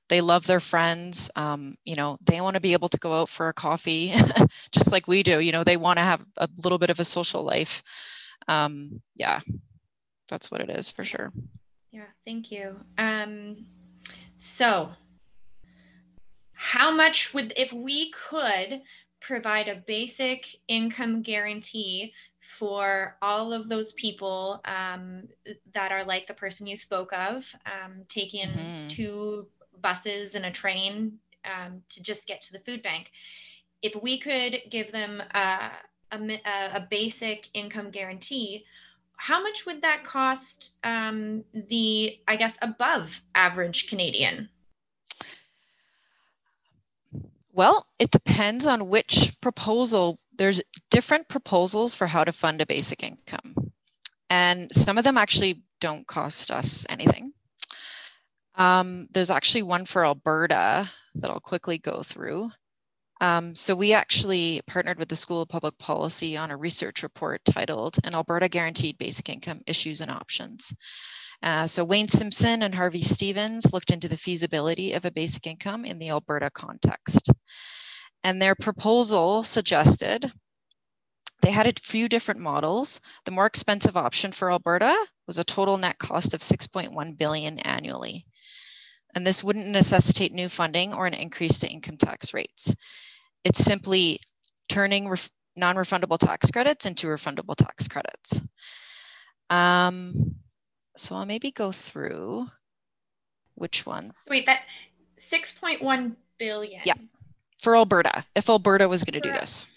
they 0.10 0.22
love 0.22 0.46
their 0.46 0.60
friends. 0.60 1.30
Um, 1.36 1.76
you 1.86 1.96
know 1.96 2.18
they 2.26 2.42
want 2.42 2.56
to 2.56 2.62
be 2.62 2.74
able 2.74 2.90
to 2.90 3.00
go 3.00 3.22
out 3.22 3.30
for 3.30 3.50
a 3.50 3.54
coffee 3.54 4.14
just 4.72 4.92
like 4.92 5.08
we 5.08 5.24
do. 5.24 5.40
You 5.40 5.52
know 5.52 5.64
they 5.64 5.78
want 5.78 5.98
to 5.98 6.04
have 6.04 6.26
a 6.38 6.50
little 6.64 6.78
bit 6.78 6.90
of 6.90 7.00
a 7.00 7.06
social 7.06 7.44
life. 7.44 7.84
Um, 8.48 9.02
yeah 9.16 9.40
that's 10.28 10.50
what 10.52 10.62
it 10.62 10.70
is 10.70 10.90
for 10.90 11.04
sure 11.04 11.32
Yeah, 11.92 12.08
thank 12.26 12.52
you. 12.52 12.76
Um, 12.98 13.66
so, 14.38 14.90
how 16.54 16.92
much 16.92 17.34
would, 17.34 17.54
if 17.56 17.72
we 17.72 18.12
could 18.12 18.82
provide 19.22 19.68
a 19.68 19.84
basic 19.88 20.46
income 20.68 21.22
guarantee 21.22 22.14
for 22.42 23.18
all 23.22 23.54
of 23.54 23.70
those 23.70 23.94
people 23.94 24.62
um, 24.66 25.24
that 25.74 25.92
are 25.92 26.04
like 26.04 26.28
the 26.28 26.34
person 26.34 26.68
you 26.68 26.78
spoke 26.78 27.12
of, 27.14 27.56
um, 27.66 28.04
taking 28.10 28.50
Mhm. 28.50 28.90
two 28.90 29.48
buses 29.82 30.36
and 30.36 30.46
a 30.46 30.52
train 30.52 31.20
um, 31.46 31.82
to 31.90 32.04
just 32.04 32.28
get 32.28 32.42
to 32.42 32.52
the 32.52 32.60
food 32.60 32.82
bank? 32.84 33.12
If 33.82 33.96
we 34.02 34.20
could 34.20 34.64
give 34.70 34.92
them 34.92 35.22
a, 35.34 35.72
a, 36.12 36.18
a 36.18 36.76
a 36.76 36.88
basic 36.90 37.50
income 37.54 37.90
guarantee, 37.92 38.66
how 39.18 39.42
much 39.42 39.66
would 39.66 39.82
that 39.82 40.04
cost 40.04 40.78
um, 40.84 41.44
the 41.54 42.18
i 42.28 42.36
guess 42.36 42.58
above 42.62 43.22
average 43.34 43.88
canadian 43.88 44.50
Well, 47.56 47.88
it 48.00 48.12
depends 48.12 48.68
on 48.68 48.90
which 48.90 49.34
proposal. 49.40 50.20
There's 50.38 50.62
different 50.92 51.30
proposals 51.30 51.96
for 51.96 52.06
how 52.06 52.26
to 52.26 52.34
fund 52.34 52.60
a 52.60 52.66
basic 52.66 53.02
income. 53.02 53.72
And 54.30 54.70
some 54.76 54.98
of 54.98 55.06
them 55.06 55.18
actually 55.18 55.64
don't 55.80 56.06
cost 56.06 56.52
us 56.52 56.86
anything. 56.90 57.32
Um, 58.56 59.08
there's 59.14 59.32
actually 59.32 59.64
one 59.64 59.86
for 59.86 60.06
Alberta 60.06 60.90
that 61.16 61.30
I'll 61.32 61.40
quickly 61.40 61.78
go 61.78 62.04
through. 62.04 62.52
Um, 63.22 63.56
so 63.56 63.76
we 63.76 63.94
actually 63.94 64.62
partnered 64.68 65.00
with 65.00 65.08
the 65.08 65.16
School 65.16 65.42
of 65.42 65.50
Public 65.50 65.78
Policy 65.78 66.36
on 66.36 66.52
a 66.52 66.58
research 66.58 67.02
report 67.02 67.42
titled 67.46 67.98
An 68.04 68.14
Alberta 68.14 68.50
Guaranteed 68.50 68.98
Basic 68.98 69.30
Income 69.30 69.62
Issues 69.68 70.02
and 70.02 70.12
Options. 70.12 70.74
Uh, 71.42 71.68
so 71.68 71.84
Wayne 71.84 72.08
Simpson 72.08 72.64
and 72.64 72.76
Harvey 72.76 73.02
Stevens 73.02 73.72
looked 73.72 73.92
into 73.92 74.10
the 74.10 74.18
feasibility 74.18 74.94
of 74.94 75.06
a 75.06 75.12
basic 75.12 75.48
income 75.48 75.86
in 75.86 76.00
the 76.00 76.10
Alberta 76.10 76.50
context. 76.50 77.30
And 78.24 78.42
their 78.42 78.56
proposal 78.56 79.44
suggested 79.44 80.32
they 81.42 81.52
had 81.52 81.68
a 81.68 81.80
few 81.82 82.10
different 82.10 82.40
models. 82.40 83.00
The 83.26 83.32
more 83.32 83.46
expensive 83.46 83.96
option 83.96 84.32
for 84.32 84.52
Alberta 84.52 84.96
was 85.28 85.38
a 85.38 85.44
total 85.44 85.78
net 85.78 86.00
cost 86.00 86.34
of 86.34 86.42
6.1 86.42 87.18
billion 87.18 87.60
annually. 87.60 88.26
And 89.14 89.26
this 89.26 89.44
wouldn't 89.44 89.68
necessitate 89.68 90.34
new 90.34 90.50
funding 90.50 90.94
or 90.94 91.06
an 91.06 91.14
increase 91.14 91.60
to 91.60 91.70
income 91.70 91.98
tax 91.98 92.34
rates. 92.34 92.76
It's 93.46 93.64
simply 93.64 94.20
turning 94.68 95.08
ref- 95.08 95.30
non-refundable 95.56 96.18
tax 96.18 96.52
credits 96.52 96.86
into 96.86 97.08
refundable 97.08 97.56
tax 97.56 97.88
credits. 97.88 98.42
Um, 99.50 100.36
so 100.98 101.16
I'll 101.16 101.26
maybe 101.26 101.52
go 101.52 101.72
through 101.72 102.48
which 103.54 103.86
ones 103.86 104.28
wait 104.30 104.46
that 104.48 104.64
6.1 105.18 106.16
billion 106.40 106.82
Yeah. 106.84 106.96
for 107.62 107.78
Alberta, 107.78 108.26
if 108.36 108.50
Alberta 108.50 108.88
was 108.90 109.04
going 109.06 109.22
to 109.22 109.30
do 109.30 109.32
this. 109.32 109.70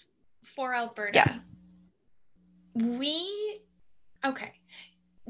for 0.55 0.73
alberta 0.73 1.11
Yeah. 1.15 1.39
we 2.73 3.55
okay 4.25 4.53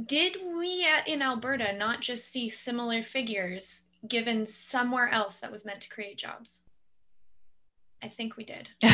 did 0.05 0.37
we 0.57 0.85
at, 0.85 1.07
in 1.07 1.21
alberta 1.21 1.73
not 1.73 2.01
just 2.01 2.29
see 2.31 2.49
similar 2.49 3.03
figures 3.03 3.83
given 4.07 4.47
somewhere 4.47 5.09
else 5.09 5.37
that 5.39 5.51
was 5.51 5.65
meant 5.65 5.81
to 5.81 5.89
create 5.89 6.17
jobs 6.17 6.63
i 8.03 8.07
think 8.07 8.37
we 8.37 8.43
did 8.43 8.69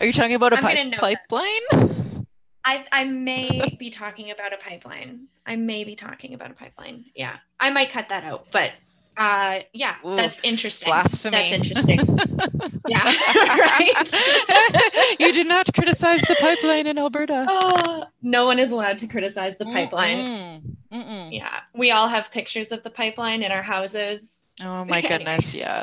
Are 0.00 0.06
you 0.06 0.12
talking 0.12 0.34
about 0.34 0.52
a 0.52 0.56
I'm 0.56 0.62
pipe- 0.62 0.76
gonna 0.76 0.90
note 0.90 1.00
that. 1.00 1.28
pipeline? 1.28 2.26
I, 2.64 2.84
I 2.92 3.04
may 3.04 3.76
be 3.78 3.90
talking 3.90 4.30
about 4.30 4.52
a 4.52 4.56
pipeline. 4.56 5.28
I 5.46 5.54
may 5.56 5.84
be 5.84 5.94
talking 5.94 6.34
about 6.34 6.50
a 6.50 6.54
pipeline. 6.54 7.04
Yeah. 7.14 7.36
I 7.60 7.70
might 7.70 7.90
cut 7.90 8.08
that 8.10 8.24
out, 8.24 8.46
but 8.52 8.72
uh 9.16 9.60
yeah, 9.72 9.94
Ooh, 10.04 10.14
that's 10.16 10.40
interesting. 10.42 10.86
Blasphemy. 10.86 11.36
That's 11.36 11.52
interesting. 11.52 11.98
yeah. 12.88 13.04
right. 13.34 15.16
you 15.20 15.32
do 15.32 15.44
not 15.44 15.72
criticize 15.72 16.20
the 16.22 16.36
pipeline 16.40 16.86
in 16.86 16.98
Alberta. 16.98 17.46
oh, 17.48 18.04
no 18.22 18.44
one 18.46 18.58
is 18.58 18.72
allowed 18.72 18.98
to 18.98 19.06
criticize 19.06 19.56
the 19.58 19.64
pipeline. 19.66 20.16
Mm-mm, 20.16 20.76
mm-mm. 20.92 21.32
Yeah. 21.32 21.60
We 21.74 21.92
all 21.92 22.08
have 22.08 22.30
pictures 22.30 22.72
of 22.72 22.82
the 22.82 22.90
pipeline 22.90 23.42
in 23.42 23.50
our 23.52 23.62
houses. 23.62 24.44
Oh 24.62 24.84
my 24.84 24.98
Anyway. 24.98 25.02
goodness, 25.02 25.54
yeah. 25.54 25.82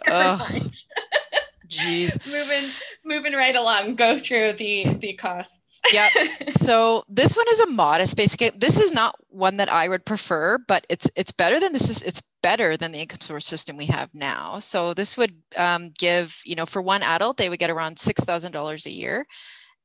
Moving 2.27 2.69
moving 3.05 3.33
right 3.33 3.55
along. 3.55 3.95
Go 3.95 4.19
through 4.19 4.53
the 4.53 4.85
the 4.99 5.13
costs. 5.13 5.81
Yep. 5.91 6.11
So 6.51 7.03
this 7.09 7.35
one 7.35 7.45
is 7.49 7.59
a 7.61 7.67
modest 7.67 8.15
basic. 8.15 8.59
This 8.59 8.79
is 8.79 8.93
not 8.93 9.15
one 9.29 9.57
that 9.57 9.71
I 9.71 9.87
would 9.87 10.05
prefer, 10.05 10.57
but 10.67 10.85
it's 10.89 11.09
it's 11.15 11.31
better 11.31 11.59
than 11.59 11.73
this 11.73 11.89
is 11.89 12.01
it's 12.03 12.21
better 12.41 12.77
than 12.77 12.91
the 12.91 12.99
income 12.99 13.21
source 13.21 13.45
system 13.45 13.75
we 13.75 13.85
have 13.87 14.09
now. 14.13 14.59
So 14.59 14.93
this 14.93 15.17
would 15.17 15.35
um, 15.57 15.91
give 15.97 16.39
you 16.45 16.55
know 16.55 16.65
for 16.65 16.81
one 16.81 17.03
adult 17.03 17.37
they 17.37 17.49
would 17.49 17.59
get 17.59 17.69
around 17.69 17.99
six 17.99 18.23
thousand 18.23 18.51
dollars 18.51 18.85
a 18.85 18.91
year, 18.91 19.25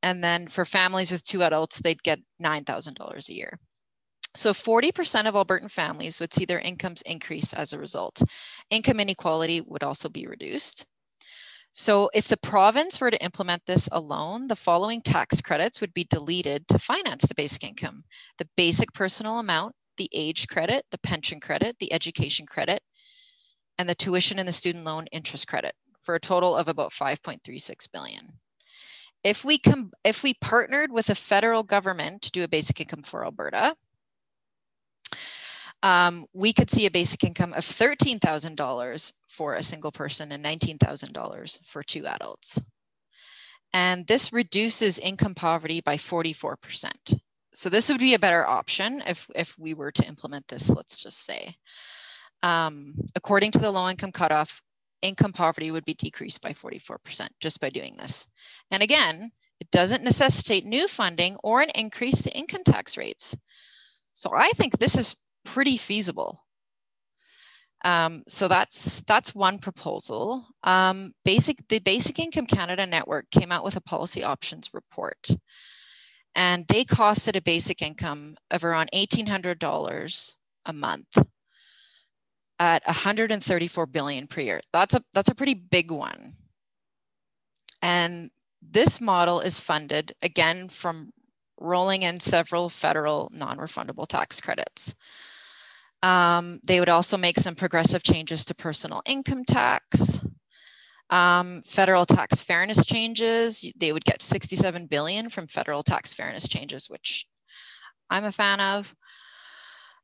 and 0.02 0.22
then 0.22 0.48
for 0.48 0.64
families 0.64 1.10
with 1.10 1.24
two 1.24 1.42
adults 1.42 1.80
they'd 1.80 2.02
get 2.02 2.20
nine 2.38 2.64
thousand 2.64 2.94
dollars 2.94 3.28
a 3.28 3.34
year. 3.34 3.58
So 4.34 4.52
40% 4.52 5.26
of 5.26 5.34
Albertan 5.34 5.70
families 5.70 6.20
would 6.20 6.32
see 6.32 6.44
their 6.44 6.60
incomes 6.60 7.02
increase 7.02 7.52
as 7.54 7.72
a 7.72 7.78
result. 7.78 8.22
Income 8.70 9.00
inequality 9.00 9.62
would 9.62 9.82
also 9.82 10.08
be 10.08 10.28
reduced. 10.28 10.86
So 11.80 12.10
if 12.12 12.26
the 12.26 12.36
province 12.36 13.00
were 13.00 13.12
to 13.12 13.22
implement 13.22 13.64
this 13.64 13.88
alone, 13.92 14.48
the 14.48 14.56
following 14.56 15.00
tax 15.00 15.40
credits 15.40 15.80
would 15.80 15.94
be 15.94 16.08
deleted 16.10 16.66
to 16.68 16.78
finance 16.80 17.24
the 17.24 17.36
basic 17.36 17.62
income. 17.62 18.02
The 18.38 18.48
basic 18.56 18.92
personal 18.92 19.38
amount, 19.38 19.76
the 19.96 20.10
age 20.12 20.48
credit, 20.48 20.84
the 20.90 20.98
pension 20.98 21.38
credit, 21.38 21.78
the 21.78 21.92
education 21.92 22.46
credit, 22.46 22.82
and 23.78 23.88
the 23.88 23.94
tuition 23.94 24.40
and 24.40 24.48
the 24.48 24.52
student 24.52 24.84
loan 24.84 25.06
interest 25.12 25.46
credit 25.46 25.72
for 26.00 26.16
a 26.16 26.20
total 26.20 26.56
of 26.56 26.66
about 26.66 26.90
5.36 26.90 27.92
billion. 27.92 28.32
If 29.22 29.44
we 29.44 29.56
com- 29.56 29.92
if 30.02 30.24
we 30.24 30.34
partnered 30.34 30.90
with 30.90 31.06
the 31.06 31.14
federal 31.14 31.62
government 31.62 32.22
to 32.22 32.32
do 32.32 32.42
a 32.42 32.48
basic 32.48 32.80
income 32.80 33.04
for 33.04 33.24
Alberta, 33.24 33.76
um, 35.82 36.26
we 36.32 36.52
could 36.52 36.70
see 36.70 36.86
a 36.86 36.90
basic 36.90 37.24
income 37.24 37.52
of 37.52 37.64
$13,000 37.64 39.12
for 39.28 39.54
a 39.54 39.62
single 39.62 39.92
person 39.92 40.32
and 40.32 40.44
$19,000 40.44 41.66
for 41.66 41.82
two 41.82 42.06
adults. 42.06 42.60
And 43.72 44.06
this 44.06 44.32
reduces 44.32 44.98
income 44.98 45.34
poverty 45.34 45.80
by 45.80 45.96
44%. 45.96 47.18
So 47.52 47.68
this 47.68 47.90
would 47.90 48.00
be 48.00 48.14
a 48.14 48.18
better 48.18 48.46
option 48.46 49.02
if, 49.06 49.28
if 49.34 49.58
we 49.58 49.74
were 49.74 49.92
to 49.92 50.06
implement 50.06 50.48
this, 50.48 50.70
let's 50.70 51.02
just 51.02 51.24
say. 51.24 51.54
Um, 52.42 52.94
according 53.16 53.52
to 53.52 53.58
the 53.58 53.70
low 53.70 53.88
income 53.88 54.12
cutoff, 54.12 54.62
income 55.02 55.32
poverty 55.32 55.70
would 55.70 55.84
be 55.84 55.94
decreased 55.94 56.42
by 56.42 56.52
44% 56.52 57.28
just 57.40 57.60
by 57.60 57.68
doing 57.68 57.96
this. 57.96 58.28
And 58.70 58.82
again, 58.82 59.30
it 59.60 59.70
doesn't 59.70 60.04
necessitate 60.04 60.64
new 60.64 60.88
funding 60.88 61.36
or 61.42 61.60
an 61.60 61.70
increase 61.74 62.22
to 62.22 62.36
income 62.36 62.62
tax 62.64 62.96
rates. 62.96 63.36
So 64.14 64.30
I 64.34 64.50
think 64.56 64.78
this 64.78 64.96
is 64.96 65.16
pretty 65.52 65.76
feasible. 65.76 66.44
Um, 67.84 68.24
so 68.28 68.48
that's 68.48 69.02
that's 69.02 69.34
one 69.34 69.58
proposal. 69.58 70.46
Um, 70.64 71.12
basic 71.24 71.56
the 71.68 71.78
Basic 71.78 72.18
Income 72.18 72.46
Canada 72.46 72.86
Network 72.86 73.30
came 73.30 73.52
out 73.52 73.64
with 73.64 73.76
a 73.76 73.80
policy 73.80 74.24
options 74.24 74.70
report, 74.74 75.28
and 76.34 76.66
they 76.68 76.84
costed 76.84 77.36
a 77.36 77.42
basic 77.42 77.80
income 77.82 78.36
of 78.50 78.64
around 78.64 78.90
eighteen 78.92 79.26
hundred 79.26 79.58
dollars 79.58 80.36
a 80.66 80.72
month 80.72 81.16
at 82.58 82.84
134 82.86 83.86
billion 83.86 84.26
per 84.26 84.40
year. 84.40 84.60
That's 84.72 84.94
a 84.94 85.02
that's 85.14 85.30
a 85.30 85.34
pretty 85.34 85.54
big 85.54 85.90
one. 85.92 86.34
And 87.82 88.30
this 88.60 89.00
model 89.00 89.40
is 89.40 89.60
funded 89.60 90.12
again 90.22 90.68
from 90.68 91.10
rolling 91.60 92.02
in 92.02 92.20
several 92.20 92.68
federal 92.68 93.30
non-refundable 93.32 94.06
tax 94.06 94.40
credits. 94.40 94.94
Um, 96.02 96.60
they 96.64 96.78
would 96.80 96.88
also 96.88 97.16
make 97.16 97.38
some 97.38 97.54
progressive 97.54 98.02
changes 98.02 98.44
to 98.46 98.54
personal 98.54 99.02
income 99.06 99.44
tax. 99.44 100.20
Um, 101.10 101.62
federal 101.62 102.04
tax 102.04 102.40
fairness 102.40 102.84
changes, 102.84 103.64
they 103.76 103.92
would 103.92 104.04
get 104.04 104.22
67 104.22 104.86
billion 104.86 105.30
from 105.30 105.46
federal 105.46 105.82
tax 105.82 106.14
fairness 106.14 106.48
changes, 106.48 106.90
which 106.90 107.26
I'm 108.10 108.24
a 108.24 108.32
fan 108.32 108.60
of. 108.60 108.94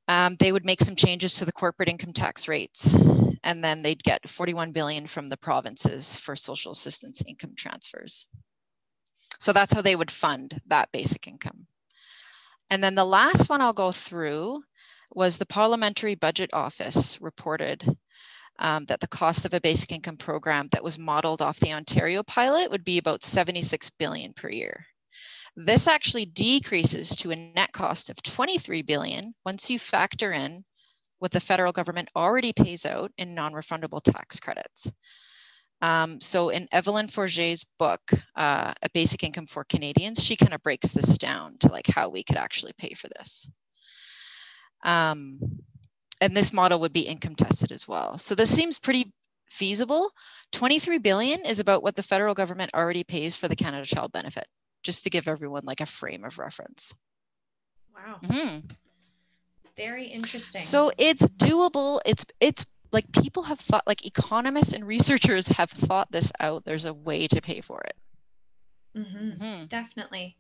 Um, 0.09 0.37
they 0.39 0.53
would 0.53 0.65
make 0.65 0.81
some 0.81 0.97
changes 0.97 1.35
to 1.35 1.45
the 1.45 1.53
corporate 1.53 1.89
income 1.89 2.13
tax 2.13 2.49
rates, 2.49 2.95
and 3.43 3.63
then 3.63 3.83
they'd 3.83 4.03
get 4.03 4.29
41 4.29 4.73
billion 4.73 5.07
from 5.07 5.29
the 5.29 5.37
provinces 5.37 6.19
for 6.19 6.37
social 6.37 6.73
assistance 6.73 7.23
income 7.27 7.55
transfers. 7.57 8.27
So 9.41 9.53
that's 9.53 9.73
how 9.73 9.83
they 9.83 9.97
would 9.97 10.11
fund 10.11 10.61
that 10.67 10.93
basic 10.93 11.27
income. 11.27 11.67
And 12.71 12.83
then 12.83 12.95
the 12.95 13.05
last 13.05 13.49
one 13.49 13.61
I'll 13.61 13.73
go 13.73 13.93
through 13.93 14.63
was 15.15 15.39
the 15.39 15.47
Parliamentary 15.47 16.15
Budget 16.15 16.51
Office 16.53 17.21
reported 17.21 17.97
um, 18.59 18.85
that 18.87 19.01
the 19.01 19.09
cost 19.09 19.47
of 19.47 19.55
a 19.55 19.61
basic 19.61 19.93
income 19.93 20.17
program 20.17 20.69
that 20.73 20.85
was 20.85 20.99
modeled 20.99 21.43
off 21.43 21.61
the 21.61 21.73
Ontario 21.73 22.23
pilot 22.23 22.71
would 22.71 22.85
be 22.85 22.99
about 22.99 23.23
76 23.23 23.91
billion 23.91 24.33
per 24.33 24.51
year. 24.51 24.87
This 25.57 25.87
actually 25.87 26.27
decreases 26.27 27.15
to 27.17 27.31
a 27.31 27.37
net 27.37 27.73
cost 27.73 28.11
of 28.11 28.23
23 28.23 28.83
billion 28.83 29.35
once 29.45 29.71
you 29.71 29.79
factor 29.79 30.33
in 30.33 30.65
what 31.21 31.31
the 31.31 31.41
federal 31.41 31.73
government 31.73 32.11
already 32.17 32.53
pays 32.53 32.85
out 32.85 33.13
in 33.19 33.35
non-refundable 33.35 34.03
tax 34.03 34.41
credits. 34.41 34.93
Um, 35.81 36.21
so 36.21 36.49
in 36.49 36.69
Evelyn 36.73 37.09
Forget's 37.09 37.65
book, 37.79 38.01
uh, 38.37 38.73
A 38.83 38.91
Basic 38.91 39.23
Income 39.23 39.47
for 39.47 39.65
Canadians, 39.65 40.23
she 40.23 40.37
kind 40.37 40.55
of 40.55 40.63
breaks 40.63 40.91
this 40.91 41.19
down 41.19 41.57
to 41.61 41.69
like 41.69 41.87
how 41.87 42.09
we 42.09 42.25
could 42.25 42.37
actually 42.37 42.73
pay 42.79 42.95
for 42.95 43.09
this. 43.17 43.49
Um, 44.85 45.39
and 46.21 46.37
this 46.37 46.53
model 46.53 46.81
would 46.81 46.93
be 46.93 47.03
income 47.09 47.35
tested 47.35 47.73
as 47.73 47.89
well. 47.89 48.19
So 48.19 48.35
this 48.35 48.55
seems 48.55 48.79
pretty 48.79 49.13
feasible. 49.51 50.11
23 50.53 50.99
billion 50.99 51.41
is 51.45 51.61
about 51.61 51.83
what 51.83 51.97
the 51.97 52.03
federal 52.03 52.35
government 52.35 52.71
already 52.75 53.05
pays 53.05 53.37
for 53.37 53.49
the 53.49 53.57
Canada 53.57 53.87
Child 53.87 54.13
Benefit, 54.13 54.47
just 54.83 55.05
to 55.05 55.11
give 55.11 55.29
everyone 55.29 55.65
like 55.65 55.81
a 55.81 55.87
frame 55.87 56.25
of 56.25 56.39
reference. 56.39 56.95
Wow. 57.95 58.19
Mhm. 58.23 58.77
Very 59.77 60.07
interesting. 60.07 60.61
So 60.61 60.93
it's 60.99 61.25
doable. 61.39 62.01
It's 62.07 62.25
it's 62.41 62.65
like 62.93 63.05
people 63.13 63.43
have 63.45 63.59
thought, 63.59 63.83
like 63.87 64.07
economists 64.07 64.73
and 64.73 64.87
researchers 64.87 65.49
have 65.49 65.71
thought 65.71 66.11
this 66.13 66.31
out. 66.41 66.65
There's 66.65 66.85
a 66.85 66.95
way 66.95 67.27
to 67.27 67.41
pay 67.43 67.61
for 67.61 67.81
it. 67.83 67.97
Mhm. 68.97 69.39
Mhm. 69.39 69.69
definitely. 69.69 70.37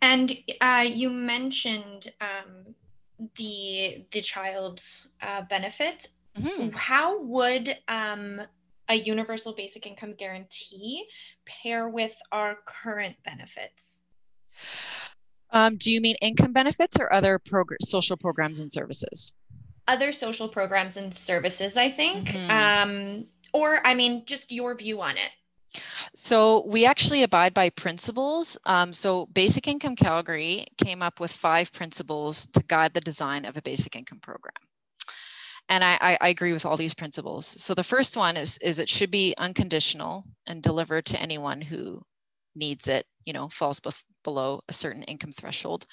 And 0.00 0.38
uh, 0.60 0.86
you 0.88 1.10
mentioned 1.10 2.12
um, 2.20 2.74
the 3.36 4.04
the 4.12 4.20
child's 4.20 5.08
uh, 5.22 5.42
benefit. 5.42 6.08
Mhm. 6.38 6.74
How 6.74 7.20
would 7.22 7.76
um, 7.88 8.40
a 8.88 8.94
universal 8.94 9.52
basic 9.54 9.86
income 9.86 10.14
guarantee 10.14 11.04
pair 11.46 11.88
with 11.88 12.14
our 12.32 12.58
current 12.66 13.16
benefits? 13.24 14.02
Um, 15.50 15.76
do 15.76 15.92
you 15.92 16.00
mean 16.00 16.16
income 16.22 16.52
benefits 16.52 16.98
or 16.98 17.12
other 17.12 17.38
progr- 17.38 17.82
social 17.82 18.16
programs 18.16 18.60
and 18.60 18.70
services? 18.70 19.32
Other 19.88 20.12
social 20.12 20.48
programs 20.48 20.96
and 20.96 21.16
services, 21.16 21.76
I 21.76 21.90
think. 21.90 22.28
Mhm. 22.28 22.50
Um, 22.50 23.26
or, 23.52 23.84
I 23.84 23.94
mean, 23.94 24.24
just 24.26 24.52
your 24.52 24.76
view 24.76 25.00
on 25.02 25.16
it. 25.16 25.32
So 26.14 26.64
we 26.66 26.84
actually 26.84 27.22
abide 27.22 27.54
by 27.54 27.70
principles. 27.70 28.58
Um, 28.66 28.92
so 28.92 29.26
Basic 29.26 29.68
Income 29.68 29.96
Calgary 29.96 30.66
came 30.78 31.02
up 31.02 31.20
with 31.20 31.30
five 31.30 31.72
principles 31.72 32.46
to 32.48 32.62
guide 32.66 32.94
the 32.94 33.00
design 33.00 33.44
of 33.44 33.56
a 33.56 33.62
basic 33.62 33.96
income 33.96 34.20
program. 34.20 34.54
And 35.68 35.84
I, 35.84 36.18
I, 36.20 36.28
agree 36.30 36.52
with 36.52 36.66
all 36.66 36.76
these 36.76 36.94
principles. 36.94 37.46
So 37.46 37.74
the 37.74 37.84
first 37.84 38.16
one 38.16 38.36
is, 38.36 38.58
is 38.58 38.80
it 38.80 38.88
should 38.88 39.12
be 39.12 39.36
unconditional 39.38 40.24
and 40.48 40.64
delivered 40.64 41.06
to 41.06 41.22
anyone 41.22 41.60
who 41.60 42.02
needs 42.56 42.88
it, 42.88 43.06
you 43.24 43.32
know, 43.32 43.48
falls 43.48 43.80
below 44.24 44.60
a 44.68 44.72
certain 44.72 45.04
income 45.04 45.30
threshold 45.30 45.86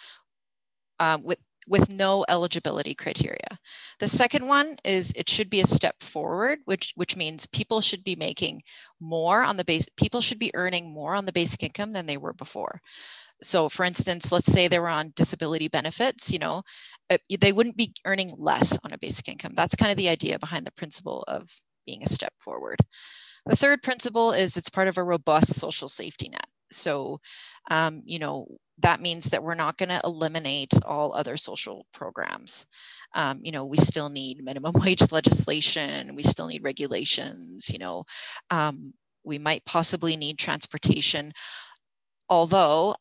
um, 1.00 1.24
with, 1.24 1.38
with 1.68 1.90
no 1.90 2.26
eligibility 2.30 2.96
criteria. 2.96 3.60
The 4.00 4.08
second 4.08 4.48
one 4.48 4.78
is 4.84 5.12
it 5.16 5.30
should 5.30 5.50
be 5.50 5.62
a 5.62 5.68
step 5.68 6.02
forward, 6.02 6.60
which, 6.66 6.94
which 6.96 7.16
means 7.16 7.46
people 7.48 7.82
should 7.82 8.04
be 8.04 8.16
making 8.16 8.62
more 9.00 9.44
on 9.44 9.58
the 9.58 9.66
base, 9.66 9.88
people 9.98 10.22
should 10.22 10.40
be 10.40 10.52
earning 10.56 10.92
more 10.92 11.14
on 11.14 11.26
the 11.26 11.34
basic 11.34 11.64
income 11.64 11.92
than 11.92 12.06
they 12.06 12.18
were 12.18 12.34
before. 12.34 12.82
So 13.42 13.70
for 13.70 13.84
instance, 13.84 14.32
let's 14.32 14.52
say 14.52 14.68
they 14.68 14.80
were 14.80 14.90
on 14.90 15.14
disability 15.16 15.68
benefits, 15.68 16.32
you 16.32 16.40
know, 16.40 16.64
uh, 17.10 17.18
they 17.40 17.54
wouldn't 17.54 17.78
be 17.78 17.94
earning 18.06 18.32
less 18.38 18.80
on 18.84 18.94
a 18.94 18.98
basic 18.98 19.28
income. 19.28 19.54
That's 19.56 19.76
kind 19.76 19.92
of 19.92 19.98
the 19.98 20.10
idea 20.10 20.40
behind 20.40 20.66
the 20.66 20.72
principle 20.72 21.24
of 21.28 21.48
being 21.86 22.04
a 22.04 22.10
step 22.10 22.34
forward. 22.42 22.80
The 23.46 23.56
third 23.56 23.84
principle 23.84 24.32
is 24.32 24.58
it's 24.58 24.70
part 24.70 24.88
of 24.88 24.98
a 24.98 25.04
robust 25.04 25.54
social 25.56 25.88
safety 25.88 26.30
net. 26.30 26.48
So, 26.72 27.22
um, 27.72 28.02
you 28.06 28.20
know, 28.20 28.48
that 28.80 29.02
means 29.02 29.26
that 29.26 29.44
we're 29.44 29.56
not 29.56 29.78
going 29.78 29.90
to 29.90 30.02
eliminate 30.04 30.74
all 30.86 31.14
other 31.14 31.38
social 31.38 31.86
programs. 31.94 32.68
Um, 33.14 33.40
you 33.44 33.52
know, 33.52 33.66
we 33.66 33.78
still 33.78 34.10
need 34.10 34.44
minimum 34.44 34.74
wage 34.76 35.12
legislation, 35.12 36.16
we 36.16 36.24
still 36.24 36.48
need 36.48 36.64
regulations, 36.64 37.70
you 37.72 37.80
know, 37.80 38.04
um, 38.50 38.94
we 39.24 39.38
might 39.38 39.66
possibly 39.66 40.16
need 40.16 40.38
transportation. 40.38 41.34
Although 42.30 42.96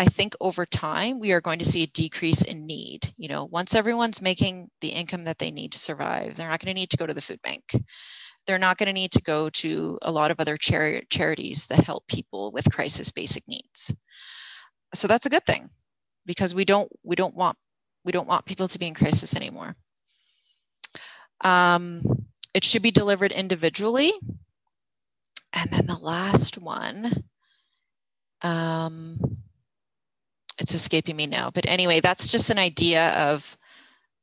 I 0.00 0.06
think 0.06 0.32
over 0.40 0.64
time 0.64 1.20
we 1.20 1.32
are 1.32 1.42
going 1.42 1.58
to 1.58 1.64
see 1.64 1.82
a 1.82 1.86
decrease 1.88 2.42
in 2.42 2.64
need. 2.66 3.12
You 3.18 3.28
know, 3.28 3.44
once 3.44 3.74
everyone's 3.74 4.22
making 4.22 4.70
the 4.80 4.88
income 4.88 5.24
that 5.24 5.38
they 5.38 5.50
need 5.50 5.72
to 5.72 5.78
survive, 5.78 6.36
they're 6.36 6.48
not 6.48 6.58
going 6.58 6.74
to 6.74 6.80
need 6.80 6.88
to 6.90 6.96
go 6.96 7.04
to 7.06 7.12
the 7.12 7.20
food 7.20 7.42
bank. 7.42 7.62
They're 8.46 8.58
not 8.58 8.78
going 8.78 8.86
to 8.86 8.94
need 8.94 9.12
to 9.12 9.20
go 9.20 9.50
to 9.50 9.98
a 10.00 10.10
lot 10.10 10.30
of 10.30 10.40
other 10.40 10.56
chari- 10.56 11.04
charities 11.10 11.66
that 11.66 11.84
help 11.84 12.06
people 12.06 12.50
with 12.50 12.72
crisis 12.72 13.12
basic 13.12 13.46
needs. 13.46 13.94
So 14.94 15.08
that's 15.08 15.26
a 15.26 15.30
good 15.30 15.44
thing 15.44 15.68
because 16.26 16.54
we 16.54 16.64
don't 16.64 16.90
we 17.02 17.16
don't 17.16 17.34
want 17.34 17.56
we 18.04 18.12
don't 18.12 18.28
want 18.28 18.46
people 18.46 18.68
to 18.68 18.78
be 18.78 18.86
in 18.86 18.94
crisis 18.94 19.36
anymore. 19.36 19.76
Um, 21.42 22.02
it 22.54 22.64
should 22.64 22.82
be 22.82 22.90
delivered 22.90 23.32
individually. 23.32 24.12
And 25.52 25.70
then 25.70 25.86
the 25.86 25.98
last 25.98 26.58
one, 26.58 27.10
um, 28.42 29.18
it's 30.58 30.74
escaping 30.74 31.16
me 31.16 31.26
now. 31.26 31.50
But 31.50 31.66
anyway, 31.66 32.00
that's 32.00 32.28
just 32.28 32.50
an 32.50 32.58
idea 32.58 33.10
of 33.10 33.56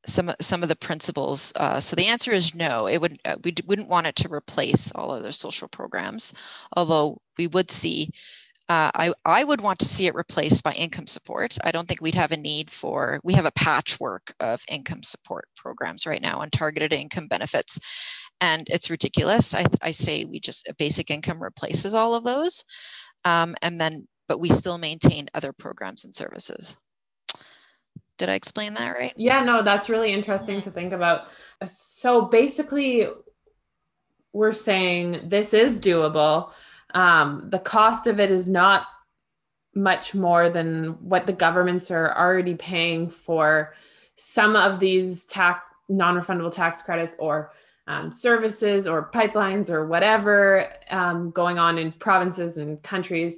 some 0.06 0.32
some 0.40 0.64
of 0.64 0.70
the 0.70 0.76
principles. 0.76 1.52
Uh, 1.56 1.80
so 1.80 1.96
the 1.96 2.08
answer 2.08 2.32
is 2.32 2.56
no. 2.56 2.88
It 2.88 3.02
would 3.02 3.20
uh, 3.26 3.36
we 3.44 3.54
wouldn't 3.66 3.90
want 3.90 4.08
it 4.08 4.16
to 4.18 4.34
replace 4.34 4.92
all 4.94 5.12
other 5.12 5.32
social 5.32 5.68
programs, 5.68 6.34
although 6.76 7.22
we 7.38 7.48
would 7.48 7.70
see. 7.72 8.12
Uh, 8.70 8.92
I, 8.94 9.14
I 9.26 9.44
would 9.46 9.62
want 9.62 9.80
to 9.80 9.86
see 9.86 10.08
it 10.08 10.16
replaced 10.16 10.62
by 10.62 10.74
income 10.74 11.08
support. 11.08 11.58
I 11.64 11.72
don't 11.72 11.88
think 11.88 12.02
we'd 12.02 12.16
have 12.16 12.34
a 12.34 12.38
need 12.38 12.70
for, 12.70 13.22
we 13.24 13.34
have 13.34 13.46
a 13.46 13.52
patchwork 13.52 14.34
of 14.42 14.62
income 14.70 15.04
support 15.04 15.48
programs 15.56 16.06
right 16.06 16.22
now 16.22 16.42
on 16.42 16.50
targeted 16.50 16.92
income 16.92 17.28
benefits. 17.28 17.80
And 18.42 18.68
it's 18.70 18.90
ridiculous. 18.90 19.56
I, 19.56 19.66
I 19.82 19.92
say 19.92 20.26
we 20.26 20.42
just, 20.42 20.70
basic 20.78 21.10
income 21.10 21.42
replaces 21.42 21.94
all 21.94 22.14
of 22.14 22.26
those. 22.26 22.66
Um, 23.24 23.56
and 23.62 23.80
then, 23.80 24.06
but 24.28 24.42
we 24.42 24.50
still 24.50 24.78
maintain 24.78 25.30
other 25.34 25.54
programs 25.54 26.04
and 26.04 26.14
services. 26.14 26.78
Did 28.18 28.28
I 28.28 28.34
explain 28.34 28.74
that 28.74 28.98
right? 28.98 29.14
Yeah, 29.16 29.44
no, 29.44 29.62
that's 29.62 29.90
really 29.90 30.12
interesting 30.12 30.62
to 30.64 30.72
think 30.72 30.92
about. 30.92 31.30
So 31.66 32.26
basically, 32.26 33.08
we're 34.34 34.52
saying 34.52 35.30
this 35.30 35.54
is 35.54 35.80
doable. 35.80 36.52
Um, 36.94 37.50
the 37.50 37.60
cost 37.60 38.08
of 38.08 38.20
it 38.20 38.32
is 38.32 38.48
not 38.48 38.88
much 39.76 40.16
more 40.16 40.50
than 40.50 40.98
what 41.08 41.28
the 41.28 41.34
governments 41.34 41.92
are 41.92 42.18
already 42.18 42.56
paying 42.56 43.10
for 43.10 43.74
some 44.16 44.56
of 44.56 44.80
these 44.80 45.26
tax 45.26 45.62
non-refundable 45.90 46.52
tax 46.52 46.82
credits 46.82 47.16
or 47.20 47.52
um, 47.88 48.12
services 48.12 48.88
or 48.88 49.10
pipelines 49.12 49.70
or 49.70 49.88
whatever 49.88 50.68
um, 50.90 51.32
going 51.32 51.58
on 51.58 51.78
in 51.78 51.94
provinces 51.94 52.58
and 52.58 52.82
countries. 52.84 53.38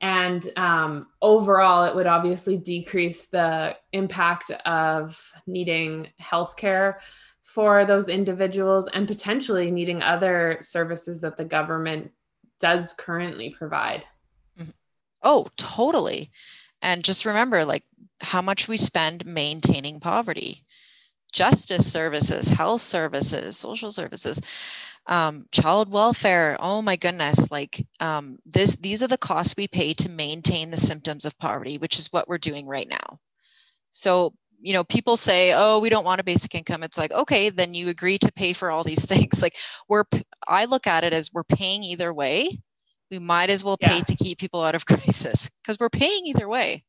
And 0.00 0.46
um, 0.56 1.06
overall, 1.22 1.84
it 1.84 1.94
would 1.94 2.06
obviously 2.06 2.58
decrease 2.58 3.26
the 3.26 3.76
impact 3.92 4.50
of 4.66 5.32
needing 5.46 6.08
healthcare 6.20 6.96
for 7.42 7.84
those 7.84 8.08
individuals 8.08 8.88
and 8.88 9.06
potentially 9.06 9.70
needing 9.70 10.02
other 10.02 10.58
services 10.60 11.20
that 11.20 11.36
the 11.36 11.44
government 11.44 12.10
does 12.64 12.94
currently 12.94 13.50
provide. 13.50 14.04
Oh, 15.22 15.46
totally. 15.58 16.30
And 16.80 17.04
just 17.04 17.26
remember, 17.26 17.66
like, 17.66 17.84
how 18.22 18.40
much 18.40 18.68
we 18.68 18.78
spend 18.78 19.26
maintaining 19.26 20.00
poverty 20.00 20.64
justice 21.30 21.92
services, 21.92 22.48
health 22.48 22.80
services, 22.80 23.58
social 23.58 23.90
services, 23.90 24.40
um, 25.06 25.46
child 25.52 25.90
welfare. 25.90 26.56
Oh 26.58 26.80
my 26.80 26.96
goodness! 26.96 27.50
Like 27.50 27.86
um, 28.00 28.38
this, 28.46 28.76
these 28.76 29.02
are 29.02 29.08
the 29.08 29.18
costs 29.18 29.54
we 29.58 29.68
pay 29.68 29.92
to 29.94 30.08
maintain 30.08 30.70
the 30.70 30.78
symptoms 30.78 31.26
of 31.26 31.38
poverty, 31.38 31.76
which 31.76 31.98
is 31.98 32.12
what 32.12 32.28
we're 32.28 32.38
doing 32.38 32.66
right 32.66 32.88
now. 32.88 33.18
So 33.90 34.32
you 34.64 34.72
know, 34.72 34.82
people 34.82 35.16
say, 35.16 35.52
"Oh, 35.54 35.78
we 35.78 35.90
don't 35.90 36.06
want 36.06 36.20
a 36.20 36.24
basic 36.24 36.54
income." 36.54 36.82
It's 36.82 36.96
like, 36.98 37.12
okay, 37.12 37.50
then 37.50 37.74
you 37.74 37.90
agree 37.90 38.16
to 38.18 38.32
pay 38.32 38.54
for 38.54 38.70
all 38.70 38.82
these 38.82 39.04
things. 39.12 39.42
Like 39.42 39.56
we're, 39.88 40.04
I 40.48 40.64
look 40.64 40.86
at 40.86 41.04
it 41.04 41.12
as 41.12 41.30
we're 41.32 41.44
paying 41.44 41.84
either 41.84 42.12
way. 42.14 42.58
We 43.10 43.18
might 43.18 43.50
as 43.50 43.62
well 43.62 43.76
pay 43.76 43.98
Yeah. 43.98 44.00
to 44.00 44.16
keep 44.16 44.38
people 44.38 44.62
out 44.62 44.74
of 44.74 44.86
crisis 44.86 45.50
because 45.62 45.78
we're 45.78 45.90
paying 45.90 46.26
either 46.26 46.48
way. 46.48 46.82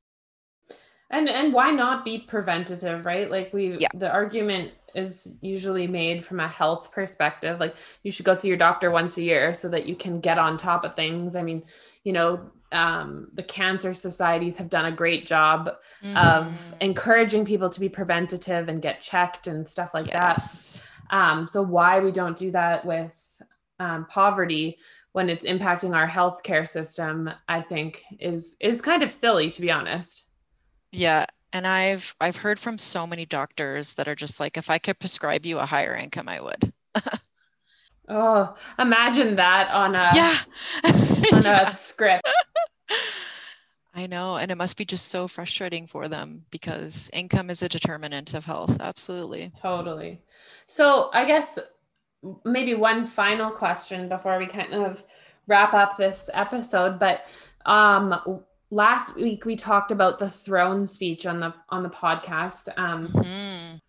And 1.12 1.30
and 1.30 1.54
why 1.54 1.72
not 1.72 2.06
be 2.06 2.20
preventative, 2.20 3.06
right? 3.06 3.30
Like 3.30 3.54
we 3.54 3.78
Yeah. 3.80 3.90
the 3.94 4.10
argument 4.10 4.72
is 4.96 5.34
usually 5.42 5.88
made 5.88 6.24
from 6.24 6.40
a 6.40 6.48
health 6.48 6.92
perspective. 6.92 7.60
Like 7.60 7.76
you 8.04 8.12
should 8.12 8.26
go 8.26 8.34
see 8.34 8.48
your 8.48 8.58
doctor 8.58 8.90
once 8.90 9.18
a 9.18 9.22
year 9.22 9.54
so 9.54 9.68
that 9.70 9.86
you 9.86 9.96
can 9.96 10.22
get 10.22 10.40
on 10.40 10.58
top 10.58 10.86
of 10.86 10.96
things. 10.96 11.36
I 11.36 11.44
mean, 11.44 11.64
you 12.06 12.14
know, 12.14 12.51
um, 12.72 13.30
the 13.34 13.43
cancer 13.43 13.93
societies 13.93 14.58
have 14.58 14.70
done 14.70 14.86
a 14.86 14.91
great 14.93 15.28
job 15.28 15.72
of 16.16 16.74
Mhm. 16.74 16.82
encouraging 16.82 17.45
people 17.45 17.70
to 17.70 17.82
be 17.82 17.89
preventative 17.89 18.70
and 18.70 18.82
get 18.82 19.01
checked 19.01 19.47
and 19.47 19.68
stuff 19.68 19.93
like 19.93 20.14
Yes. 20.14 20.82
that. 21.12 21.16
Um, 21.16 21.47
so 21.47 21.62
why 21.62 21.99
we 21.99 22.12
don't 22.12 22.38
do 22.38 22.51
that 22.51 22.86
with 22.86 23.41
um, 23.80 24.08
poverty 24.08 24.80
when 25.14 25.30
it's 25.30 25.45
impacting 25.45 25.95
our 25.95 26.08
healthcare 26.08 26.68
system, 26.68 27.30
I 27.49 27.62
think 27.62 28.03
is 28.20 28.58
is 28.62 28.82
kind 28.82 29.03
of 29.03 29.12
silly 29.12 29.49
to 29.51 29.62
be 29.62 29.72
honest. 29.72 30.26
Yeah, 30.91 31.26
and 31.53 31.68
I've 31.68 32.16
I've 32.20 32.38
heard 32.38 32.60
from 32.60 32.78
so 32.80 33.06
many 33.06 33.26
doctors 33.26 33.93
that 33.95 34.08
are 34.08 34.16
just 34.16 34.39
like, 34.39 34.58
if 34.58 34.70
I 34.72 34.80
could 34.80 34.99
prescribe 34.99 35.45
you 35.45 35.60
a 35.60 35.66
higher 35.68 35.95
income, 35.95 36.28
I 36.30 36.41
would. 36.41 36.74
oh, 38.10 38.56
imagine 38.80 39.36
that 39.38 39.70
on 39.72 39.95
a 39.95 40.16
yeah. 40.16 40.36
On 41.34 41.43
Yeah. 41.43 41.61
a 41.63 41.66
script. 41.68 42.28
I 43.97 44.07
know, 44.07 44.36
and 44.36 44.51
it 44.51 44.55
must 44.55 44.78
be 44.78 44.84
just 44.86 45.07
so 45.07 45.28
frustrating 45.28 45.88
for 45.88 46.09
them 46.09 46.45
because 46.51 47.09
income 47.13 47.49
is 47.49 47.63
a 47.63 47.70
determinant 47.70 48.34
of 48.34 48.43
health. 48.45 48.76
Absolutely. 48.82 49.51
Totally. 49.61 50.22
So 50.66 51.09
I 51.13 51.24
guess 51.24 51.57
maybe 52.43 52.74
one 52.74 53.05
final 53.05 53.51
question 53.51 54.09
before 54.09 54.38
we 54.38 54.47
kind 54.47 54.74
of 54.74 55.01
wrap 55.47 55.74
up 55.74 55.95
this 55.95 56.30
episode. 56.34 56.99
But 56.99 57.26
um, 57.66 58.41
last 58.70 59.16
week 59.16 59.45
we 59.45 59.55
talked 59.55 59.91
about 59.91 60.20
the 60.20 60.30
throne 60.30 60.86
speech 60.86 61.26
on 61.26 61.39
the 61.39 61.53
on 61.70 61.82
the 61.84 61.89
podcast. 61.89 62.68
Um, 62.78 63.07
Mhm. 63.07 63.82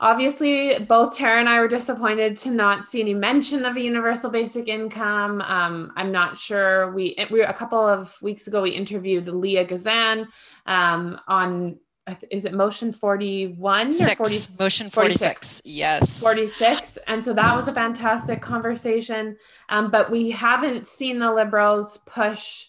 Obviously, 0.00 0.78
both 0.80 1.16
Tara 1.16 1.40
and 1.40 1.48
I 1.48 1.60
were 1.60 1.68
disappointed 1.68 2.36
to 2.38 2.50
not 2.50 2.86
see 2.86 3.00
any 3.00 3.14
mention 3.14 3.64
of 3.64 3.76
a 3.76 3.80
universal 3.80 4.30
basic 4.30 4.68
income. 4.68 5.40
Um, 5.40 5.92
I'm 5.96 6.12
not 6.12 6.38
sure. 6.38 6.92
We 6.92 7.16
we 7.30 7.42
a 7.42 7.52
couple 7.52 7.78
of 7.78 8.16
weeks 8.22 8.46
ago 8.46 8.62
we 8.62 8.70
interviewed 8.70 9.26
Leah 9.26 9.64
Gazan 9.64 10.28
um, 10.66 11.20
on. 11.26 11.78
Is 12.30 12.44
it 12.44 12.52
motion 12.52 12.92
41 12.92 13.86
or 13.86 13.92
Six, 13.92 14.14
40, 14.14 14.62
motion 14.62 14.90
46. 14.90 15.62
Yes. 15.64 16.20
46 16.20 16.98
and 17.06 17.24
so 17.24 17.32
that 17.32 17.56
was 17.56 17.66
a 17.66 17.72
fantastic 17.72 18.42
conversation 18.42 19.38
um, 19.70 19.90
but 19.90 20.10
we 20.10 20.30
haven't 20.30 20.86
seen 20.86 21.18
the 21.18 21.32
liberals 21.32 21.96
push 22.04 22.66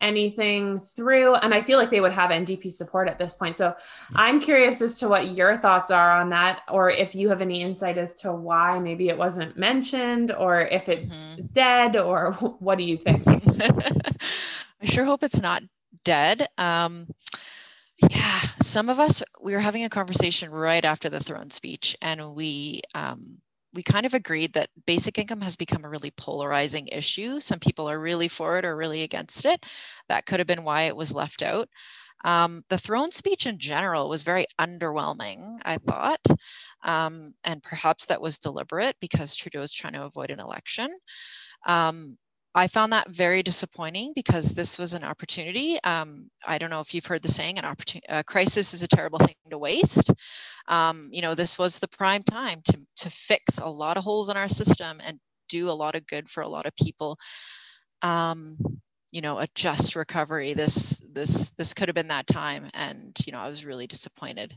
anything 0.00 0.78
through 0.78 1.34
and 1.36 1.52
i 1.52 1.60
feel 1.60 1.78
like 1.78 1.90
they 1.90 2.00
would 2.00 2.12
have 2.12 2.30
ndp 2.30 2.72
support 2.72 3.08
at 3.08 3.18
this 3.18 3.34
point. 3.34 3.56
So 3.56 3.74
i'm 4.14 4.40
curious 4.40 4.80
as 4.80 4.98
to 5.00 5.08
what 5.08 5.34
your 5.34 5.56
thoughts 5.56 5.90
are 5.90 6.10
on 6.10 6.30
that 6.30 6.62
or 6.68 6.90
if 6.90 7.14
you 7.14 7.28
have 7.28 7.40
any 7.40 7.62
insight 7.62 7.98
as 7.98 8.16
to 8.20 8.32
why 8.32 8.78
maybe 8.78 9.08
it 9.08 9.18
wasn't 9.18 9.56
mentioned 9.56 10.32
or 10.32 10.62
if 10.62 10.88
it's 10.88 11.36
dead 11.52 11.96
or 11.96 12.32
what 12.60 12.78
do 12.78 12.84
you 12.84 12.96
think? 12.96 13.22
I 14.80 14.86
sure 14.86 15.04
hope 15.04 15.22
it's 15.22 15.40
not 15.40 15.62
dead. 16.04 16.46
Um, 16.56 17.08
yeah, 18.10 18.40
some 18.62 18.88
of 18.88 19.00
us 19.00 19.22
we 19.42 19.52
were 19.52 19.58
having 19.58 19.84
a 19.84 19.88
conversation 19.88 20.50
right 20.50 20.84
after 20.84 21.08
the 21.08 21.20
throne 21.20 21.50
speech, 21.50 21.96
and 22.00 22.34
we 22.34 22.82
um, 22.94 23.38
we 23.78 23.82
kind 23.84 24.06
of 24.06 24.12
agreed 24.12 24.52
that 24.54 24.70
basic 24.86 25.18
income 25.18 25.40
has 25.40 25.54
become 25.54 25.84
a 25.84 25.88
really 25.88 26.10
polarizing 26.10 26.88
issue. 26.88 27.38
Some 27.38 27.60
people 27.60 27.88
are 27.88 28.00
really 28.00 28.26
for 28.26 28.58
it 28.58 28.64
or 28.64 28.76
really 28.76 29.04
against 29.04 29.46
it. 29.46 29.64
That 30.08 30.26
could 30.26 30.40
have 30.40 30.48
been 30.48 30.64
why 30.64 30.82
it 30.82 30.96
was 30.96 31.14
left 31.14 31.44
out. 31.44 31.68
Um, 32.24 32.64
the 32.70 32.78
throne 32.78 33.12
speech 33.12 33.46
in 33.46 33.56
general 33.56 34.08
was 34.08 34.24
very 34.24 34.46
underwhelming, 34.60 35.60
I 35.64 35.76
thought, 35.76 36.18
um, 36.82 37.34
and 37.44 37.62
perhaps 37.62 38.06
that 38.06 38.20
was 38.20 38.40
deliberate 38.40 38.96
because 39.00 39.36
Trudeau 39.36 39.60
is 39.60 39.72
trying 39.72 39.92
to 39.92 40.02
avoid 40.02 40.32
an 40.32 40.40
election. 40.40 40.90
Um, 41.64 42.18
I 42.54 42.66
found 42.66 42.92
that 42.92 43.10
very 43.10 43.42
disappointing 43.42 44.12
because 44.14 44.52
this 44.52 44.78
was 44.78 44.94
an 44.94 45.04
opportunity. 45.04 45.78
Um, 45.84 46.30
I 46.46 46.58
don't 46.58 46.70
know 46.70 46.80
if 46.80 46.94
you've 46.94 47.06
heard 47.06 47.22
the 47.22 47.28
saying, 47.28 47.58
an 47.58 47.64
opportunity, 47.64 48.06
a 48.08 48.24
crisis 48.24 48.74
is 48.74 48.82
a 48.82 48.88
terrible 48.88 49.18
thing 49.18 49.34
to 49.50 49.58
waste. 49.58 50.10
Um, 50.66 51.08
you 51.12 51.22
know, 51.22 51.34
this 51.34 51.58
was 51.58 51.78
the 51.78 51.88
prime 51.88 52.22
time 52.22 52.60
to, 52.64 52.80
to 52.96 53.10
fix 53.10 53.58
a 53.58 53.68
lot 53.68 53.96
of 53.96 54.04
holes 54.04 54.28
in 54.28 54.36
our 54.36 54.48
system 54.48 55.00
and 55.04 55.20
do 55.48 55.70
a 55.70 55.72
lot 55.72 55.94
of 55.94 56.06
good 56.06 56.28
for 56.28 56.42
a 56.42 56.48
lot 56.48 56.66
of 56.66 56.74
people. 56.76 57.18
Um, 58.02 58.56
you 59.12 59.20
know, 59.20 59.38
a 59.38 59.46
just 59.54 59.96
recovery. 59.96 60.52
This, 60.54 61.00
this, 61.12 61.50
this 61.52 61.74
could 61.74 61.88
have 61.88 61.94
been 61.94 62.08
that 62.08 62.26
time. 62.26 62.68
And, 62.74 63.16
you 63.26 63.32
know, 63.32 63.38
I 63.38 63.48
was 63.48 63.64
really 63.64 63.86
disappointed. 63.86 64.54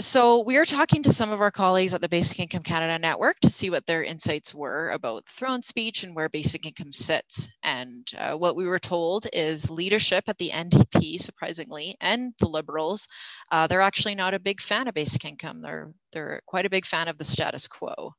So 0.00 0.44
we 0.44 0.56
are 0.56 0.64
talking 0.64 1.02
to 1.02 1.12
some 1.12 1.32
of 1.32 1.40
our 1.40 1.50
colleagues 1.50 1.92
at 1.92 2.00
the 2.00 2.08
Basic 2.08 2.38
Income 2.38 2.62
Canada 2.62 3.00
Network 3.00 3.40
to 3.40 3.50
see 3.50 3.68
what 3.68 3.84
their 3.86 4.04
insights 4.04 4.54
were 4.54 4.90
about 4.90 5.26
throne 5.26 5.60
speech 5.60 6.04
and 6.04 6.14
where 6.14 6.28
basic 6.28 6.66
income 6.66 6.92
sits. 6.92 7.48
And 7.64 8.08
uh, 8.16 8.36
what 8.36 8.54
we 8.54 8.68
were 8.68 8.78
told 8.78 9.26
is 9.32 9.72
leadership 9.72 10.22
at 10.28 10.38
the 10.38 10.50
NDP, 10.50 11.20
surprisingly, 11.20 11.96
and 12.00 12.32
the 12.38 12.48
Liberals, 12.48 13.08
uh, 13.50 13.66
they're 13.66 13.80
actually 13.80 14.14
not 14.14 14.34
a 14.34 14.38
big 14.38 14.60
fan 14.60 14.86
of 14.86 14.94
basic 14.94 15.24
income. 15.24 15.62
They're 15.62 15.90
they're 16.12 16.42
quite 16.46 16.64
a 16.64 16.70
big 16.70 16.86
fan 16.86 17.08
of 17.08 17.18
the 17.18 17.24
status 17.24 17.66
quo, 17.66 18.12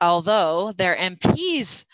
although 0.00 0.72
their 0.72 0.96
MPs 0.96 1.84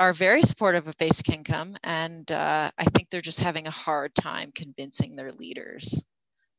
are 0.00 0.12
very 0.12 0.42
supportive 0.42 0.88
of 0.88 0.96
basic 0.98 1.28
income, 1.28 1.76
and 1.84 2.32
uh, 2.32 2.72
I 2.76 2.84
think 2.86 3.10
they're 3.10 3.20
just 3.20 3.40
having 3.40 3.68
a 3.68 3.70
hard 3.70 4.12
time 4.16 4.50
convincing 4.56 5.14
their 5.14 5.30
leaders 5.30 6.04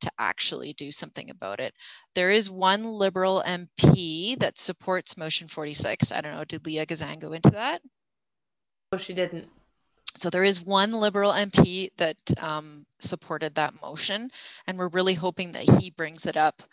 to 0.01 0.11
actually 0.19 0.73
do 0.73 0.91
something 0.91 1.29
about 1.29 1.59
it. 1.59 1.73
There 2.15 2.31
is 2.31 2.49
one 2.49 2.83
Liberal 2.83 3.43
MP 3.45 4.37
that 4.39 4.57
supports 4.57 5.17
Motion 5.17 5.47
46. 5.47 6.11
I 6.11 6.21
don't 6.21 6.35
know, 6.35 6.45
did 6.45 6.65
Leah 6.65 6.85
Gazan 6.85 7.19
go 7.19 7.33
into 7.33 7.49
that? 7.51 7.81
oh 8.93 8.97
she 8.97 9.13
didn't 9.13 9.47
So 10.15 10.29
there 10.29 10.43
is 10.43 10.61
one 10.61 10.93
Liberal 10.93 11.31
MP 11.31 11.89
that 11.97 12.17
um, 12.39 12.85
supported 12.99 13.53
that 13.55 13.79
motion, 13.81 14.31
and 14.65 14.77
we're 14.77 14.87
really 14.87 15.13
hoping 15.13 15.51
that 15.51 15.69
he 15.79 15.91
brings 15.91 16.25
it 16.25 16.37
up 16.37 16.63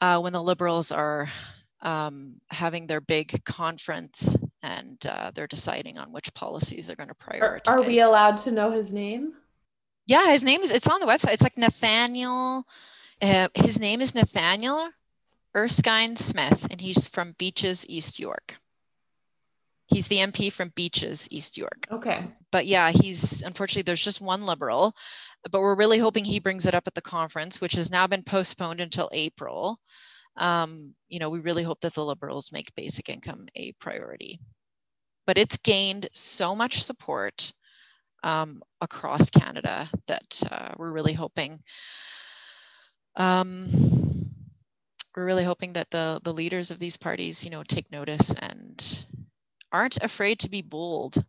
uh, 0.00 0.20
when 0.20 0.32
the 0.32 0.42
Liberals 0.42 0.90
are 0.92 1.28
um, 1.82 2.40
having 2.50 2.86
their 2.86 3.02
big 3.02 3.44
conference 3.44 4.36
and 4.62 5.04
uh, 5.06 5.30
they're 5.34 5.46
deciding 5.46 5.98
on 5.98 6.10
which 6.12 6.32
policies 6.32 6.86
they're 6.86 6.96
going 6.96 7.10
to 7.10 7.14
are, 7.28 7.60
prioritize. 7.60 7.68
are 7.68 7.82
we 7.82 8.00
allowed 8.00 8.38
to 8.38 8.50
know 8.50 8.70
his 8.70 8.92
name 8.92 9.34
Yeah, 10.06 10.30
his 10.30 10.44
name 10.44 10.60
is. 10.60 10.70
It's 10.70 10.88
on 10.88 11.00
the 11.00 11.06
website. 11.06 11.34
It's 11.34 11.42
like 11.42 11.56
Nathaniel. 11.56 12.66
Uh, 13.22 13.48
his 13.54 13.78
name 13.78 14.00
is 14.00 14.14
Nathaniel 14.14 14.90
Erskine 15.56 16.16
Smith, 16.16 16.66
and 16.70 16.80
he's 16.80 17.08
from 17.08 17.34
Beaches, 17.38 17.86
East 17.88 18.18
York. 18.18 18.56
He's 19.86 20.08
the 20.08 20.18
MP 20.18 20.52
from 20.52 20.72
Beaches, 20.74 21.28
East 21.30 21.56
York. 21.56 21.86
okay 21.90 22.26
But 22.50 22.66
yeah, 22.66 22.90
he's 22.90 23.42
unfortunately 23.42 23.82
there's 23.82 24.04
just 24.04 24.20
one 24.20 24.42
liberal, 24.42 24.94
but 25.50 25.60
we're 25.60 25.76
really 25.76 25.98
hoping 25.98 26.24
he 26.24 26.40
brings 26.40 26.66
it 26.66 26.74
up 26.74 26.86
at 26.86 26.94
the 26.94 27.02
conference, 27.02 27.60
which 27.60 27.74
has 27.74 27.90
now 27.90 28.06
been 28.06 28.22
postponed 28.22 28.80
until 28.80 29.10
April. 29.12 29.78
Um, 30.36 30.94
you 31.08 31.18
know, 31.18 31.30
we 31.30 31.38
really 31.40 31.62
hope 31.62 31.80
that 31.82 31.94
the 31.94 32.04
liberals 32.04 32.50
make 32.50 32.74
basic 32.74 33.08
income 33.08 33.46
a 33.54 33.72
priority. 33.78 34.40
But 35.26 35.38
it's 35.38 35.56
gained 35.58 36.08
so 36.12 36.56
much 36.56 36.82
support 36.82 37.52
um, 38.24 38.62
across 38.80 39.30
Canada 39.30 39.88
that 40.08 40.42
uh, 40.50 40.70
we're 40.76 40.90
really 40.90 41.12
hoping. 41.12 41.62
Um, 43.16 43.68
we're 45.14 45.26
really 45.26 45.44
hoping 45.44 45.74
that 45.74 45.90
the 45.92 46.20
the 46.24 46.32
leaders 46.32 46.72
of 46.72 46.80
these 46.80 46.96
parties, 46.96 47.44
you 47.44 47.50
know, 47.50 47.62
take 47.62 47.92
notice 47.92 48.34
and 48.40 49.06
aren't 49.70 49.98
afraid 50.02 50.40
to 50.40 50.48
be 50.50 50.62
bold. 50.62 51.24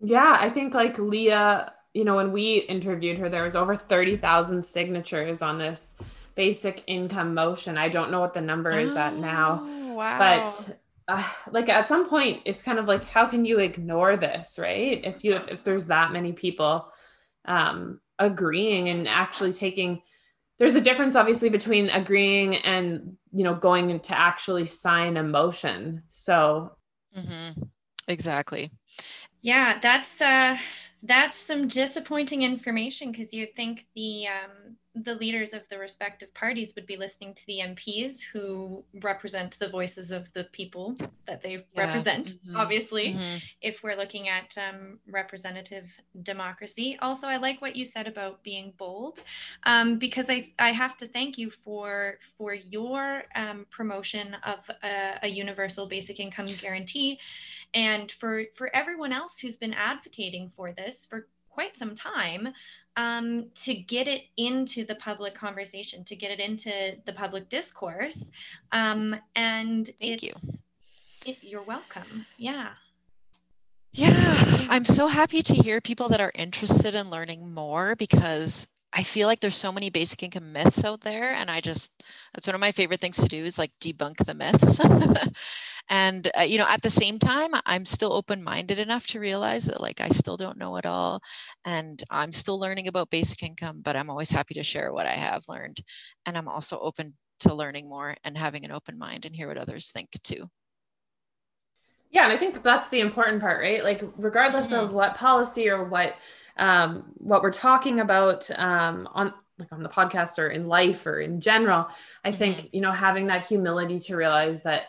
Yeah, 0.00 0.36
I 0.40 0.50
think 0.50 0.74
like 0.74 0.98
Leah, 0.98 1.72
you 1.94 2.04
know, 2.04 2.16
when 2.16 2.32
we 2.32 2.58
interviewed 2.58 3.18
her, 3.18 3.28
there 3.28 3.42
was 3.42 3.56
over 3.56 3.74
30,000 3.76 4.64
signatures 4.64 5.42
on 5.42 5.58
this 5.58 5.96
basic 6.34 6.84
income 6.86 7.34
motion. 7.34 7.76
I 7.76 7.88
don't 7.88 8.10
know 8.12 8.20
what 8.20 8.32
the 8.34 8.40
number 8.40 8.70
is 8.78 8.94
at 8.94 9.16
now, 9.16 9.62
Oh, 9.64 9.94
wow. 9.94 10.18
but 10.18 10.78
uh, 11.08 11.24
like 11.50 11.68
at 11.68 11.88
some 11.88 12.08
point, 12.08 12.42
it's 12.44 12.62
kind 12.62 12.78
of 12.78 12.88
like, 12.88 13.04
how 13.04 13.26
can 13.26 13.44
you 13.44 13.58
ignore 13.58 14.16
this, 14.16 14.58
right? 14.58 15.00
If 15.04 15.24
you, 15.24 15.34
if, 15.34 15.48
if 15.48 15.64
there's 15.64 15.86
that 15.86 16.12
many 16.12 16.32
people 16.32 16.92
um, 17.44 18.00
agreeing 18.18 18.88
and 18.88 19.08
actually 19.08 19.52
taking, 19.52 20.02
there's 20.58 20.74
a 20.74 20.80
difference 20.80 21.16
obviously 21.16 21.48
between 21.48 21.88
agreeing 21.88 22.56
and, 22.56 23.16
you 23.32 23.44
know, 23.44 23.54
going 23.54 24.00
to 24.00 24.18
actually 24.18 24.66
sign 24.66 25.16
a 25.16 25.22
motion. 25.22 26.02
So 26.08 26.72
hmm 27.14 27.50
Exactly. 28.08 28.70
Yeah, 29.42 29.78
that's 29.80 30.20
uh 30.22 30.56
that's 31.02 31.36
some 31.36 31.68
disappointing 31.68 32.42
information 32.42 33.12
because 33.12 33.32
you'd 33.32 33.54
think 33.54 33.86
the 33.94 34.26
um 34.28 34.77
the 35.04 35.14
leaders 35.14 35.52
of 35.52 35.62
the 35.68 35.78
respective 35.78 36.32
parties 36.34 36.74
would 36.74 36.86
be 36.86 36.96
listening 36.96 37.34
to 37.34 37.46
the 37.46 37.60
MPs 37.60 38.20
who 38.32 38.84
represent 39.02 39.58
the 39.58 39.68
voices 39.68 40.10
of 40.10 40.32
the 40.32 40.44
people 40.44 40.96
that 41.26 41.42
they 41.42 41.52
Yeah, 41.52 41.86
represent, 41.86 42.34
mhm, 42.46 42.56
obviously, 42.56 43.14
Mhm. 43.14 43.42
if 43.60 43.82
we're 43.82 43.96
looking 43.96 44.28
at 44.28 44.56
um, 44.58 45.00
representative 45.06 45.90
democracy. 46.22 46.98
Also, 47.00 47.28
I 47.28 47.36
like 47.36 47.60
what 47.60 47.76
you 47.76 47.84
said 47.84 48.06
about 48.06 48.42
being 48.42 48.72
bold, 48.72 49.22
um, 49.64 49.98
because 49.98 50.30
I, 50.30 50.52
I 50.58 50.72
have 50.72 50.96
to 50.98 51.08
thank 51.08 51.38
you 51.38 51.50
for 51.50 52.18
for 52.36 52.54
your 52.54 53.24
um, 53.34 53.66
promotion 53.70 54.34
of 54.44 54.60
a, 54.82 55.18
a 55.22 55.28
universal 55.28 55.86
basic 55.86 56.20
income 56.20 56.46
guarantee, 56.60 57.18
and 57.74 58.10
for 58.12 58.44
for 58.54 58.74
everyone 58.74 59.12
else 59.12 59.38
who's 59.38 59.56
been 59.56 59.74
advocating 59.74 60.50
for 60.56 60.72
this 60.72 61.04
for 61.04 61.28
quite 61.50 61.76
some 61.76 61.94
time 61.94 62.54
um, 62.98 63.46
to 63.54 63.74
get 63.74 64.08
it 64.08 64.24
into 64.36 64.84
the 64.84 64.96
public 64.96 65.32
conversation, 65.34 66.02
to 66.04 66.16
get 66.16 66.32
it 66.32 66.40
into 66.40 66.96
the 67.06 67.12
public 67.12 67.48
discourse. 67.48 68.28
Um, 68.72 69.14
and 69.36 69.88
Thank 70.00 70.24
you. 70.24 70.32
It, 71.24 71.38
you're 71.40 71.62
welcome. 71.62 72.26
Yeah. 72.36 72.70
Yeah, 73.92 74.12
I'm 74.68 74.84
so 74.84 75.06
happy 75.06 75.42
to 75.42 75.54
hear 75.54 75.80
people 75.80 76.08
that 76.08 76.20
are 76.20 76.32
interested 76.34 76.94
in 76.94 77.08
learning 77.08 77.54
more 77.54 77.94
because 77.96 78.66
I 78.92 79.02
feel 79.02 79.26
like 79.26 79.40
there's 79.40 79.56
so 79.56 79.70
many 79.70 79.90
basic 79.90 80.22
income 80.22 80.52
myths 80.52 80.82
out 80.84 81.02
there. 81.02 81.34
And 81.34 81.50
I 81.50 81.60
just, 81.60 81.92
that's 82.32 82.46
one 82.46 82.54
of 82.54 82.60
my 82.60 82.72
favorite 82.72 83.00
things 83.00 83.18
to 83.18 83.28
do 83.28 83.44
is 83.44 83.58
like 83.58 83.70
debunk 83.80 84.24
the 84.24 84.34
myths. 84.34 84.80
and, 85.90 86.30
uh, 86.38 86.42
you 86.42 86.58
know, 86.58 86.66
at 86.66 86.80
the 86.82 86.90
same 86.90 87.18
time, 87.18 87.50
I'm 87.66 87.84
still 87.84 88.12
open 88.12 88.42
minded 88.42 88.78
enough 88.78 89.06
to 89.08 89.20
realize 89.20 89.66
that 89.66 89.82
like 89.82 90.00
I 90.00 90.08
still 90.08 90.36
don't 90.36 90.58
know 90.58 90.76
it 90.76 90.86
all. 90.86 91.20
And 91.66 92.02
I'm 92.10 92.32
still 92.32 92.58
learning 92.58 92.88
about 92.88 93.10
basic 93.10 93.42
income, 93.42 93.82
but 93.84 93.94
I'm 93.94 94.08
always 94.08 94.30
happy 94.30 94.54
to 94.54 94.62
share 94.62 94.92
what 94.92 95.06
I 95.06 95.14
have 95.14 95.42
learned. 95.48 95.78
And 96.24 96.38
I'm 96.38 96.48
also 96.48 96.78
open 96.80 97.14
to 97.40 97.54
learning 97.54 97.88
more 97.88 98.16
and 98.24 98.36
having 98.36 98.64
an 98.64 98.72
open 98.72 98.98
mind 98.98 99.26
and 99.26 99.36
hear 99.36 99.48
what 99.48 99.58
others 99.58 99.90
think 99.90 100.08
too. 100.24 100.48
Yeah, 102.10 102.24
and 102.24 102.32
I 102.32 102.38
think 102.38 102.54
that 102.54 102.62
that's 102.62 102.88
the 102.88 103.00
important 103.00 103.40
part, 103.40 103.60
right? 103.60 103.84
Like, 103.84 104.02
regardless 104.16 104.72
of 104.72 104.94
what 104.94 105.14
policy 105.14 105.68
or 105.68 105.84
what 105.84 106.16
um, 106.58 107.12
what 107.16 107.42
we're 107.42 107.52
talking 107.52 108.00
about 108.00 108.50
um, 108.58 109.08
on 109.12 109.32
like 109.58 109.72
on 109.72 109.82
the 109.82 109.88
podcast 109.88 110.38
or 110.38 110.48
in 110.48 110.68
life 110.68 111.06
or 111.06 111.20
in 111.20 111.40
general, 111.40 111.88
I 112.24 112.32
think 112.32 112.68
you 112.72 112.80
know 112.80 112.92
having 112.92 113.26
that 113.26 113.46
humility 113.46 113.98
to 114.00 114.16
realize 114.16 114.62
that 114.62 114.82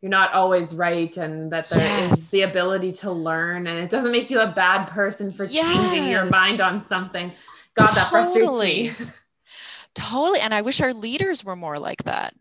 you're 0.00 0.10
not 0.10 0.32
always 0.32 0.74
right 0.74 1.14
and 1.16 1.50
that 1.52 1.68
there 1.70 2.12
is 2.12 2.30
the 2.30 2.42
ability 2.42 2.92
to 2.92 3.10
learn, 3.10 3.66
and 3.66 3.78
it 3.78 3.90
doesn't 3.90 4.12
make 4.12 4.30
you 4.30 4.40
a 4.40 4.52
bad 4.52 4.86
person 4.86 5.32
for 5.32 5.46
changing 5.46 6.08
your 6.08 6.26
mind 6.26 6.60
on 6.60 6.80
something. 6.80 7.32
God, 7.74 7.92
that 7.94 8.10
frustrates 8.10 8.58
me. 8.60 8.88
Totally. 8.90 9.10
Totally. 9.94 10.40
And 10.40 10.52
I 10.52 10.62
wish 10.62 10.80
our 10.80 10.92
leaders 10.92 11.44
were 11.44 11.56
more 11.56 11.78
like 11.78 12.02
that. 12.04 12.34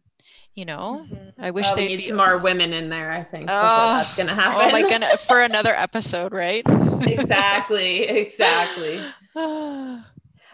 You 0.55 0.65
know, 0.65 1.05
Mhm. 1.09 1.33
I 1.39 1.49
wish 1.51 1.65
Well, 1.65 1.75
we 1.77 1.81
they'd 1.81 1.87
need 1.87 1.97
be. 1.97 2.03
some 2.09 2.17
more 2.17 2.37
women 2.37 2.73
in 2.73 2.89
there. 2.89 3.11
I 3.11 3.23
think 3.23 3.49
Oh, 3.49 3.97
that's 3.97 4.13
gonna 4.15 4.35
happen. 4.35 4.67
Oh 4.67 4.71
my 4.71 4.81
goodness, 4.87 5.25
for 5.25 5.41
another 5.41 5.73
episode, 5.75 6.31
right? 6.31 6.63
exactly, 7.07 8.03
exactly. 8.03 8.99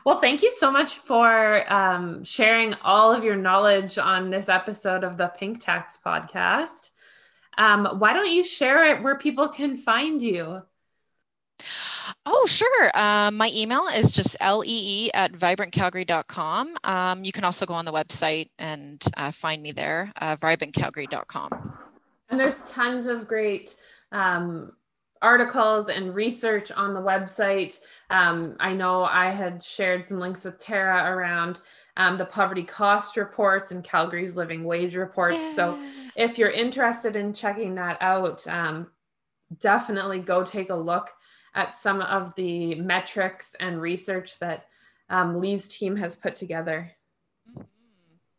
Well, 0.05 0.17
thank 0.17 0.41
you 0.41 0.49
so 0.49 0.71
much 0.71 0.95
for 0.95 1.71
um, 1.71 2.23
sharing 2.23 2.73
all 2.75 3.11
of 3.11 3.25
your 3.25 3.35
knowledge 3.35 3.97
on 3.97 4.29
this 4.29 4.47
episode 4.47 5.03
of 5.03 5.17
the 5.17 5.27
Pink 5.27 5.59
Tax 5.59 5.99
podcast. 6.03 6.91
Um, 7.57 7.85
why 7.99 8.13
don't 8.13 8.31
you 8.31 8.43
share 8.43 8.85
it 8.85 9.03
where 9.03 9.17
people 9.17 9.49
can 9.49 9.75
find 9.75 10.21
you? 10.21 10.61
Oh, 12.25 12.45
sure. 12.45 12.91
Um, 12.93 13.37
my 13.37 13.51
email 13.53 13.87
is 13.87 14.13
just 14.13 14.37
lee 14.41 15.11
at 15.13 15.33
vibrantcalgary.com. 15.33 16.77
Um, 16.83 17.23
you 17.23 17.31
can 17.31 17.43
also 17.43 17.65
go 17.65 17.73
on 17.73 17.85
the 17.85 17.91
website 17.91 18.49
and 18.59 19.03
uh, 19.17 19.31
find 19.31 19.61
me 19.61 19.71
there, 19.71 20.11
uh, 20.21 20.35
vibrantcalgary.com. 20.37 21.77
And 22.29 22.39
there's 22.39 22.63
tons 22.65 23.07
of 23.07 23.27
great 23.27 23.75
um, 24.11 24.73
articles 25.21 25.89
and 25.89 26.15
research 26.15 26.71
on 26.71 26.93
the 26.93 27.01
website. 27.01 27.79
Um, 28.09 28.55
I 28.59 28.73
know 28.73 29.03
I 29.03 29.31
had 29.31 29.61
shared 29.61 30.05
some 30.05 30.19
links 30.19 30.45
with 30.45 30.59
Tara 30.59 31.11
around 31.11 31.59
um, 31.97 32.17
the 32.17 32.25
poverty 32.25 32.63
cost 32.63 33.17
reports 33.17 33.71
and 33.71 33.83
Calgary's 33.83 34.37
living 34.37 34.63
wage 34.63 34.95
reports. 34.95 35.55
So 35.55 35.77
if 36.15 36.37
you're 36.37 36.51
interested 36.51 37.15
in 37.15 37.33
checking 37.33 37.75
that 37.75 37.97
out, 38.01 38.47
um, 38.47 38.87
definitely 39.59 40.19
go 40.19 40.43
take 40.43 40.69
a 40.69 40.75
look 40.75 41.09
at 41.55 41.73
some 41.73 42.01
of 42.01 42.33
the 42.35 42.75
metrics 42.75 43.55
and 43.59 43.81
research 43.81 44.39
that 44.39 44.67
um, 45.09 45.39
Lee's 45.39 45.67
team 45.67 45.95
has 45.95 46.15
put 46.15 46.35
together. 46.35 46.91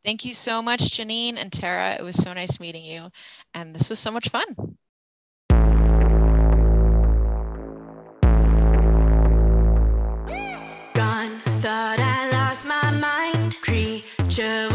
Thank 0.02 0.24
you 0.24 0.32
so 0.32 0.62
much, 0.62 0.80
Janine 0.80 1.36
and 1.36 1.52
Tara. 1.52 1.96
It 1.98 2.02
was 2.02 2.16
so 2.16 2.32
nice 2.32 2.58
meeting 2.58 2.84
you. 2.84 3.10
And 3.52 3.74
this 3.74 3.90
was 3.90 3.98
so 3.98 4.10
much 4.10 4.30
fun. 4.30 4.46
Gone, 10.94 11.40
thought 11.60 12.00
I 12.00 12.30
lost 12.32 12.66
my 12.66 12.90
mind. 12.92 13.60
Creature 13.60 14.69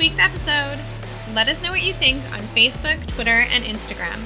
week's 0.00 0.18
episode. 0.18 0.78
Let 1.34 1.46
us 1.48 1.62
know 1.62 1.70
what 1.70 1.82
you 1.82 1.92
think 1.92 2.24
on 2.32 2.40
Facebook, 2.40 3.06
Twitter, 3.06 3.46
and 3.50 3.62
Instagram. 3.64 4.18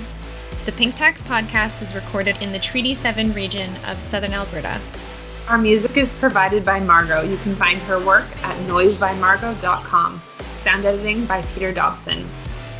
The 0.66 0.72
Pink 0.72 0.94
Tax 0.94 1.20
podcast 1.22 1.82
is 1.82 1.96
recorded 1.96 2.40
in 2.40 2.52
the 2.52 2.60
Treaty 2.60 2.94
7 2.94 3.32
region 3.32 3.70
of 3.88 4.00
southern 4.00 4.32
Alberta. 4.32 4.80
Our 5.48 5.58
music 5.58 5.96
is 5.96 6.12
provided 6.12 6.64
by 6.64 6.78
Margot. 6.78 7.22
You 7.22 7.36
can 7.38 7.56
find 7.56 7.78
her 7.82 7.98
work 7.98 8.24
at 8.44 8.56
noisebymargot.com. 8.68 10.22
Sound 10.54 10.84
editing 10.84 11.26
by 11.26 11.42
Peter 11.42 11.72
Dobson. 11.72 12.24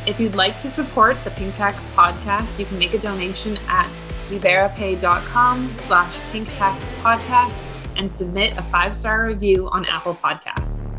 If 0.07 0.17
you'd 0.17 0.35
like 0.35 0.57
to 0.59 0.69
support 0.69 1.21
the 1.25 1.31
Pink 1.31 1.53
Tax 1.55 1.87
podcast, 1.87 2.57
you 2.59 2.65
can 2.65 2.79
make 2.79 2.93
a 2.93 2.99
donation 2.99 3.57
at 3.67 3.91
liberapay.com 4.29 5.73
slash 5.77 6.21
pink 6.31 6.49
tax 6.53 6.93
podcast 7.03 7.67
and 7.97 8.11
submit 8.11 8.57
a 8.57 8.61
five-star 8.61 9.27
review 9.27 9.67
on 9.69 9.85
Apple 9.85 10.15
Podcasts. 10.15 10.94